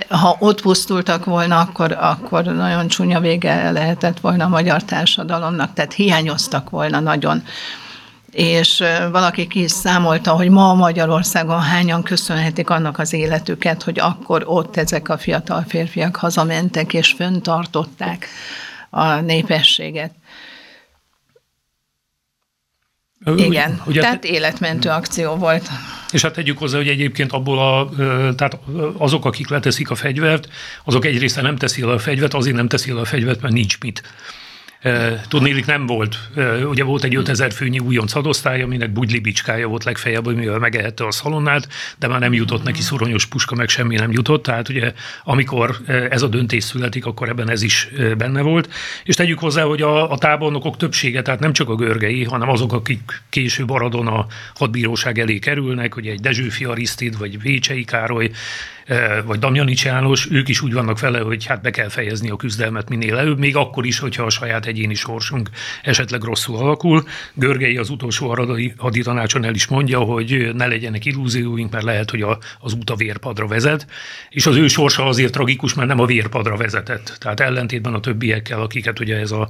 Ha 0.09 0.37
ott 0.39 0.61
pusztultak 0.61 1.25
volna, 1.25 1.61
akkor, 1.61 1.93
akkor 1.93 2.45
nagyon 2.45 2.89
csúnya 2.89 3.21
vége 3.21 3.71
lehetett 3.71 4.21
volna 4.21 4.45
a 4.45 4.49
magyar 4.49 4.85
társadalomnak, 4.85 5.73
tehát 5.73 5.93
hiányoztak 5.93 6.71
volna 6.71 7.01
nagyon 7.01 7.43
és 8.31 8.83
valaki 9.11 9.47
ki 9.47 9.63
is 9.63 9.71
számolta, 9.71 10.33
hogy 10.33 10.49
ma 10.49 10.75
Magyarországon 10.75 11.61
hányan 11.61 12.03
köszönhetik 12.03 12.71
annak 12.71 12.99
az 12.99 13.13
életüket, 13.13 13.83
hogy 13.83 14.01
akkor 14.01 14.43
ott 14.47 14.77
ezek 14.77 15.09
a 15.09 15.19
fiatal 15.19 15.65
férfiak 15.69 16.17
hazamentek 16.17 16.93
és 16.95 17.15
föntartották 17.17 18.27
a 18.91 19.15
népességet. 19.15 20.13
Igen, 23.37 23.83
ugye, 23.87 24.01
tehát 24.01 24.25
életmentő 24.25 24.89
akció 24.89 25.35
volt. 25.35 25.69
És 26.13 26.23
hát 26.23 26.33
tegyük 26.33 26.59
hozzá, 26.59 26.77
hogy 26.77 26.89
egyébként 26.89 27.33
abból 27.33 27.59
a, 27.59 27.89
tehát 28.35 28.59
azok, 28.97 29.25
akik 29.25 29.49
leteszik 29.49 29.91
a 29.91 29.95
fegyvert, 29.95 30.49
azok 30.85 31.05
egyrészt 31.05 31.43
nem 31.43 31.57
teszi 31.57 31.83
el 31.83 31.91
a 31.91 31.99
fegyvert, 31.99 32.35
azért 32.35 32.57
nem 32.57 32.69
teszi 32.69 32.91
el 32.91 32.97
a 32.97 33.05
fegyvert, 33.05 33.41
mert 33.41 33.55
nincs 33.55 33.79
mit. 33.81 34.03
Tudnélik 35.29 35.67
nem 35.67 35.87
volt. 35.87 36.19
Ugye 36.65 36.85
volt 36.85 37.05
egy 37.05 37.17
5000 37.17 37.53
főnyi 37.53 37.79
újonc 37.79 38.13
hadosztály, 38.13 38.63
aminek 38.63 38.91
bugyli 38.91 39.19
bicskája 39.19 39.69
volt 39.69 39.85
legfeljebb, 39.85 40.37
mivel 40.37 40.59
megehette 40.59 41.07
a 41.07 41.11
szalonnát, 41.11 41.69
de 41.99 42.09
már 42.09 42.21
nem 42.21 42.33
jutott 42.33 42.63
neki 42.63 42.83
szuronyos 42.83 43.27
puska, 43.27 43.55
meg 43.55 43.69
semmi 43.69 43.95
nem 43.95 44.13
jutott. 44.13 44.43
Tehát 44.43 44.69
ugye 44.69 44.93
amikor 45.25 45.77
ez 46.11 46.23
a 46.23 46.29
döntés 46.29 46.65
születik, 46.65 47.07
akkor 47.07 47.29
ebben 47.29 47.51
ez 47.51 47.63
is 47.63 47.89
benne 48.19 48.41
volt. 48.41 48.69
És 49.05 49.15
tegyük 49.15 49.39
hozzá, 49.39 49.63
hogy 49.63 49.83
a, 49.83 50.11
a 50.11 50.19
tábornokok 50.19 50.77
többsége, 50.77 51.23
tehát 51.23 51.41
nem 51.41 51.53
csak 51.53 51.69
a 51.69 51.75
görgei, 51.75 52.25
hanem 52.25 52.49
azok, 52.49 52.73
akik 52.73 53.23
később 53.31 53.71
Aradon 53.71 54.07
a 54.07 54.27
hadbíróság 54.55 55.19
elé 55.19 55.39
kerülnek, 55.39 55.95
hogy 55.95 56.07
egy 56.07 56.21
Dezsőfi 56.21 56.65
Arisztid, 56.65 57.19
vagy 57.19 57.43
Vécsei 57.43 57.85
Károly, 57.85 58.31
vagy 59.25 59.39
Damjanics 59.39 59.85
János, 59.85 60.31
ők 60.31 60.49
is 60.49 60.61
úgy 60.61 60.73
vannak 60.73 61.01
vele, 61.01 61.21
hogy 61.21 61.47
hát 61.47 61.63
be 61.63 61.71
kell 61.71 61.89
fejezni 61.89 62.31
a 62.31 62.37
küzdelmet 62.37 62.89
minél 62.89 63.17
előbb, 63.17 63.39
még 63.39 63.57
akkor 63.57 63.87
is, 63.87 63.99
hogyha 63.99 64.23
a 64.23 64.31
saját 64.31 64.67
egyéni 64.67 64.95
sorsunk 64.95 65.51
esetleg 65.83 66.23
rosszul 66.23 66.57
alakul. 66.57 67.05
Görgei 67.35 67.77
az 67.77 67.91
utolsó 67.91 68.37
haditanácson 68.77 69.45
el 69.45 69.55
is 69.55 69.67
mondja, 69.67 69.99
hogy 69.99 70.51
ne 70.55 70.67
legyenek 70.67 71.05
illúzióink, 71.05 71.73
mert 71.73 71.85
lehet, 71.85 72.11
hogy 72.11 72.23
a, 72.23 72.39
az 72.61 72.75
út 72.75 72.91
a 72.91 72.97
vérpadra 72.97 73.47
vezet, 73.47 73.87
és 74.29 74.47
az 74.47 74.57
ő 74.57 74.69
sorsa 74.69 75.07
azért 75.07 75.33
tragikus, 75.33 75.75
mert 75.75 75.89
nem 75.89 76.01
a 76.01 76.07
vérpadra 76.07 76.57
vezetett. 76.57 77.17
Tehát 77.21 77.41
ellentétben 77.41 77.95
a 77.95 78.01
többiekkel, 78.01 78.61
akiket 78.61 79.01
ugye 79.01 79.17
ez 79.17 79.31
a 79.31 79.49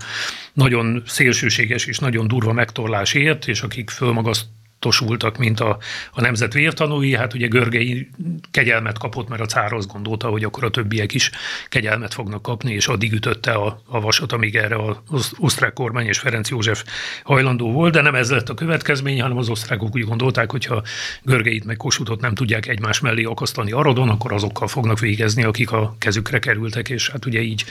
nagyon 0.52 1.02
szélsőséges 1.06 1.86
és 1.86 1.98
nagyon 1.98 2.28
durva 2.28 2.52
megtorlás 2.52 3.14
ért, 3.14 3.48
és 3.48 3.62
akik 3.62 3.90
fölmagaszt 3.90 4.46
tosultak, 4.82 5.38
mint 5.38 5.60
a, 5.60 5.78
a 6.12 6.20
nemzet 6.20 6.52
vértanúi. 6.52 7.16
Hát 7.16 7.34
ugye 7.34 7.46
Görgei 7.46 8.08
kegyelmet 8.50 8.98
kapott, 8.98 9.28
mert 9.28 9.42
a 9.42 9.46
cár 9.46 9.72
azt 9.72 9.92
gondolta, 9.92 10.28
hogy 10.28 10.44
akkor 10.44 10.64
a 10.64 10.70
többiek 10.70 11.14
is 11.14 11.30
kegyelmet 11.68 12.14
fognak 12.14 12.42
kapni, 12.42 12.72
és 12.72 12.86
addig 12.86 13.12
ütötte 13.12 13.52
a, 13.52 13.82
a 13.86 14.00
vasat, 14.00 14.32
amíg 14.32 14.56
erre 14.56 14.76
az 15.08 15.32
osztrák 15.38 15.72
kormány 15.72 16.06
és 16.06 16.18
Ferenc 16.18 16.48
József 16.48 16.84
hajlandó 17.24 17.72
volt, 17.72 17.92
de 17.92 18.00
nem 18.00 18.14
ez 18.14 18.30
lett 18.30 18.48
a 18.48 18.54
következmény, 18.54 19.20
hanem 19.20 19.36
az 19.36 19.48
osztrákok 19.48 19.94
úgy 19.94 20.04
gondolták, 20.04 20.50
hogy 20.50 20.64
ha 20.64 20.82
Görgeit 21.22 21.64
meg 21.64 21.76
Kosutot 21.76 22.20
nem 22.20 22.34
tudják 22.34 22.66
egymás 22.66 23.00
mellé 23.00 23.22
akasztani 23.22 23.72
Aradon, 23.72 24.08
akkor 24.08 24.32
azokkal 24.32 24.68
fognak 24.68 24.98
végezni, 24.98 25.44
akik 25.44 25.72
a 25.72 25.96
kezükre 25.98 26.38
kerültek, 26.38 26.88
és 26.88 27.08
hát 27.08 27.26
ugye 27.26 27.40
így 27.40 27.64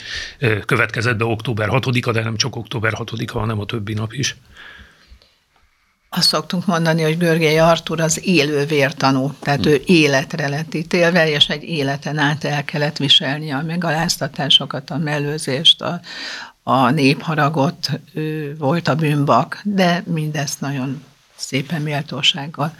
következett 0.66 1.18
be 1.18 1.26
október 1.26 1.70
6-a, 1.72 2.12
de 2.12 2.24
nem 2.24 2.36
csak 2.36 2.56
október 2.56 2.94
6-a, 2.96 3.40
hanem 3.40 3.60
a 3.60 3.66
többi 3.66 3.94
nap 3.94 4.14
is. 4.14 4.36
Azt 6.14 6.28
szoktunk 6.28 6.66
mondani, 6.66 7.02
hogy 7.02 7.18
Görgei 7.18 7.58
Artur 7.58 8.00
az 8.00 8.26
élő 8.26 8.66
vértanú, 8.66 9.34
tehát 9.40 9.66
ő 9.66 9.82
életre 9.86 10.48
lett 10.48 10.74
ítélve, 10.74 11.30
és 11.30 11.48
egy 11.48 11.64
életen 11.64 12.18
át 12.18 12.44
el 12.44 12.64
kellett 12.64 12.98
viselni 12.98 13.52
a 13.52 13.62
megaláztatásokat, 13.62 14.90
a 14.90 14.98
mellőzést, 14.98 15.82
a, 15.82 16.02
a 16.64 16.90
népharagot, 16.90 17.90
ő 18.14 18.56
volt 18.58 18.88
a 18.88 18.96
bűnbak, 18.96 19.62
de 19.64 20.04
mindezt 20.06 20.62
nagyon 20.62 21.04
szépen 21.36 21.82
méltósággal 21.82 22.76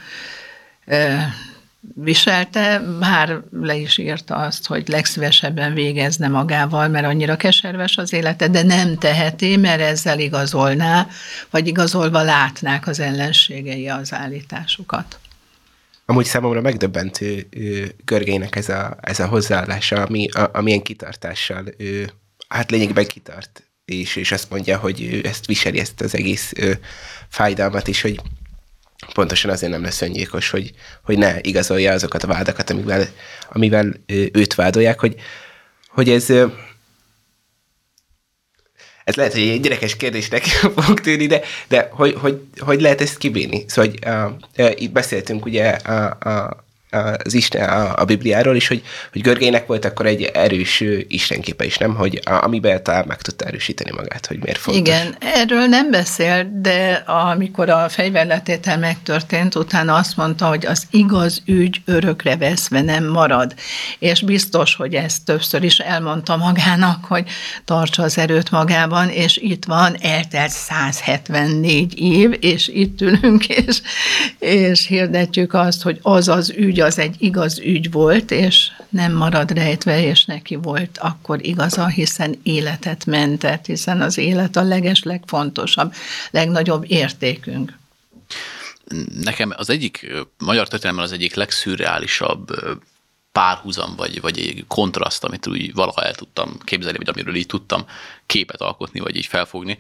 viselte, 1.96 2.80
már 3.00 3.42
le 3.52 3.76
is 3.76 3.98
írta 3.98 4.36
azt, 4.36 4.68
hogy 4.68 4.88
legszívesebben 4.88 5.74
végezne 5.74 6.28
magával, 6.28 6.88
mert 6.88 7.06
annyira 7.06 7.36
keserves 7.36 7.98
az 7.98 8.14
élete, 8.14 8.48
de 8.48 8.64
nem 8.64 8.98
teheti, 8.98 9.58
mert 9.58 9.82
ezzel 9.82 10.20
igazolná, 10.20 11.08
vagy 11.50 11.68
igazolva 11.68 12.22
látnák 12.22 12.88
az 12.88 13.00
ellenségei 13.00 13.88
az 13.90 14.14
állításukat. 14.14 15.20
Amúgy 16.06 16.26
számomra 16.26 16.62
megdöbbentő 16.62 17.48
Görgének 18.06 18.56
ez 18.56 18.70
a, 18.70 18.98
ez 19.02 19.20
a 19.20 19.28
hozzáállása, 19.28 20.02
ami, 20.02 20.30
a, 20.30 20.50
amilyen 20.54 20.82
kitartással 20.82 21.66
ő, 21.78 22.10
hát 22.48 22.72
lényegben 22.72 23.06
kitart, 23.06 23.64
és, 23.86 24.16
és 24.16 24.32
azt 24.32 24.50
mondja, 24.50 24.78
hogy 24.78 25.02
ő 25.02 25.28
ezt 25.28 25.46
viseli, 25.46 25.80
ezt 25.80 26.02
az 26.02 26.16
egész 26.16 26.52
ő, 26.56 26.80
fájdalmat 27.30 27.88
is, 27.88 28.02
hogy 28.02 28.22
pontosan 29.14 29.52
azért 29.52 29.72
nem 29.72 29.84
lesz 29.84 30.02
öngyilkos, 30.02 30.50
hogy, 30.50 30.72
hogy 31.04 31.18
ne 31.18 31.40
igazolja 31.42 31.92
azokat 31.92 32.24
a 32.24 32.28
vádakat, 32.28 32.70
amivel, 32.70 33.08
amivel 33.50 33.94
őt 34.32 34.56
vádolják, 34.56 35.00
hogy, 35.00 35.16
hogy 35.88 36.10
ez, 36.10 36.30
ez 39.04 39.16
lehet, 39.16 39.34
hogy 39.34 39.42
egy 39.42 39.62
gyerekes 39.62 39.98
kérdésnek 39.98 40.44
fog 40.78 41.00
tűnni, 41.00 41.28
de, 41.28 41.42
de 41.68 41.90
hogy, 41.92 42.14
hogy, 42.14 42.42
hogy 42.58 42.82
lehet 42.82 43.02
ezt 43.02 43.18
kibírni? 43.18 43.66
Szóval 43.68 43.92
hogy, 43.92 44.00
uh, 44.58 44.82
itt 44.82 44.92
beszéltünk 44.92 45.46
ugye 45.46 45.70
a, 45.70 46.18
a 46.30 46.61
az 46.92 47.34
Isten, 47.34 47.70
a, 47.70 47.94
a 47.96 48.06
Bibliáról 48.06 48.56
is, 48.56 48.68
hogy, 48.68 48.82
hogy 49.12 49.22
Görgének 49.22 49.68
volt 49.68 49.86
akkor 49.86 50.06
egy 50.06 50.24
erős 50.24 50.84
istenképe 51.08 51.66
is, 51.66 51.78
nem? 51.78 51.96
Hogy 51.96 52.22
a, 52.26 52.44
amiben 52.44 52.84
talán 52.84 53.06
meg 53.08 53.22
tudta 53.22 53.46
erősíteni 53.46 53.92
magát, 53.96 54.26
hogy 54.26 54.40
miért 54.42 54.58
fontos. 54.58 54.88
Igen, 54.88 55.16
erről 55.20 55.66
nem 55.66 55.92
beszél, 55.92 56.60
de 56.62 57.04
amikor 57.06 57.70
a 57.70 57.90
fegyverletétel 57.90 58.78
megtörtént, 58.78 59.56
utána 59.56 59.96
azt 59.96 60.18
mondta, 60.18 60.46
hogy 60.46 60.66
az 60.66 60.84
igaz 60.90 61.42
ügy 61.46 61.82
örökre 61.86 62.38
veszve 62.38 62.82
nem 62.82 63.06
marad. 63.06 63.54
És 64.00 64.22
biztos, 64.22 64.76
hogy 64.76 64.94
ezt 64.94 65.26
többször 65.26 65.64
is 65.64 65.80
elmondta 65.80 66.38
magának, 66.38 67.06
hogy 67.06 67.28
tartsa 67.66 68.04
az 68.04 68.18
erőt 68.18 68.52
magában, 68.52 69.10
és 69.10 69.38
itt 69.38 69.66
van, 69.66 69.96
eltelt 70.02 70.52
174 70.52 72.00
év, 72.00 72.38
és 72.40 72.68
itt 72.68 73.02
ülünk, 73.02 73.48
és, 73.48 73.82
és 74.40 74.88
hirdetjük 74.88 75.54
azt, 75.54 75.82
hogy 75.82 76.00
az 76.02 76.28
az 76.28 76.54
ügy, 76.58 76.80
az 76.82 76.98
egy 76.98 77.16
igaz 77.20 77.60
ügy 77.60 77.92
volt, 77.92 78.32
és 78.32 78.72
nem 78.90 79.14
marad 79.14 79.52
rejtve, 79.52 80.04
és 80.04 80.26
neki 80.26 80.56
volt 80.56 80.98
akkor 80.98 81.46
igaza, 81.46 81.88
hiszen 81.88 82.40
életet 82.44 83.06
mentett, 83.06 83.66
hiszen 83.66 84.02
az 84.02 84.18
élet 84.18 84.56
a 84.56 84.62
leges, 84.64 85.04
legfontosabb, 85.04 85.94
legnagyobb 86.32 86.84
értékünk. 86.88 87.80
Nekem 89.24 89.54
az 89.58 89.70
egyik, 89.70 90.12
magyar 90.38 90.68
történelemben 90.68 91.06
az 91.06 91.20
egyik 91.20 91.36
legszürreálisabb 91.36 92.48
párhuzam, 93.32 93.96
vagy, 93.96 94.22
vagy 94.22 94.40
egy 94.40 94.64
kontraszt, 94.68 95.24
amit 95.24 95.48
úgy 95.48 95.74
valaha 95.74 96.04
el 96.04 96.16
tudtam 96.16 96.58
képzelni, 96.64 96.98
vagy 96.98 97.10
amiről 97.10 97.36
így 97.36 97.46
tudtam 97.46 97.86
képet 98.26 98.62
alkotni, 98.62 99.00
vagy 99.00 99.16
így 99.16 99.26
felfogni, 99.26 99.78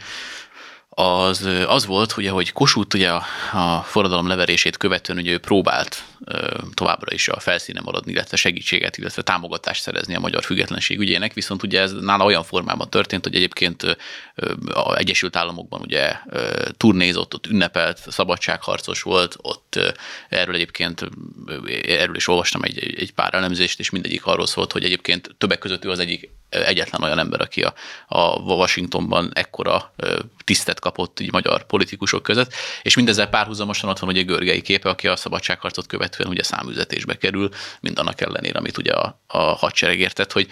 az, 0.94 1.50
az 1.68 1.86
volt, 1.86 2.18
ugye, 2.18 2.30
hogy 2.30 2.52
Kossuth 2.52 2.96
ugye 2.96 3.12
a, 3.54 3.84
forradalom 3.86 4.28
leverését 4.28 4.78
követően 4.78 5.20
ugye 5.20 5.32
ő 5.32 5.38
próbált 5.38 6.04
továbbra 6.74 7.14
is 7.14 7.28
a 7.28 7.39
felszínen 7.39 7.84
maradni, 7.86 8.12
illetve 8.12 8.38
segítséget, 8.38 8.98
illetve 8.98 9.22
támogatást 9.22 9.82
szerezni 9.82 10.16
a 10.16 10.20
magyar 10.20 10.44
függetlenség 10.44 11.00
ügyének, 11.00 11.34
viszont 11.34 11.64
ugye 11.64 11.82
ez 11.82 11.94
nála 11.94 12.26
olyan 12.26 12.44
formában 12.44 12.89
történt, 12.89 13.24
hogy 13.24 13.36
egyébként 13.36 13.98
a 14.74 14.96
Egyesült 14.96 15.36
Államokban 15.36 15.82
ugye 15.82 16.16
turnézott, 16.78 17.34
ott 17.34 17.48
ünnepelt, 17.48 18.00
szabadságharcos 18.08 19.02
volt, 19.02 19.36
ott 19.42 19.80
erről 20.30 20.56
egyébként, 20.56 21.10
erről 21.88 22.16
is 22.16 22.28
olvastam 22.28 22.62
egy, 22.64 22.96
egy 22.98 23.14
pár 23.14 23.34
elemzést, 23.34 23.80
és 23.80 23.89
mindegyik 23.89 24.26
arról 24.26 24.48
szólt, 24.48 24.72
hogy 24.72 24.84
egyébként 24.84 25.36
többek 25.38 25.60
között 25.60 25.86
ő 25.86 25.89
az 25.89 26.00
egyik 26.00 26.30
egyetlen 26.52 27.04
olyan 27.04 27.20
ember, 27.20 27.41
aki 27.41 27.62
a, 27.62 27.74
a 28.08 28.39
Washingtonban 28.39 29.32
ekkora 29.34 29.93
tisztet 30.43 30.80
kapott 30.80 31.20
így 31.20 31.32
magyar 31.32 31.66
politikusok 31.66 32.24
között, 32.24 32.54
és 32.82 32.95
mindezzel 32.95 33.30
párhuzamosan 33.30 33.89
ott 33.89 33.99
van 33.99 34.10
ugye 34.10 34.22
Görgei 34.22 34.62
képe, 34.62 34.89
aki 34.89 35.08
a 35.08 35.16
szabadságharcot 35.16 35.88
követően 35.88 36.30
ugye 36.30 36.43
számüzetésbe 36.43 37.18
kerül, 37.18 37.49
mindannak 37.80 38.22
ellenére, 38.22 38.60
amit 38.60 38.78
ugye 38.78 38.91
a, 38.91 39.22
a 39.28 39.38
hadsereg 39.38 39.99
értett, 39.99 40.32
hogy 40.32 40.47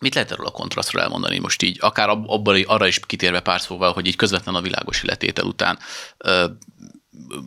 Mit 0.00 0.14
lehet 0.14 0.30
erről 0.30 0.46
a 0.46 0.50
kontrasztról 0.50 1.02
elmondani 1.02 1.38
most 1.38 1.62
így, 1.62 1.78
akár 1.80 2.08
abban, 2.08 2.62
arra 2.66 2.86
is 2.86 3.00
kitérve 3.06 3.40
pár 3.40 3.60
szóval, 3.60 3.92
hogy 3.92 4.06
így 4.06 4.16
közvetlen 4.16 4.54
a 4.54 4.60
világos 4.60 5.02
letétel 5.02 5.44
után 5.44 5.78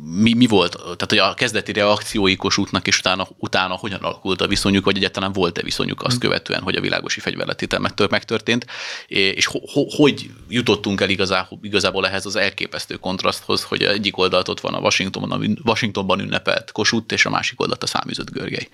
mi, 0.04 0.34
mi 0.34 0.48
volt, 0.48 0.76
tehát 0.76 1.08
hogy 1.10 1.18
a 1.18 1.34
kezdeti 1.34 1.72
reakciói 1.72 2.38
útnak 2.56 2.88
és 2.88 3.00
utána, 3.00 3.28
utána 3.38 3.74
hogyan 3.74 4.00
alakult 4.00 4.42
a 4.42 4.48
viszonyuk, 4.48 4.86
vagy 4.86 4.98
egyáltalán 4.98 5.32
volt-e 5.34 5.62
viszonyuk 5.62 6.04
azt 6.04 6.16
mm. 6.16 6.20
követően, 6.20 6.62
hogy 6.62 6.76
a 6.76 6.82
világosi 6.82 7.20
fegyverletétel 7.20 7.80
megtörtént, 8.10 8.66
és 9.08 9.46
ho, 9.46 9.60
ho, 9.74 9.86
hogy 9.96 10.30
jutottunk 10.50 11.02
el 11.02 11.10
igazából, 11.10 11.60
igazából 11.62 12.08
ehhez 12.08 12.26
az 12.26 12.36
elképesztő 12.36 12.96
kontraszthoz, 12.96 13.64
hogy 13.64 13.84
egyik 13.84 14.18
oldalt 14.18 14.48
ott 14.48 14.60
van 14.60 14.74
a 14.74 14.80
Washingtonban, 14.80 15.42
a 15.42 15.62
Washingtonban 15.64 16.20
ünnepelt 16.20 16.72
Kossuth, 16.72 17.14
és 17.14 17.26
a 17.26 17.30
másik 17.30 17.62
oldalt 17.62 17.84
a 17.84 17.88
száműzött 17.88 18.32
Görgely. 18.32 18.68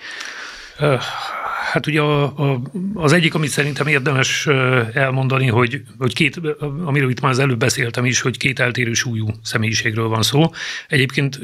Hát 1.71 1.87
ugye 1.87 2.01
a, 2.01 2.23
a, 2.23 2.61
az 2.93 3.13
egyik, 3.13 3.33
amit 3.33 3.49
szerintem 3.49 3.87
érdemes 3.87 4.47
elmondani, 4.93 5.47
hogy, 5.47 5.81
hogy 5.97 6.13
két, 6.13 6.41
amiről 6.85 7.09
itt 7.09 7.21
már 7.21 7.31
az 7.31 7.39
előbb 7.39 7.59
beszéltem 7.59 8.05
is, 8.05 8.21
hogy 8.21 8.37
két 8.37 8.59
eltérő 8.59 8.93
súlyú 8.93 9.27
személyiségről 9.41 10.07
van 10.07 10.21
szó. 10.21 10.51
Egyébként 10.87 11.39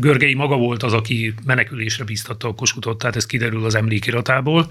Görgei 0.00 0.34
maga 0.34 0.56
volt 0.56 0.82
az, 0.82 0.92
aki 0.92 1.34
menekülésre 1.44 2.04
bíztatta 2.04 2.48
a 2.48 2.54
Kossuthot, 2.54 2.98
tehát 2.98 3.16
ez 3.16 3.26
kiderül 3.26 3.64
az 3.64 3.74
emlékiratából 3.74 4.68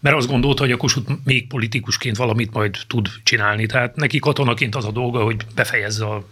mert 0.00 0.16
azt 0.16 0.28
gondolta, 0.28 0.62
hogy 0.62 0.72
a 0.72 0.76
Kossuth 0.76 1.12
még 1.24 1.46
politikusként 1.46 2.16
valamit 2.16 2.52
majd 2.52 2.78
tud 2.86 3.08
csinálni. 3.22 3.66
Tehát 3.66 3.96
neki 3.96 4.18
katonaként 4.18 4.74
az 4.74 4.84
a 4.84 4.90
dolga, 4.90 5.22
hogy 5.22 5.36
befejezze 5.54 6.04
a 6.04 6.24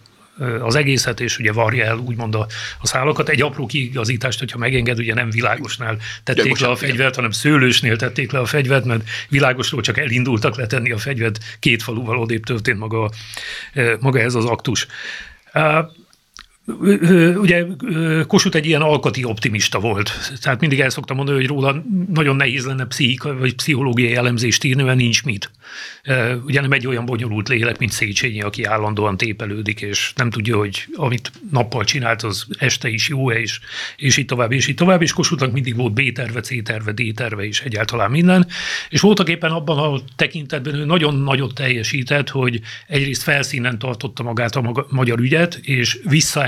az 0.61 0.75
egészet, 0.75 1.19
és 1.19 1.39
ugye 1.39 1.51
varja 1.51 1.85
el 1.85 1.97
úgymond 1.97 2.35
a, 2.35 2.47
a 2.81 2.87
szálakat. 2.87 3.29
Egy 3.29 3.41
apró 3.41 3.65
kiigazítást, 3.65 4.39
hogyha 4.39 4.57
megenged, 4.57 4.99
ugye 4.99 5.13
nem 5.13 5.29
világosnál 5.29 5.97
tették 6.23 6.59
ja, 6.59 6.65
le 6.65 6.71
a 6.71 6.75
fegyvert, 6.75 7.15
hanem 7.15 7.31
szőlősnél 7.31 7.95
tették 7.95 8.31
le 8.31 8.39
a 8.39 8.45
fegyvert, 8.45 8.85
mert 8.85 9.09
világosról 9.29 9.81
csak 9.81 9.97
elindultak 9.97 10.57
letenni 10.57 10.91
a 10.91 10.97
fegyvert, 10.97 11.39
két 11.59 11.83
faluval 11.83 12.17
odébb 12.17 12.43
történt 12.43 12.79
maga, 12.79 13.11
maga 13.99 14.19
ez 14.19 14.35
az 14.35 14.45
aktus. 14.45 14.87
Ugye 17.35 17.65
Kossuth 18.27 18.55
egy 18.55 18.65
ilyen 18.65 18.81
alkati 18.81 19.23
optimista 19.23 19.79
volt, 19.79 20.11
tehát 20.41 20.59
mindig 20.59 20.79
el 20.79 20.89
szoktam 20.89 21.15
mondani, 21.15 21.37
hogy 21.37 21.47
róla 21.47 21.83
nagyon 22.13 22.35
nehéz 22.35 22.65
lenne 22.65 22.85
pszichika, 22.85 23.35
vagy 23.37 23.55
pszichológiai 23.55 24.15
elemzést 24.15 24.63
írni, 24.63 24.83
mert 24.83 24.97
nincs 24.97 25.23
mit. 25.23 25.51
Ugye 26.45 26.61
nem 26.61 26.71
egy 26.71 26.87
olyan 26.87 27.05
bonyolult 27.05 27.47
lélek, 27.47 27.77
mint 27.77 27.91
Széchenyi, 27.91 28.41
aki 28.41 28.63
állandóan 28.63 29.17
tépelődik, 29.17 29.81
és 29.81 30.11
nem 30.15 30.29
tudja, 30.29 30.57
hogy 30.57 30.85
amit 30.95 31.31
nappal 31.51 31.83
csinált, 31.83 32.23
az 32.23 32.45
este 32.57 32.89
is 32.89 33.09
jó-e, 33.09 33.39
és, 33.39 33.59
és 33.97 34.17
így 34.17 34.25
tovább, 34.25 34.51
és 34.51 34.67
így 34.67 34.75
tovább, 34.75 35.01
és 35.01 35.13
Kossuthnak 35.13 35.51
mindig 35.51 35.75
volt 35.75 35.93
B-terve, 35.93 36.39
C-terve, 36.39 36.91
D-terve, 36.91 37.45
és 37.45 37.61
egyáltalán 37.61 38.11
minden, 38.11 38.47
és 38.89 39.01
voltak 39.01 39.29
éppen 39.29 39.51
abban 39.51 39.77
a 39.77 39.99
tekintetben 40.15 40.75
ő 40.75 40.85
nagyon 40.85 41.15
nagyot 41.15 41.53
teljesített, 41.53 42.29
hogy 42.29 42.61
egyrészt 42.87 43.23
felszínen 43.23 43.79
tartotta 43.79 44.23
magát 44.23 44.55
a 44.55 44.85
magyar 44.89 45.19
ügyet, 45.19 45.55
és 45.55 45.99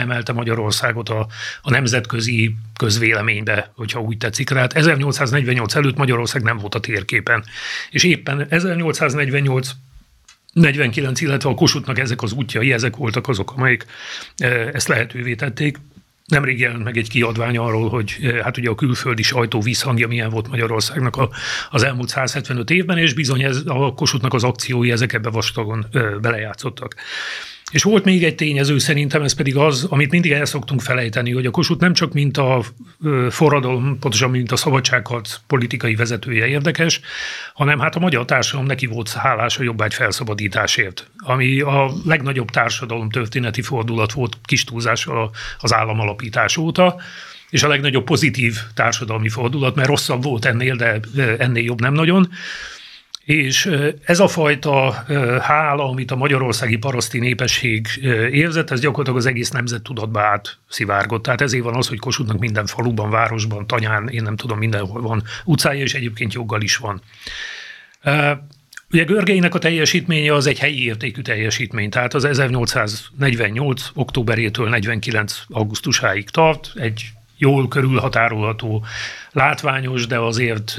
visszaemelte 0.10 0.34
Magyarországot 0.34 1.10
a, 1.10 1.28
a 1.62 1.70
nemzetközi 1.70 2.56
közvéleménybe, 2.78 3.72
hogyha 3.76 4.00
úgy 4.00 4.18
tetszik. 4.18 4.48
Tehát 4.48 4.74
1848 4.74 5.76
előtt 5.76 5.98
Magyarország 5.98 6.42
nem 6.42 6.58
volt 6.58 6.76
a 6.76 6.80
térképen. 6.80 7.44
És 7.92 8.04
éppen 8.04 8.46
1848 8.50 9.70
49, 10.54 11.22
illetve 11.22 11.50
a 11.50 11.54
Kossuthnak 11.54 12.00
ezek 12.00 12.22
az 12.22 12.32
útjai, 12.34 12.74
ezek 12.74 12.96
voltak 12.96 13.28
azok, 13.28 13.54
amelyek 13.56 13.86
e, 14.38 14.48
ezt 14.74 14.88
lehetővé 14.88 15.36
tették. 15.36 15.78
Nemrég 16.26 16.60
jelent 16.60 16.84
meg 16.84 16.98
egy 16.98 17.10
kiadvány 17.10 17.58
arról, 17.58 17.90
hogy 17.90 18.18
e, 18.22 18.44
hát 18.44 18.58
ugye 18.58 18.70
a 18.70 18.76
külföldi 18.76 19.24
sajtó 19.24 19.62
visszhangja 19.62 20.08
milyen 20.08 20.30
volt 20.30 20.48
Magyarországnak 20.48 21.16
a, 21.16 21.30
az 21.70 21.84
elmúlt 21.84 22.10
175 22.10 22.70
évben, 22.70 22.98
és 22.98 23.14
bizony 23.14 23.44
ez, 23.44 23.62
a 23.66 23.94
Kossuthnak 23.94 24.34
az 24.34 24.44
akciói 24.44 24.92
ezek 24.92 25.14
ebbe 25.14 25.30
vastagon 25.30 25.86
e, 25.92 26.00
belejátszottak. 26.00 26.96
És 27.72 27.84
volt 27.84 28.04
még 28.04 28.24
egy 28.24 28.36
tényező 28.36 28.78
szerintem, 28.78 29.22
ez 29.22 29.34
pedig 29.34 29.56
az, 29.56 29.84
amit 29.90 30.12
mindig 30.12 30.32
el 30.32 30.46
szoktunk 30.46 30.82
felejteni, 30.82 31.32
hogy 31.32 31.46
a 31.46 31.52
Kossuth 31.52 31.82
nem 31.82 31.94
csak 31.94 32.14
mint 32.14 32.38
a 32.38 32.64
forradalom, 33.30 34.00
pontosan 34.00 34.30
mint 34.30 34.52
a 34.52 34.56
szabadságharc 34.56 35.36
politikai 35.48 35.96
vezetője 35.96 36.48
érdekes, 36.48 37.02
hanem 37.54 37.80
hát 37.80 37.96
a 37.96 38.00
magyar 38.00 38.26
társadalom 38.26 38.68
neki 38.68 38.86
volt 38.86 39.12
hálás 39.12 39.58
a 39.58 39.64
jobbágy 39.64 39.94
felszabadításért, 39.94 41.10
ami 41.18 41.60
a 41.60 41.92
legnagyobb 42.06 42.50
társadalom 42.50 43.10
történeti 43.10 43.62
fordulat 43.62 44.12
volt 44.12 44.38
kis 44.44 44.64
túlzással 44.64 45.32
az 45.60 45.74
államalapítás 45.74 46.58
óta, 46.58 46.96
és 47.50 47.64
a 47.64 47.68
legnagyobb 47.68 48.04
pozitív 48.04 48.58
társadalmi 48.74 49.30
fordulat, 49.30 49.76
mert 49.76 49.88
rosszabb 49.88 50.24
volt 50.24 50.46
ennél, 50.46 50.76
de 50.76 51.00
ennél 51.38 51.64
jobb 51.64 51.82
nem 51.82 51.94
nagyon. 51.94 52.30
És 53.30 53.70
ez 54.04 54.20
a 54.20 54.28
fajta 54.28 54.92
hála, 55.42 55.90
amit 55.90 56.12
a 56.12 56.16
magyarországi 56.16 56.78
paraszti 56.78 57.20
népesség 57.20 57.88
érzett, 58.32 58.72
ez 58.72 58.80
gyakorlatilag 58.80 59.20
az 59.20 59.26
egész 59.26 59.50
nemzet 59.50 59.82
tudatba 59.82 60.22
átszivárgott. 60.22 61.24
Tehát 61.24 61.42
ezért 61.42 61.64
van 61.64 61.76
az, 61.76 61.88
hogy 61.88 62.00
Kossuthnak 62.00 62.40
minden 62.40 62.66
faluban, 62.66 63.10
városban, 63.10 63.68
tanyán, 63.68 64.08
én 64.08 64.24
nem 64.24 64.36
tudom, 64.36 64.58
mindenhol 64.58 65.02
van 65.02 65.24
utcája, 65.46 65.82
és 65.82 65.94
egyébként 65.94 66.34
joggal 66.34 66.62
is 66.62 66.78
van. 66.78 67.02
Ugye 68.92 69.04
Görgeinek 69.04 69.56
a 69.56 69.60
teljesítménye 69.60 70.34
az 70.34 70.48
egy 70.48 70.60
helyi 70.60 70.84
értékű 70.84 71.22
teljesítmény, 71.22 71.90
tehát 71.90 72.14
az 72.14 72.26
1848. 72.26 73.90
októberétől 73.94 74.70
49. 74.70 75.42
augusztusáig 75.50 76.30
tart, 76.30 76.72
egy 76.76 77.06
jól 77.40 77.68
körülhatárolható, 77.68 78.86
látványos, 79.32 80.08
de 80.08 80.18
azért 80.18 80.76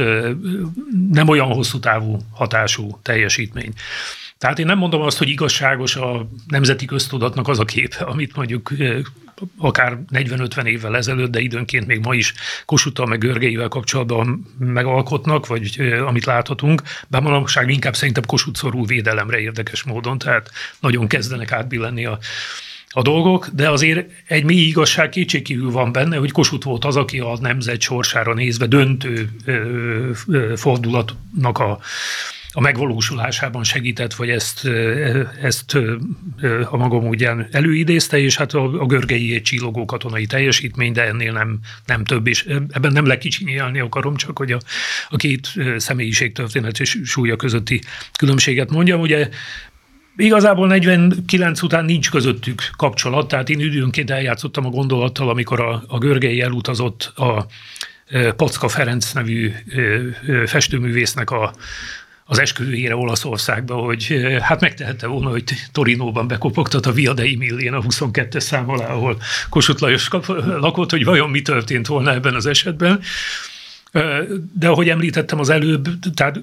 nem 1.11 1.29
olyan 1.29 1.53
hosszú 1.53 1.79
távú 1.79 2.19
hatású 2.33 2.99
teljesítmény. 3.03 3.73
Tehát 4.39 4.59
én 4.59 4.67
nem 4.67 4.79
mondom 4.79 5.01
azt, 5.01 5.19
hogy 5.19 5.29
igazságos 5.29 5.97
a 5.97 6.29
nemzeti 6.47 6.85
köztudatnak 6.85 7.49
az 7.49 7.59
a 7.59 7.65
kép, 7.65 7.97
amit 7.99 8.37
mondjuk 8.37 8.73
akár 9.59 9.99
40-50 10.13 10.65
évvel 10.65 10.97
ezelőtt, 10.97 11.31
de 11.31 11.41
időnként 11.41 11.87
még 11.87 12.01
ma 12.01 12.15
is 12.15 12.35
Kossuthtal 12.65 13.07
meg 13.07 13.19
Görgeivel 13.19 13.69
kapcsolatban 13.69 14.47
megalkotnak, 14.59 15.47
vagy 15.47 15.81
amit 16.07 16.25
láthatunk, 16.25 16.83
de 17.09 17.21
manapság 17.21 17.71
inkább 17.71 17.97
szerintem 17.97 18.25
Kossuth 18.27 18.59
szorul 18.59 18.87
védelemre 18.87 19.39
érdekes 19.39 19.83
módon, 19.83 20.19
tehát 20.19 20.51
nagyon 20.81 21.07
kezdenek 21.07 21.53
átbillenni 21.53 22.05
a 22.05 22.19
a 22.93 23.03
dolgok, 23.03 23.49
de 23.49 23.71
azért 23.71 24.11
egy 24.27 24.45
mély 24.45 24.67
igazság 24.67 25.09
kétségkívül 25.09 25.71
van 25.71 25.93
benne, 25.93 26.17
hogy 26.17 26.31
Kossuth 26.33 26.67
volt 26.67 26.85
az, 26.85 26.97
aki 26.97 27.19
a 27.19 27.39
nemzet 27.41 27.81
sorsára 27.81 28.35
nézve 28.35 28.67
döntő 28.67 29.31
fordulatnak 30.57 31.59
a, 31.59 31.79
a 32.53 32.61
megvalósulásában 32.61 33.65
segített, 33.65 34.15
vagy 34.15 34.31
ezt, 34.31 34.69
ezt 35.43 35.75
a 36.71 36.77
maga 36.77 37.01
módján 37.01 37.49
előidézte, 37.51 38.19
és 38.19 38.37
hát 38.37 38.55
a, 38.55 38.81
a 38.81 38.87
görgei 38.87 39.35
egy 39.35 39.43
csillogó 39.43 39.85
katonai 39.85 40.27
teljesítmény, 40.27 40.93
de 40.93 41.07
ennél 41.07 41.33
nem, 41.33 41.59
nem 41.87 42.05
több, 42.05 42.27
és 42.27 42.45
ebben 42.71 42.93
nem 42.93 43.07
lekicsinyelni 43.07 43.81
akarom, 43.81 44.17
csak 44.17 44.39
hogy 44.39 44.53
a, 44.53 44.59
a 45.09 45.17
két 45.17 45.53
személyiség 45.77 46.33
történet 46.33 46.81
és 46.81 47.01
súlya 47.05 47.37
közötti 47.37 47.81
különbséget 48.19 48.71
mondjam. 48.71 49.01
Ugye 49.01 49.29
Igazából 50.17 50.67
49 50.67 51.63
után 51.63 51.85
nincs 51.85 52.11
közöttük 52.11 52.63
kapcsolat, 52.77 53.29
tehát 53.29 53.49
én 53.49 53.61
időnként 53.61 54.11
eljátszottam 54.11 54.67
a 54.67 54.71
gondolattal, 54.71 55.29
amikor 55.29 55.61
a, 55.61 55.83
a 55.89 55.99
Görgei 55.99 56.41
elutazott 56.41 57.13
a 57.17 57.47
Packa 58.37 58.69
Ferenc 58.69 59.13
nevű 59.13 59.53
festőművésznek 60.47 61.31
a, 61.31 61.53
az 62.25 62.39
esküvőjére 62.39 62.97
Olaszországba, 62.97 63.75
hogy 63.75 64.21
hát 64.41 64.61
megtehette 64.61 65.07
volna, 65.07 65.31
hogy 65.31 65.45
Torinóban 65.73 66.29
bekopogtat 66.29 66.87
a 66.87 66.93
Via 66.93 67.13
de 67.13 67.23
Emilien 67.23 67.75
a 67.75 67.81
22-es 67.81 68.41
szám 68.41 68.71
alá, 68.71 68.87
ahol 68.87 69.21
Kossuth 69.49 69.83
Lajos 69.83 70.09
lakott, 70.45 70.91
hogy 70.91 71.05
vajon 71.05 71.31
mi 71.31 71.43
történt 71.43 71.87
volna 71.87 72.13
ebben 72.13 72.35
az 72.35 72.47
esetben. 72.47 73.01
De 74.53 74.69
ahogy 74.69 74.89
említettem 74.89 75.39
az 75.39 75.49
előbb, 75.49 75.89
tehát 76.15 76.41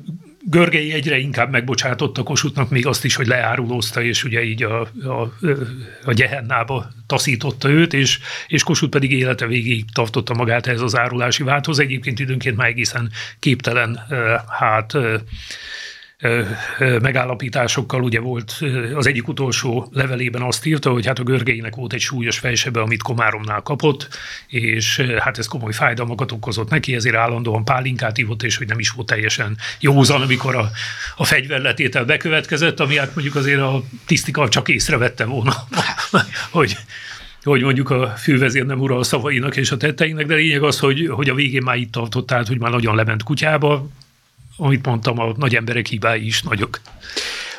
Görgei 0.50 0.94
egyre 0.94 1.18
inkább 1.18 1.52
megbocsátotta 1.52 2.24
Kossuthnak 2.24 2.70
még 2.70 2.88
azt 2.88 3.06
is, 3.06 3.16
hogy 3.16 3.28
leárulózta, 3.28 4.02
és 4.02 4.24
ugye 4.24 4.44
így 4.44 4.64
a, 4.64 4.82
a, 5.04 5.34
a 6.04 6.14
gyehennába 6.14 6.88
taszította 7.08 7.70
őt, 7.70 7.94
és, 7.94 8.20
és 8.48 8.64
Kossuth 8.64 8.92
pedig 8.92 9.12
élete 9.12 9.48
végéig 9.48 9.86
tartotta 9.94 10.34
magát 10.34 10.68
ehhez 10.68 10.82
az 10.82 10.98
árulási 10.98 11.44
válthoz. 11.44 11.80
Egyébként 11.80 12.20
időnként 12.20 12.56
már 12.56 12.68
egészen 12.68 13.12
képtelen 13.40 14.00
hát 14.48 14.94
megállapításokkal. 17.02 18.04
Ugye 18.04 18.20
volt 18.20 18.64
az 18.96 19.08
egyik 19.08 19.28
utolsó 19.28 19.90
levelében 19.92 20.42
azt 20.42 20.66
írta, 20.66 20.92
hogy 20.92 21.06
hát 21.06 21.20
a 21.20 21.24
görgeinek 21.24 21.76
volt 21.76 21.94
egy 21.94 22.00
súlyos 22.00 22.40
fejsebe, 22.40 22.82
amit 22.82 23.02
Komáromnál 23.02 23.62
kapott, 23.62 24.08
és 24.48 25.00
hát 25.20 25.38
ez 25.38 25.48
komoly 25.48 25.74
fájdalmakat 25.74 26.32
okozott 26.32 26.70
neki, 26.70 26.96
ezért 26.96 27.16
állandóan 27.16 27.66
pálinkát 27.66 28.18
ivott, 28.18 28.44
és 28.44 28.58
hogy 28.58 28.68
nem 28.68 28.80
is 28.80 28.90
volt 28.90 29.08
teljesen 29.08 29.58
józan, 29.80 30.22
amikor 30.22 30.56
a, 30.56 30.70
a 31.16 31.26
fegyverletétel 31.26 32.06
bekövetkezett, 32.06 32.80
ami 32.80 32.98
hát 32.98 33.16
mondjuk 33.16 33.36
azért 33.36 33.62
a 33.62 33.84
tisztikal 34.06 34.48
csak 34.48 34.70
észrevette 34.70 35.26
volna, 35.26 35.54
hogy 36.50 36.78
hogy 37.44 37.62
mondjuk 37.62 37.90
a 37.90 38.08
fővezér 38.18 38.66
nem 38.66 38.80
ura 38.80 38.98
a 38.98 39.04
szavainak 39.04 39.56
és 39.56 39.72
a 39.72 39.78
tetteinek, 39.78 40.26
de 40.26 40.36
lényeg 40.36 40.64
az, 40.64 40.80
hogy, 40.80 41.08
hogy 41.08 41.30
a 41.30 41.34
végén 41.34 41.64
már 41.64 41.76
itt 41.76 41.92
tartott, 41.92 42.28
tehát 42.28 42.48
hogy 42.48 42.60
már 42.60 42.72
nagyon 42.72 42.96
lement 42.96 43.24
kutyába, 43.24 43.90
amit 44.58 44.86
mondtam, 44.86 45.20
a 45.20 45.34
nagy 45.38 45.56
emberek 45.56 45.88
hibái 45.88 46.26
is 46.26 46.42
nagyok. 46.42 46.82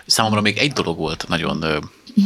Számomra 0.07 0.41
még 0.41 0.59
egy 0.59 0.73
dolog 0.73 0.97
volt 0.97 1.29
nagyon 1.29 1.65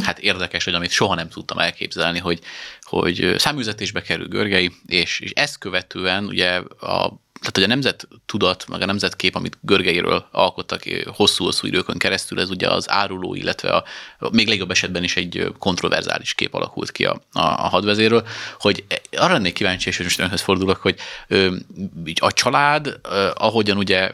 hát 0.01 0.19
érdekes, 0.19 0.63
hogy 0.63 0.73
amit 0.73 0.91
soha 0.91 1.15
nem 1.15 1.29
tudtam 1.29 1.57
elképzelni, 1.57 2.19
hogy, 2.19 2.39
hogy 2.81 3.35
száműzetésbe 3.37 4.01
kerül 4.01 4.27
Görgei, 4.27 4.71
és, 4.85 5.19
és 5.19 5.31
ezt 5.31 5.57
követően 5.57 6.25
ugye 6.25 6.51
a 6.79 7.22
tehát 7.43 7.57
hogy 7.57 7.63
a 7.63 7.67
nemzet 7.67 8.07
tudat, 8.25 8.67
meg 8.67 8.81
a 8.81 8.85
nemzetkép, 8.85 9.35
amit 9.35 9.57
Görgeiről 9.61 10.27
alkottak 10.31 10.81
hosszú-hosszú 11.05 11.67
időkön 11.67 11.97
keresztül, 11.97 12.39
ez 12.39 12.49
ugye 12.49 12.69
az 12.69 12.89
áruló, 12.89 13.35
illetve 13.35 13.69
a, 13.69 13.83
még 14.31 14.47
legjobb 14.47 14.71
esetben 14.71 15.03
is 15.03 15.15
egy 15.15 15.53
kontroverzális 15.59 16.33
kép 16.33 16.53
alakult 16.53 16.91
ki 16.91 17.05
a, 17.05 17.11
a, 17.31 17.39
a 17.41 17.67
hadvezéről, 17.67 18.27
hogy 18.59 18.83
arra 19.11 19.33
lennék 19.33 19.53
kíváncsi, 19.53 19.89
és 19.89 19.99
most 19.99 20.19
önhöz 20.19 20.41
fordulok, 20.41 20.77
hogy 20.77 20.95
ö, 21.27 21.55
a 22.19 22.31
család, 22.31 22.99
ö, 23.03 23.29
ahogyan 23.33 23.77
ugye 23.77 24.11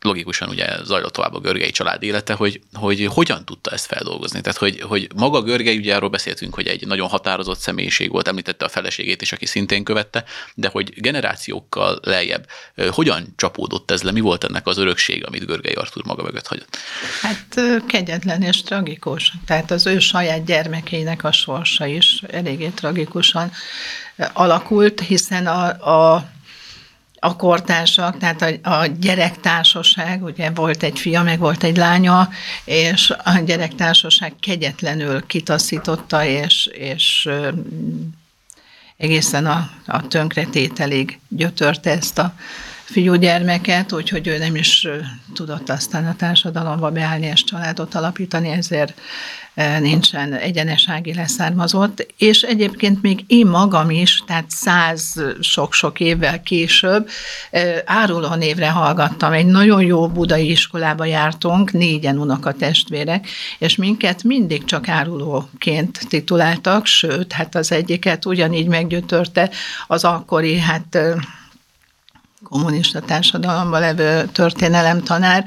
logikusan 0.00 0.48
ugye 0.48 0.84
zajlott 0.84 1.12
tovább 1.12 1.34
a 1.34 1.40
Görgei 1.40 1.70
család 1.70 2.02
élete, 2.02 2.34
hogy, 2.34 2.60
hogy 2.72 3.04
hogyan 3.04 3.44
tudta 3.44 3.70
ezt 3.70 3.86
feldolgozni. 3.86 4.40
Tehát, 4.40 4.58
hogy, 4.58 4.80
hogy 4.80 5.08
maga 5.14 5.42
Görgei, 5.42 5.76
ugye 5.76 5.94
arról 5.96 6.08
beszéltünk, 6.08 6.54
hogy 6.54 6.66
egy 6.66 6.86
nagyon 6.86 7.08
határozott 7.08 7.58
személyiség 7.58 8.10
volt, 8.10 8.28
említette 8.28 8.64
a 8.64 8.68
feleségét 8.68 9.22
is, 9.22 9.32
aki 9.32 9.46
szintén 9.46 9.84
követte, 9.84 10.24
de 10.54 10.68
hogy 10.68 10.92
generációkkal 11.00 11.98
lejjebb 12.02 12.46
hogyan 12.90 13.32
csapódott 13.36 13.90
ez 13.90 14.02
le? 14.02 14.12
Mi 14.12 14.20
volt 14.20 14.44
ennek 14.44 14.66
az 14.66 14.78
örökség, 14.78 15.26
amit 15.26 15.46
Görgei 15.46 15.72
Artur 15.72 16.04
maga 16.04 16.22
mögött 16.22 16.46
hagyott? 16.46 16.76
Hát 17.22 17.60
kegyetlen 17.86 18.42
és 18.42 18.62
tragikus. 18.62 19.32
Tehát 19.46 19.70
az 19.70 19.86
ő 19.86 19.98
saját 19.98 20.44
gyermekeinek 20.44 21.24
a 21.24 21.32
sorsa 21.32 21.86
is 21.86 22.22
eléggé 22.30 22.68
tragikusan 22.68 23.52
alakult, 24.32 25.00
hiszen 25.00 25.46
a, 25.46 25.64
a 26.14 26.30
a 27.24 27.36
kortársak, 27.36 28.18
tehát 28.18 28.42
a, 28.42 28.70
a 28.70 28.86
gyerektársaság, 28.86 30.22
ugye 30.22 30.50
volt 30.50 30.82
egy 30.82 30.98
fia, 30.98 31.22
meg 31.22 31.38
volt 31.38 31.62
egy 31.62 31.76
lánya, 31.76 32.28
és 32.64 33.10
a 33.24 33.38
gyerektársaság 33.38 34.32
kegyetlenül 34.40 35.26
kitaszította, 35.26 36.24
és, 36.24 36.66
és 36.66 37.28
egészen 39.02 39.46
a, 39.46 39.70
a 39.86 40.06
tönkretételig 40.06 41.18
gyötörte 41.28 41.90
ezt 41.90 42.18
a 42.18 42.34
fiúgyermeket, 42.92 43.92
úgyhogy 43.92 44.26
ő 44.26 44.38
nem 44.38 44.56
is 44.56 44.88
tudott 45.34 45.70
aztán 45.70 46.06
a 46.06 46.16
társadalomba 46.16 46.90
beállni 46.90 47.26
és 47.26 47.44
családot 47.44 47.94
alapítani, 47.94 48.48
ezért 48.48 49.00
nincsen 49.80 50.32
egyenesági 50.34 51.14
leszármazott, 51.14 52.06
és 52.16 52.42
egyébként 52.42 53.02
még 53.02 53.24
én 53.26 53.46
magam 53.46 53.90
is, 53.90 54.22
tehát 54.26 54.50
száz 54.50 55.22
sok-sok 55.40 56.00
évvel 56.00 56.42
később 56.42 57.08
áruló 57.84 58.34
névre 58.34 58.70
hallgattam. 58.70 59.32
Egy 59.32 59.46
nagyon 59.46 59.82
jó 59.82 60.08
budai 60.08 60.50
iskolába 60.50 61.04
jártunk, 61.04 61.72
négyen 61.72 62.18
unokatestvérek, 62.18 63.28
és 63.58 63.76
minket 63.76 64.22
mindig 64.22 64.64
csak 64.64 64.88
árulóként 64.88 66.00
tituláltak, 66.08 66.86
sőt, 66.86 67.32
hát 67.32 67.54
az 67.54 67.72
egyiket 67.72 68.26
ugyanígy 68.26 68.66
meggyötörte 68.66 69.50
az 69.86 70.04
akkori, 70.04 70.58
hát 70.58 70.98
kommunista 72.52 73.00
társadalomban 73.00 73.80
levő 73.80 74.28
történelemtanár 74.32 75.44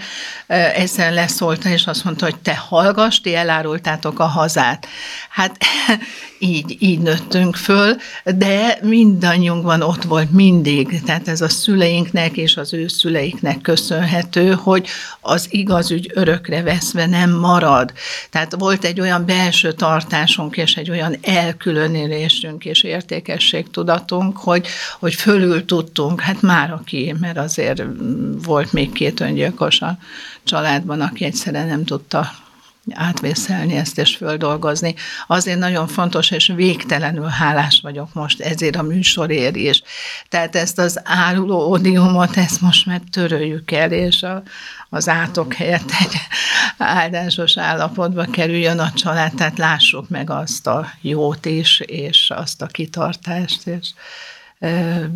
egyszer 0.73 1.13
leszólta, 1.13 1.69
és 1.69 1.87
azt 1.87 2.03
mondta, 2.03 2.25
hogy 2.25 2.39
te 2.39 2.55
hallgass, 2.55 3.19
ti 3.19 3.35
elárultátok 3.35 4.19
a 4.19 4.25
hazát. 4.25 4.87
Hát 5.29 5.57
így, 6.39 6.75
így 6.79 6.99
nőttünk 6.99 7.55
föl, 7.55 7.95
de 8.23 8.77
mindannyiunkban 8.81 9.81
ott 9.81 10.03
volt 10.03 10.31
mindig, 10.31 11.01
tehát 11.03 11.27
ez 11.27 11.41
a 11.41 11.49
szüleinknek 11.49 12.37
és 12.37 12.57
az 12.57 12.73
ő 12.73 12.87
szüleiknek 12.87 13.61
köszönhető, 13.61 14.53
hogy 14.53 14.87
az 15.21 15.47
igaz 15.49 15.91
ügy 15.91 16.11
örökre 16.13 16.61
veszve 16.61 17.05
nem 17.05 17.31
marad. 17.31 17.93
Tehát 18.29 18.55
volt 18.57 18.83
egy 18.83 18.99
olyan 18.99 19.25
belső 19.25 19.71
tartásunk 19.71 20.57
és 20.57 20.75
egy 20.75 20.89
olyan 20.89 21.15
elkülönülésünk 21.21 22.65
és 22.65 22.83
értékességtudatunk, 22.83 24.37
hogy, 24.37 24.67
hogy 24.99 25.13
fölül 25.13 25.65
tudtunk, 25.65 26.21
hát 26.21 26.41
már 26.41 26.71
aki, 26.71 26.94
mert 27.19 27.37
azért 27.37 27.83
volt 28.43 28.73
még 28.73 28.91
két 28.91 29.19
öngyilkos 29.19 29.81
a 29.81 29.97
családban, 30.43 31.01
aki 31.01 31.25
egyszerűen 31.25 31.67
nem 31.67 31.85
tudta 31.85 32.31
átvészelni 32.93 33.75
ezt 33.75 33.97
és 33.97 34.15
földolgozni. 34.15 34.95
Azért 35.27 35.59
nagyon 35.59 35.87
fontos, 35.87 36.31
és 36.31 36.51
végtelenül 36.55 37.27
hálás 37.27 37.79
vagyok 37.83 38.13
most 38.13 38.41
ezért 38.41 38.75
a 38.75 38.81
műsorért 38.81 39.55
is. 39.55 39.81
Tehát 40.29 40.55
ezt 40.55 40.79
az 40.79 41.01
áruló 41.03 41.71
odiumot, 41.71 42.37
ezt 42.37 42.61
most 42.61 42.85
már 42.85 43.01
töröljük 43.11 43.71
el, 43.71 43.91
és 43.91 44.23
a, 44.23 44.43
az 44.89 45.09
átok 45.09 45.53
helyett 45.53 45.91
egy 45.99 46.15
áldásos 46.77 47.57
állapotba 47.57 48.25
kerüljön 48.25 48.79
a 48.79 48.91
család, 48.91 49.33
tehát 49.35 49.57
lássuk 49.57 50.09
meg 50.09 50.29
azt 50.29 50.67
a 50.67 50.91
jót 51.01 51.45
is, 51.45 51.79
és 51.79 52.31
azt 52.35 52.61
a 52.61 52.65
kitartást, 52.65 53.67
és 53.67 53.89
e, 54.59 55.09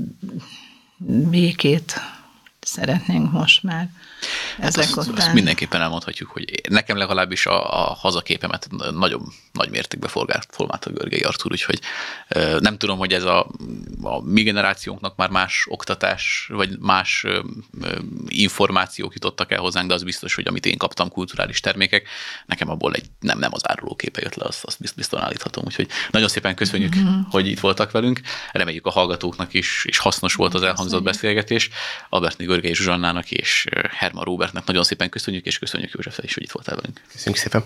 békét 1.08 2.00
szeretnénk 2.60 3.32
most 3.32 3.64
már. 3.64 3.90
Hát 4.62 4.78
azt, 4.78 4.98
azt 4.98 5.34
mindenképpen 5.34 5.82
elmondhatjuk, 5.82 6.30
hogy 6.30 6.62
nekem 6.70 6.98
legalábbis 6.98 7.46
a, 7.46 7.90
a 7.90 7.94
hazaképemet 7.94 8.68
nagyon 8.92 9.34
nagy 9.52 9.70
mértékben 9.70 10.10
formált 10.50 10.86
a 10.86 10.90
Görgei 10.90 11.22
Artur, 11.22 11.52
úgyhogy 11.52 11.80
nem 12.60 12.78
tudom, 12.78 12.98
hogy 12.98 13.14
ez 13.14 13.24
a, 13.24 13.52
a 14.02 14.22
mi 14.22 14.44
generációnknak 14.44 15.16
már 15.16 15.30
más 15.30 15.66
oktatás, 15.70 16.50
vagy 16.54 16.80
más 16.80 17.26
információk 18.28 19.14
jutottak 19.14 19.52
el 19.52 19.60
hozzánk, 19.60 19.88
de 19.88 19.94
az 19.94 20.04
biztos, 20.04 20.36
hogy 20.36 20.48
amit 20.48 20.66
én 20.66 20.78
kaptam, 20.78 21.10
kulturális 21.10 21.60
termékek, 21.60 22.08
nekem 22.46 22.70
abból 22.70 22.94
egy 22.94 23.06
nem, 23.20 23.40
nem 23.40 23.52
az 23.54 23.70
áruló 23.70 23.96
képe 23.96 24.22
jött 24.24 24.36
le, 24.36 24.46
azt, 24.46 24.64
azt 24.64 24.96
biztosan 24.96 25.26
állíthatom. 25.26 25.64
Úgyhogy 25.66 25.88
nagyon 26.12 26.28
szépen 26.28 26.56
köszönjük, 26.56 26.96
mm-hmm. 26.96 27.20
hogy 27.30 27.48
itt 27.48 27.60
voltak 27.60 27.92
velünk. 27.92 28.22
Reméljük 28.52 28.86
a 28.86 28.92
hallgatóknak 28.92 29.54
is, 29.54 29.86
és 29.86 29.98
hasznos 29.98 30.34
volt 30.34 30.54
az 30.54 30.62
elhangzott 30.62 31.04
beszélgetés. 31.04 31.70
Albertné 32.10 32.46
Görgei 32.46 32.74
Zsuzsannának 32.76 33.32
és 33.32 33.66
Herman 34.10 34.24
Robertnek 34.24 34.66
nagyon 34.66 34.84
szépen 34.84 35.10
köszönjük, 35.10 35.46
és 35.46 35.60
köszönjük 35.60 35.92
József 35.94 36.20
is, 36.22 36.34
hogy 36.34 36.44
itt 36.44 36.52
voltál 36.52 36.76
velünk. 36.76 37.02
Köszönjük 37.12 37.42
szépen. 37.42 37.64